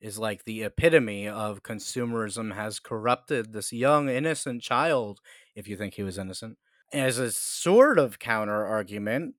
[0.00, 5.20] is like the epitome of consumerism has corrupted this young innocent child
[5.54, 6.58] if you think he was innocent
[6.92, 9.34] as a sort of counter argument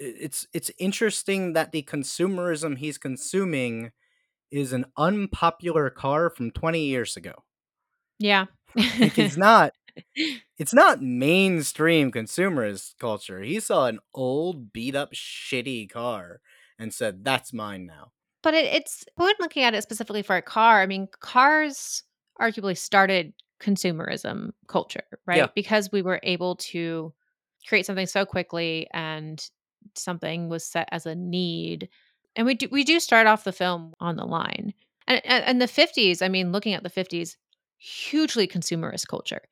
[0.00, 3.92] it's it's interesting that the consumerism he's consuming
[4.50, 7.44] is an unpopular car from 20 years ago
[8.18, 8.46] Yeah.
[8.74, 9.72] like it's not
[10.58, 16.40] it's not mainstream consumerist culture he saw an old beat up shitty car
[16.78, 18.12] and said that's mine now
[18.42, 22.04] But it, it's when looking at it specifically for a car, I mean, cars
[22.40, 25.54] arguably started consumerism culture, yeah right?
[25.54, 27.12] Because we were able to
[27.68, 29.38] create something so quickly and
[29.94, 31.88] something was set as a need.
[32.36, 34.74] And we do we do start off the film on the line.
[35.06, 37.36] And and, and the 50s, I mean, looking at the 50s,
[37.78, 39.42] hugely consumerist culture.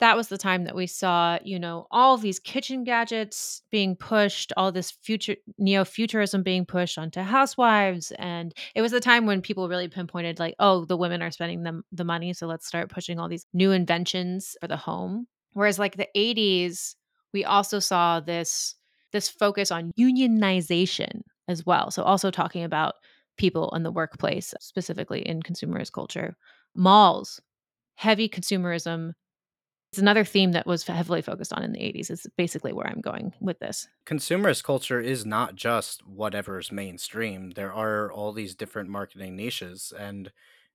[0.00, 4.52] That was the time that we saw, you know, all these kitchen gadgets being pushed,
[4.56, 8.10] all this future neo-futurism being pushed onto housewives.
[8.18, 11.62] And it was the time when people really pinpointed, like, oh, the women are spending
[11.62, 12.32] them the money.
[12.32, 15.28] So let's start pushing all these new inventions for the home.
[15.52, 16.96] Whereas like the 80s,
[17.32, 18.74] we also saw this
[19.14, 21.90] this focus on unionization as well.
[21.90, 22.96] So also talking about
[23.38, 26.36] people in the workplace, specifically in consumerist culture.
[26.74, 27.40] Malls,
[27.94, 29.12] heavy consumerism,
[29.92, 32.10] it's another theme that was heavily focused on in the 80s.
[32.10, 33.86] Is basically where I'm going with this.
[34.06, 37.52] consumerist culture is not just whatever's mainstream.
[37.52, 40.32] There are all these different marketing niches, and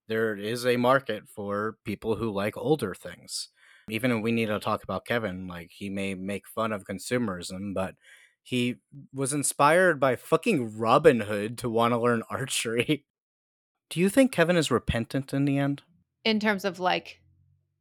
[0.07, 3.49] there is a market for people who like older things.
[3.89, 7.73] Even if we need to talk about Kevin, like he may make fun of consumerism,
[7.73, 7.95] but
[8.43, 8.77] he
[9.13, 13.05] was inspired by fucking Robin Hood to want to learn archery.
[13.89, 15.81] Do you think Kevin is repentant in the end?
[16.23, 17.21] In terms of like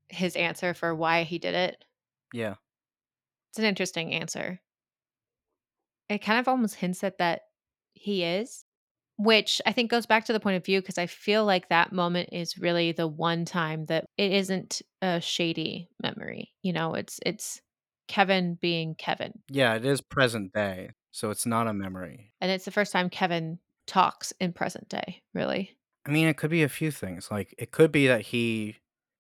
[0.09, 1.85] his answer for why he did it,
[2.33, 2.55] Yeah.
[3.51, 4.61] it's an interesting answer.
[6.09, 7.43] It kind of almost hints at that
[7.93, 8.65] he is,
[9.19, 11.93] which I think goes back to the point of view because I feel like that
[11.93, 16.53] moment is really the one time that it isn't a shady memory.
[16.63, 17.61] You know, it's it's
[18.09, 19.39] Kevin being Kevin.
[19.49, 22.33] Yeah, it is present day, so it's not a memory.
[22.41, 25.77] And it's the first time Kevin talks in present day, really.
[26.07, 27.31] I mean, it could be a few things.
[27.31, 28.77] Like, it could be that he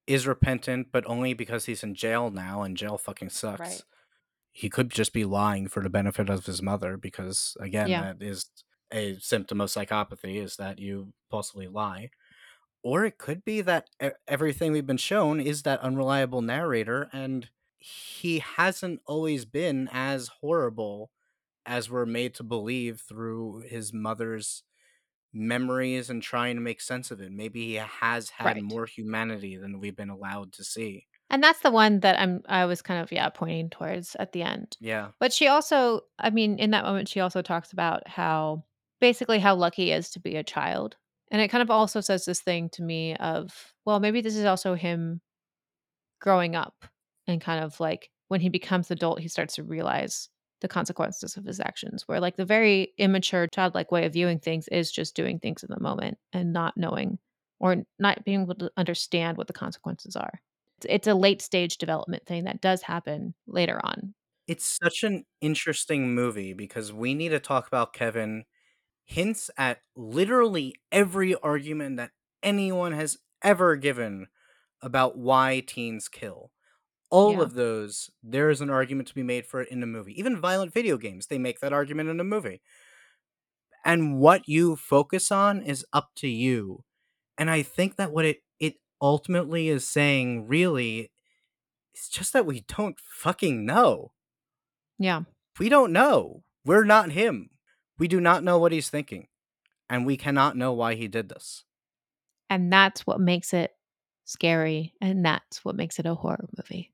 [0.06, 3.60] is repentant, but only because he's in jail now, and jail fucking sucks.
[3.60, 3.82] Right.
[4.52, 8.12] He could just be lying for the benefit of his mother, because again, Yeah.
[8.14, 8.46] that is
[8.90, 12.10] a symptom of psychopathy is that you possibly lie.
[12.82, 13.90] Or it could be that
[14.26, 21.10] everything we've been shown is that unreliable narrator, and he hasn't always been as horrible
[21.66, 24.62] as we're made to believe through his mother's
[25.32, 27.30] memories and trying to make sense of it.
[27.30, 28.62] Maybe he has had Right.
[28.62, 31.06] more humanity than we've been allowed to see.
[31.30, 34.42] And that's the one that I'm I was kind of yeah pointing towards at the
[34.42, 34.76] end.
[34.80, 35.10] Yeah.
[35.20, 38.64] But she also, I mean, in that moment she also talks about how
[39.00, 40.96] basically how lucky he is to be a child.
[41.30, 44.46] And it kind of also says this thing to me of, well, maybe this is
[44.46, 45.20] also him
[46.20, 46.86] growing up
[47.28, 50.28] and kind of like when he becomes adult he starts to realize
[50.60, 52.08] the consequences of his actions.
[52.08, 55.68] Where like the very immature, childlike way of viewing things is just doing things in
[55.70, 57.18] the moment and not knowing
[57.60, 60.40] or not being able to understand what the consequences are.
[60.78, 64.14] It's, it's a late stage development thing that does happen later on.
[64.46, 68.44] It's such an interesting movie because we need to talk about Kevin
[69.04, 74.28] hints at literally every argument that anyone has ever given
[74.82, 76.52] about why teens kill.
[77.10, 77.42] All Yeah.
[77.42, 80.18] of those, there is an argument to be made for it in a movie.
[80.18, 82.60] Even violent video games, they make that argument in a movie.
[83.84, 86.84] And what you focus on is up to you.
[87.38, 91.10] And I think that what it it ultimately is saying really
[91.94, 94.12] is just that we don't fucking know.
[94.98, 95.22] Yeah.
[95.58, 96.44] We don't know.
[96.64, 97.50] We're not him.
[97.98, 99.28] We do not know what he's thinking.
[99.90, 101.64] And we cannot know why he did this.
[102.50, 103.74] And that's what makes it
[104.24, 104.94] scary.
[105.00, 106.92] And that's what makes it a horror movie.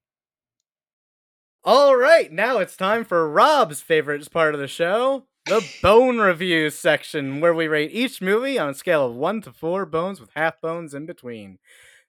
[1.64, 6.70] All right, now it's time for Rob's favorite part of the show the bone review
[6.70, 10.30] section, where we rate each movie on a scale of 1 to 4 bones with
[10.34, 11.58] half bones in between.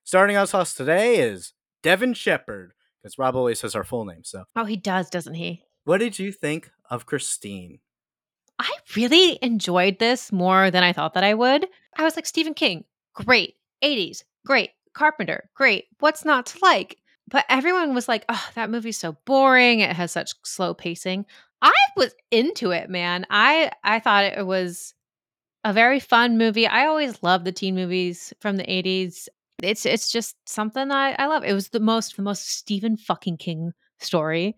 [0.04, 1.52] Starting us off today is
[1.82, 2.72] Devin Shepard,
[3.02, 4.24] because Rob always says our full name.
[4.24, 5.62] So, Oh, he does, doesn't he?
[5.84, 7.78] what did you think of Christine?
[8.58, 11.66] I really enjoyed this more than I thought that I would.
[11.96, 12.84] I was like, Stephen King,
[13.14, 13.54] great.
[13.84, 14.70] 80s, great.
[14.94, 15.84] Carpenter, great.
[16.00, 16.96] What's not to like?
[17.28, 19.80] But everyone was like, oh, that movie's so boring.
[19.80, 21.26] It has such slow pacing.
[21.60, 23.26] I was into it, man.
[23.30, 24.94] I I thought it was
[25.64, 26.66] a very fun movie.
[26.66, 29.28] I always love the teen movies from the 80s.
[29.62, 31.44] It's it's just something I, I love.
[31.44, 34.56] It was the most the most Stephen fucking King story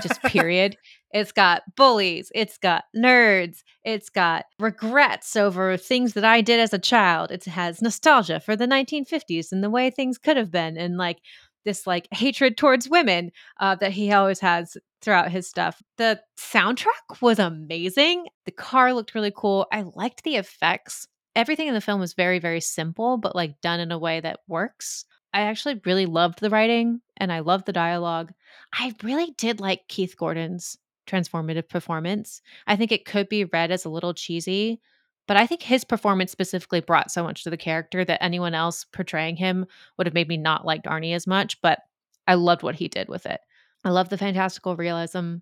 [0.00, 0.76] just period.
[1.14, 6.72] It's got bullies, it's got nerds, it's got regrets over things that I did as
[6.72, 7.30] a child.
[7.30, 11.18] It has nostalgia for the 1950s and the way things could have been, and like
[11.64, 15.82] this like hatred towards women uh, that he always has throughout his stuff.
[15.98, 18.26] The soundtrack was amazing.
[18.44, 19.66] The car looked really cool.
[19.72, 21.08] I liked the effects.
[21.34, 24.40] Everything in the film was very, very simple, but like done in a way that
[24.46, 25.04] works.
[25.34, 28.32] I actually really loved the writing and I loved the dialogue.
[28.72, 30.76] I really did like Keith Gordon's
[31.06, 32.42] transformative performance.
[32.66, 34.80] I think it could be read as a little cheesy,
[35.26, 38.84] but I think his performance specifically brought so much to the character that anyone else
[38.84, 39.66] portraying him
[39.96, 41.80] would have made me not like Arnie as much, but
[42.26, 43.40] I loved what he did with it.
[43.84, 45.36] I love the fantastical realism.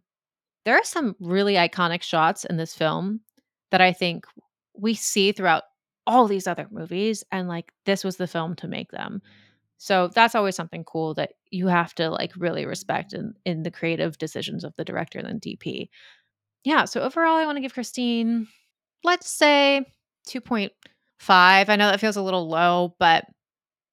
[0.64, 3.20] There are some really iconic shots in this film
[3.70, 4.26] that I think
[4.74, 5.64] we see throughout
[6.06, 9.22] all these other movies and like this was the film to make them.
[9.78, 13.70] So that's always something cool that you have to like really respect in in the
[13.70, 15.88] creative decisions of the director and DP.
[16.64, 18.46] Yeah, so overall I want to give Christine
[19.04, 19.84] let's say
[20.28, 20.70] 2.5.
[21.68, 23.24] I know that feels a little low, but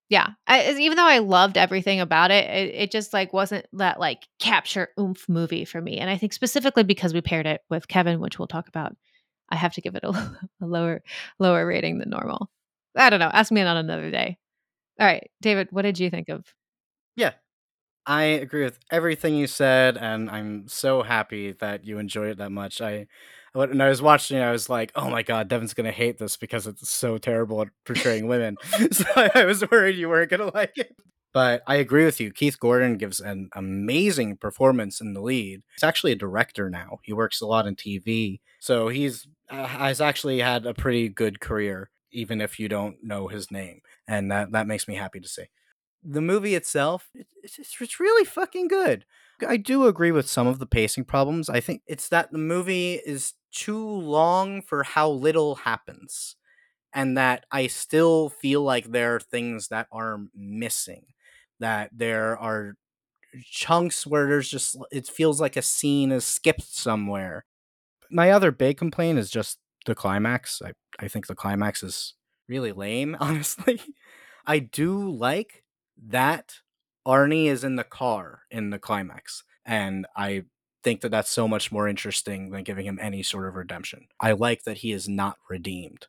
[0.09, 3.99] yeah, I, even though I loved everything about it, it, it just like wasn't that
[3.99, 5.97] like capture oomph movie for me.
[5.97, 8.95] And I think specifically because we paired it with Kevin, which we'll talk about,
[9.49, 10.09] I have to give it a,
[10.61, 11.01] a lower
[11.39, 12.49] lower rating than normal.
[12.95, 13.31] I don't know.
[13.31, 14.37] Ask me on another day.
[14.99, 16.45] All right, David, what did you think of?
[17.15, 17.33] Yeah,
[18.05, 22.51] I agree with everything you said, and I'm so happy that you enjoyed it that
[22.51, 22.81] much.
[22.81, 23.07] I
[23.57, 26.37] when I was watching, it, I was like, "Oh my god, Devin's gonna hate this
[26.37, 28.57] because it's so terrible at portraying women."
[28.91, 30.95] so I was worried you weren't gonna like it.
[31.33, 32.31] But I agree with you.
[32.31, 35.61] Keith Gordon gives an amazing performance in the lead.
[35.75, 36.99] He's actually a director now.
[37.03, 41.39] He works a lot in TV, so he's uh, has actually had a pretty good
[41.39, 45.27] career, even if you don't know his name, and that that makes me happy to
[45.27, 45.45] see
[46.03, 47.09] the movie itself,
[47.43, 49.05] it's, it's, it's really fucking good.
[49.47, 51.49] I do agree with some of the pacing problems.
[51.49, 56.35] I think it's that the movie is too long for how little happens,
[56.93, 61.05] and that I still feel like there are things that are missing.
[61.59, 62.75] That there are
[63.43, 67.45] chunks where there's just it feels like a scene is skipped somewhere.
[68.11, 70.61] My other big complaint is just the climax.
[70.63, 72.13] I, I think the climax is
[72.47, 73.81] really lame, honestly.
[74.45, 75.63] I do like
[76.07, 76.53] that
[77.07, 80.43] Arnie is in the car in the climax, and I
[80.83, 84.07] think that that's so much more interesting than giving him any sort of redemption.
[84.19, 86.07] I like that he is not redeemed,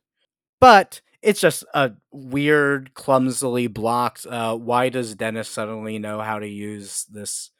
[0.59, 4.25] but it's just a weird, clumsily blocked.
[4.25, 7.51] Uh, why does Dennis suddenly know how to use this?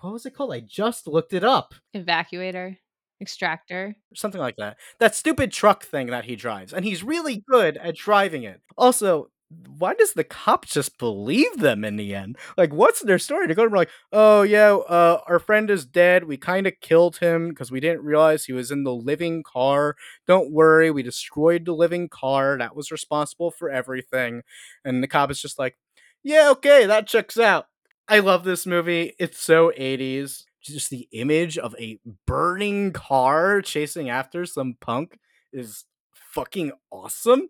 [0.00, 0.52] What was it called?
[0.52, 1.74] I just looked it up.
[1.94, 2.76] Evacuator,
[3.20, 4.76] extractor, something like that.
[4.98, 8.60] That stupid truck thing that he drives, and he's really good at driving it.
[8.78, 9.30] Also,
[9.78, 12.36] why does the cop just believe them in the end?
[12.56, 13.48] Like, what's their story?
[13.48, 16.24] To go to be like, oh yeah, uh, our friend is dead.
[16.24, 19.96] We kind of killed him because we didn't realize he was in the living car.
[20.26, 22.56] Don't worry, we destroyed the living car.
[22.58, 24.42] That was responsible for everything.
[24.84, 25.76] And the cop is just like,
[26.22, 27.66] yeah, okay, that checks out.
[28.08, 29.14] I love this movie.
[29.18, 30.44] It's so 80s.
[30.62, 35.18] just the image of a burning car chasing after some punk
[35.52, 37.48] is fucking awesome.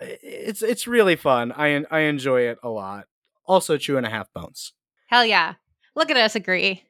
[0.00, 1.52] It's it's really fun.
[1.52, 3.06] I I enjoy it a lot.
[3.46, 4.72] Also, two and a half bones.
[5.08, 5.54] Hell yeah!
[5.94, 6.84] Look at us agree.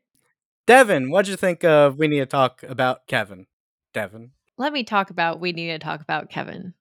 [0.66, 3.47] Devin, what'd you think of We Need to Talk About Kevin?
[3.93, 4.31] Devin.
[4.57, 6.74] Let me talk about We Need to Talk About Kevin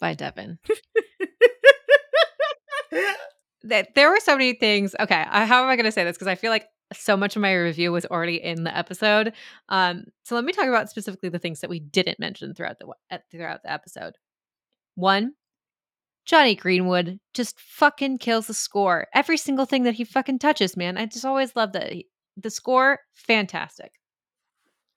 [0.00, 0.58] by Devin.
[3.62, 4.96] that there were so many things.
[4.98, 6.16] Okay, how am I going to say this?
[6.16, 9.32] Because I feel like so much of my review was already in the episode.
[9.68, 12.92] Um, so let me talk about specifically the things that we didn't mention throughout the
[13.30, 14.14] throughout the episode.
[14.94, 15.34] One,
[16.26, 19.06] Jonny Greenwood just fucking kills the score.
[19.14, 20.98] Every single thing that he fucking touches, man.
[20.98, 21.92] I just always love that.
[22.36, 23.92] The score, fantastic.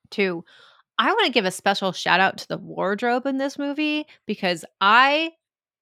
[0.09, 0.43] Two,
[0.97, 4.65] I want to give a special shout out to the wardrobe in this movie because
[4.81, 5.31] I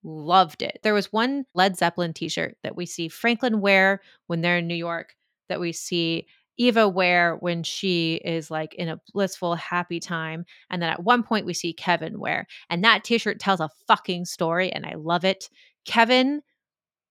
[0.04, 0.78] loved it.
[0.82, 4.68] There was one Led Zeppelin t shirt that we see Franklin wear when they're in
[4.68, 5.16] New York,
[5.48, 6.26] that we see
[6.58, 10.44] Eva wear when she is like in a blissful, happy time.
[10.70, 12.46] And then at one point we see Kevin wear.
[12.68, 15.48] And that t shirt tells a fucking story, and I love it.
[15.84, 16.42] Kevin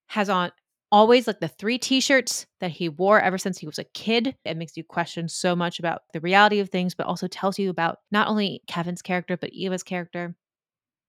[0.07, 0.52] has on
[0.91, 4.56] always like the three t-shirts that he wore ever since he was a kid it
[4.56, 7.98] makes you question so much about the reality of things but also tells you about
[8.11, 10.34] not only kevin's character but eva's character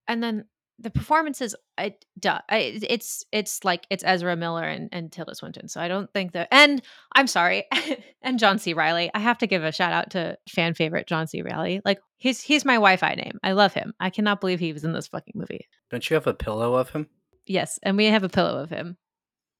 [0.09, 0.45] and then
[0.81, 5.69] the performances I, duh, I, it's it's like it's Ezra Miller and, and Tilda Swinton.
[5.69, 6.81] So I don't think that and
[7.15, 7.65] I'm sorry,
[8.23, 8.75] and John C.
[8.75, 11.43] Reilly I have to give a shout out to fan favorite John C.
[11.43, 13.39] Reilly Like he's he's my Wi-Fi name.
[13.43, 13.93] I love him.
[13.99, 15.67] I cannot believe he was in this fucking movie.
[15.91, 17.09] Don't you have a pillow of him?
[17.47, 18.97] Yes, and we have a pillow of him.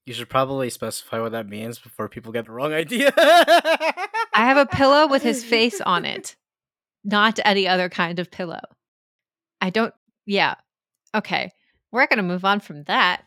[0.07, 3.13] You should probably specify what that means before people get the wrong idea.
[3.17, 6.37] I have a pillow with his face on it,
[7.05, 8.61] not any other kind of pillow.
[9.61, 9.93] I don't
[10.29, 10.57] yeah,
[11.15, 11.51] Okay.
[11.91, 13.23] We're going to move on from that.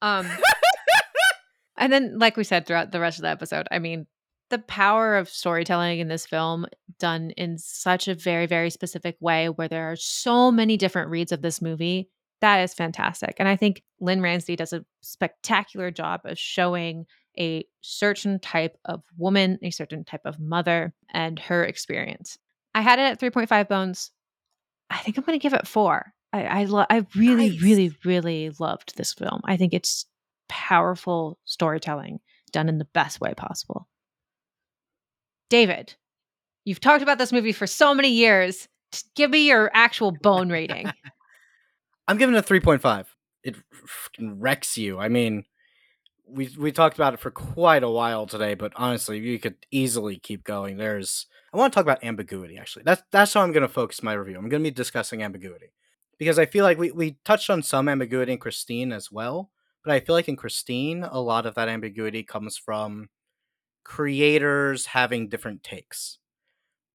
[0.00, 0.28] Um
[1.76, 4.06] And then like we said throughout the rest of the episode, I mean,
[4.52, 6.66] the power of storytelling in this film
[6.98, 11.32] done in such a very very specific way where there are so many different reads
[11.32, 12.10] of this movie
[12.42, 17.06] that is fantastic and i think Lynn Ramsay does a spectacular job of showing
[17.38, 22.36] a certain type of woman a certain type of mother and her experience
[22.74, 24.10] i had it at 3.5 bones
[24.90, 27.62] i think i'm going to give it four I I, lo- I really nice.
[27.62, 29.40] really really loved this film.
[29.44, 30.06] I think it's
[30.48, 32.20] powerful storytelling
[32.52, 33.88] done in the best way possible.
[35.48, 35.94] David,
[36.64, 38.68] you've talked about this movie for so many years.
[38.92, 40.90] Just give me your actual bone rating.
[42.08, 43.06] I'm giving it a 3.5.
[43.42, 43.56] It
[44.20, 44.98] wrecks you.
[44.98, 45.44] I mean,
[46.28, 50.18] we we talked about it for quite a while today, but honestly, you could easily
[50.18, 50.76] keep going.
[50.76, 52.84] There's I want to talk about ambiguity actually.
[52.84, 54.36] That's that's how I'm going to focus my review.
[54.36, 55.72] I'm going to be discussing ambiguity
[56.18, 59.50] because I feel like we, we touched on some ambiguity in Christine as well,
[59.84, 63.08] but I feel like in Christine, a lot of that ambiguity comes from
[63.84, 66.18] creators having different takes.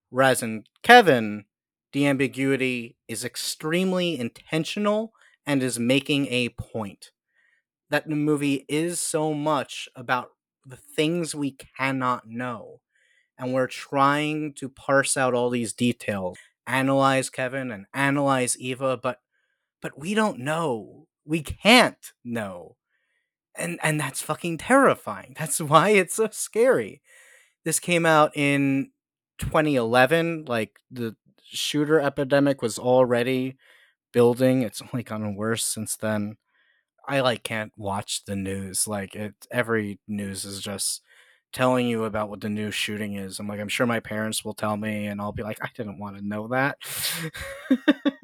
[0.10, 1.45] Whereas in Kevin,
[1.91, 5.14] the ambiguity is extremely intentional
[5.45, 7.11] and is making a point.
[7.89, 10.31] That the movie is so much about
[10.65, 12.81] the things we cannot know.
[13.38, 16.38] And we're trying to parse out all these details
[16.68, 19.19] analyze Kevin and analyze Eva, but
[19.81, 21.07] but we don't know.
[21.26, 22.76] We can't know.
[23.57, 25.35] And and that's fucking terrifying.
[25.39, 27.02] That's why it's so scary.
[27.65, 28.91] This came out in
[29.39, 33.57] 2011, like the shooter epidemic was already
[34.14, 34.61] building.
[34.64, 36.38] It's only gotten worse since then.
[37.07, 38.88] I like can't watch the news.
[38.88, 41.02] Like it every news is just
[41.53, 43.40] telling you about what the new shooting is.
[43.40, 45.99] I'm like, I'm sure my parents will tell me, and I'll be like, I didn't
[45.99, 46.78] want to know that.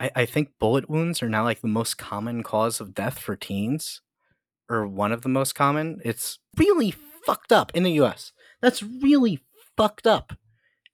[0.00, 3.36] I, I think bullet wounds are now like the most common cause of death for
[3.36, 4.00] teens,
[4.68, 6.00] or one of the most common.
[6.04, 6.94] It's really
[7.24, 8.32] fucked up in the US.
[8.62, 9.40] That's really
[9.76, 10.32] fucked up.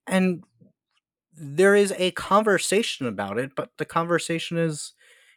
[0.06, 0.42] And
[1.32, 4.94] there is a conversation about it, but the conversation is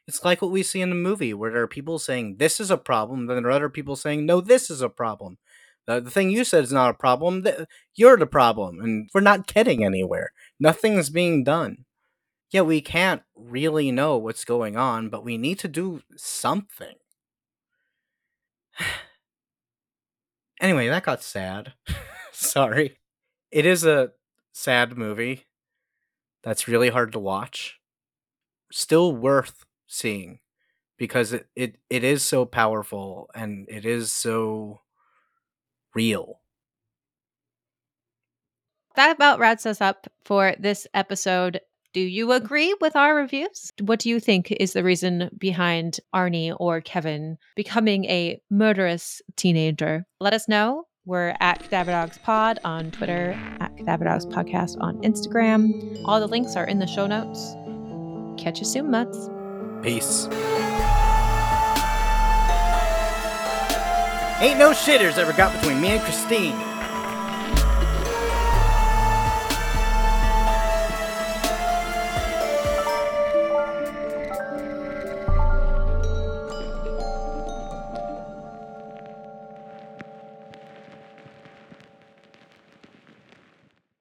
[0.08, 2.72] it's like what we see in the movie where there are people saying this is
[2.72, 5.38] a problem, then there are other people saying no, this is a problem.
[5.90, 7.44] The, the thing you said is not a problem.
[7.96, 10.34] You're the problem, and we're not getting anywhere.
[10.60, 11.86] Nothing's being done.
[12.52, 16.94] Yeah, we can't really know what's going on, but we need to do something.
[20.62, 21.74] anyway, that got sad.
[22.32, 23.00] Sorry.
[23.50, 24.12] It is a
[24.52, 25.48] sad movie
[26.44, 27.80] that's really hard to watch.
[28.72, 30.38] Still worth seeing
[31.00, 34.82] because it, it, it is so powerful and it is so
[35.96, 36.40] real.
[38.96, 41.62] That about wraps us up for this episode.
[41.94, 43.72] Do you agree with our reviews?
[43.82, 50.06] What do you think is the reason behind Arnie or Kevin becoming a murderous teenager?
[50.20, 55.02] Let us know We're at Cadaver Dogs Pod on Twitter, at Cadaver Dogs Podcast on
[55.02, 56.00] Instagram.
[56.06, 57.56] All the links are in the show notes.
[58.42, 59.30] Catch you soon, Mutts.
[59.82, 60.28] Peace.
[64.42, 66.69] Ain't no shitters ever got between me and Christine.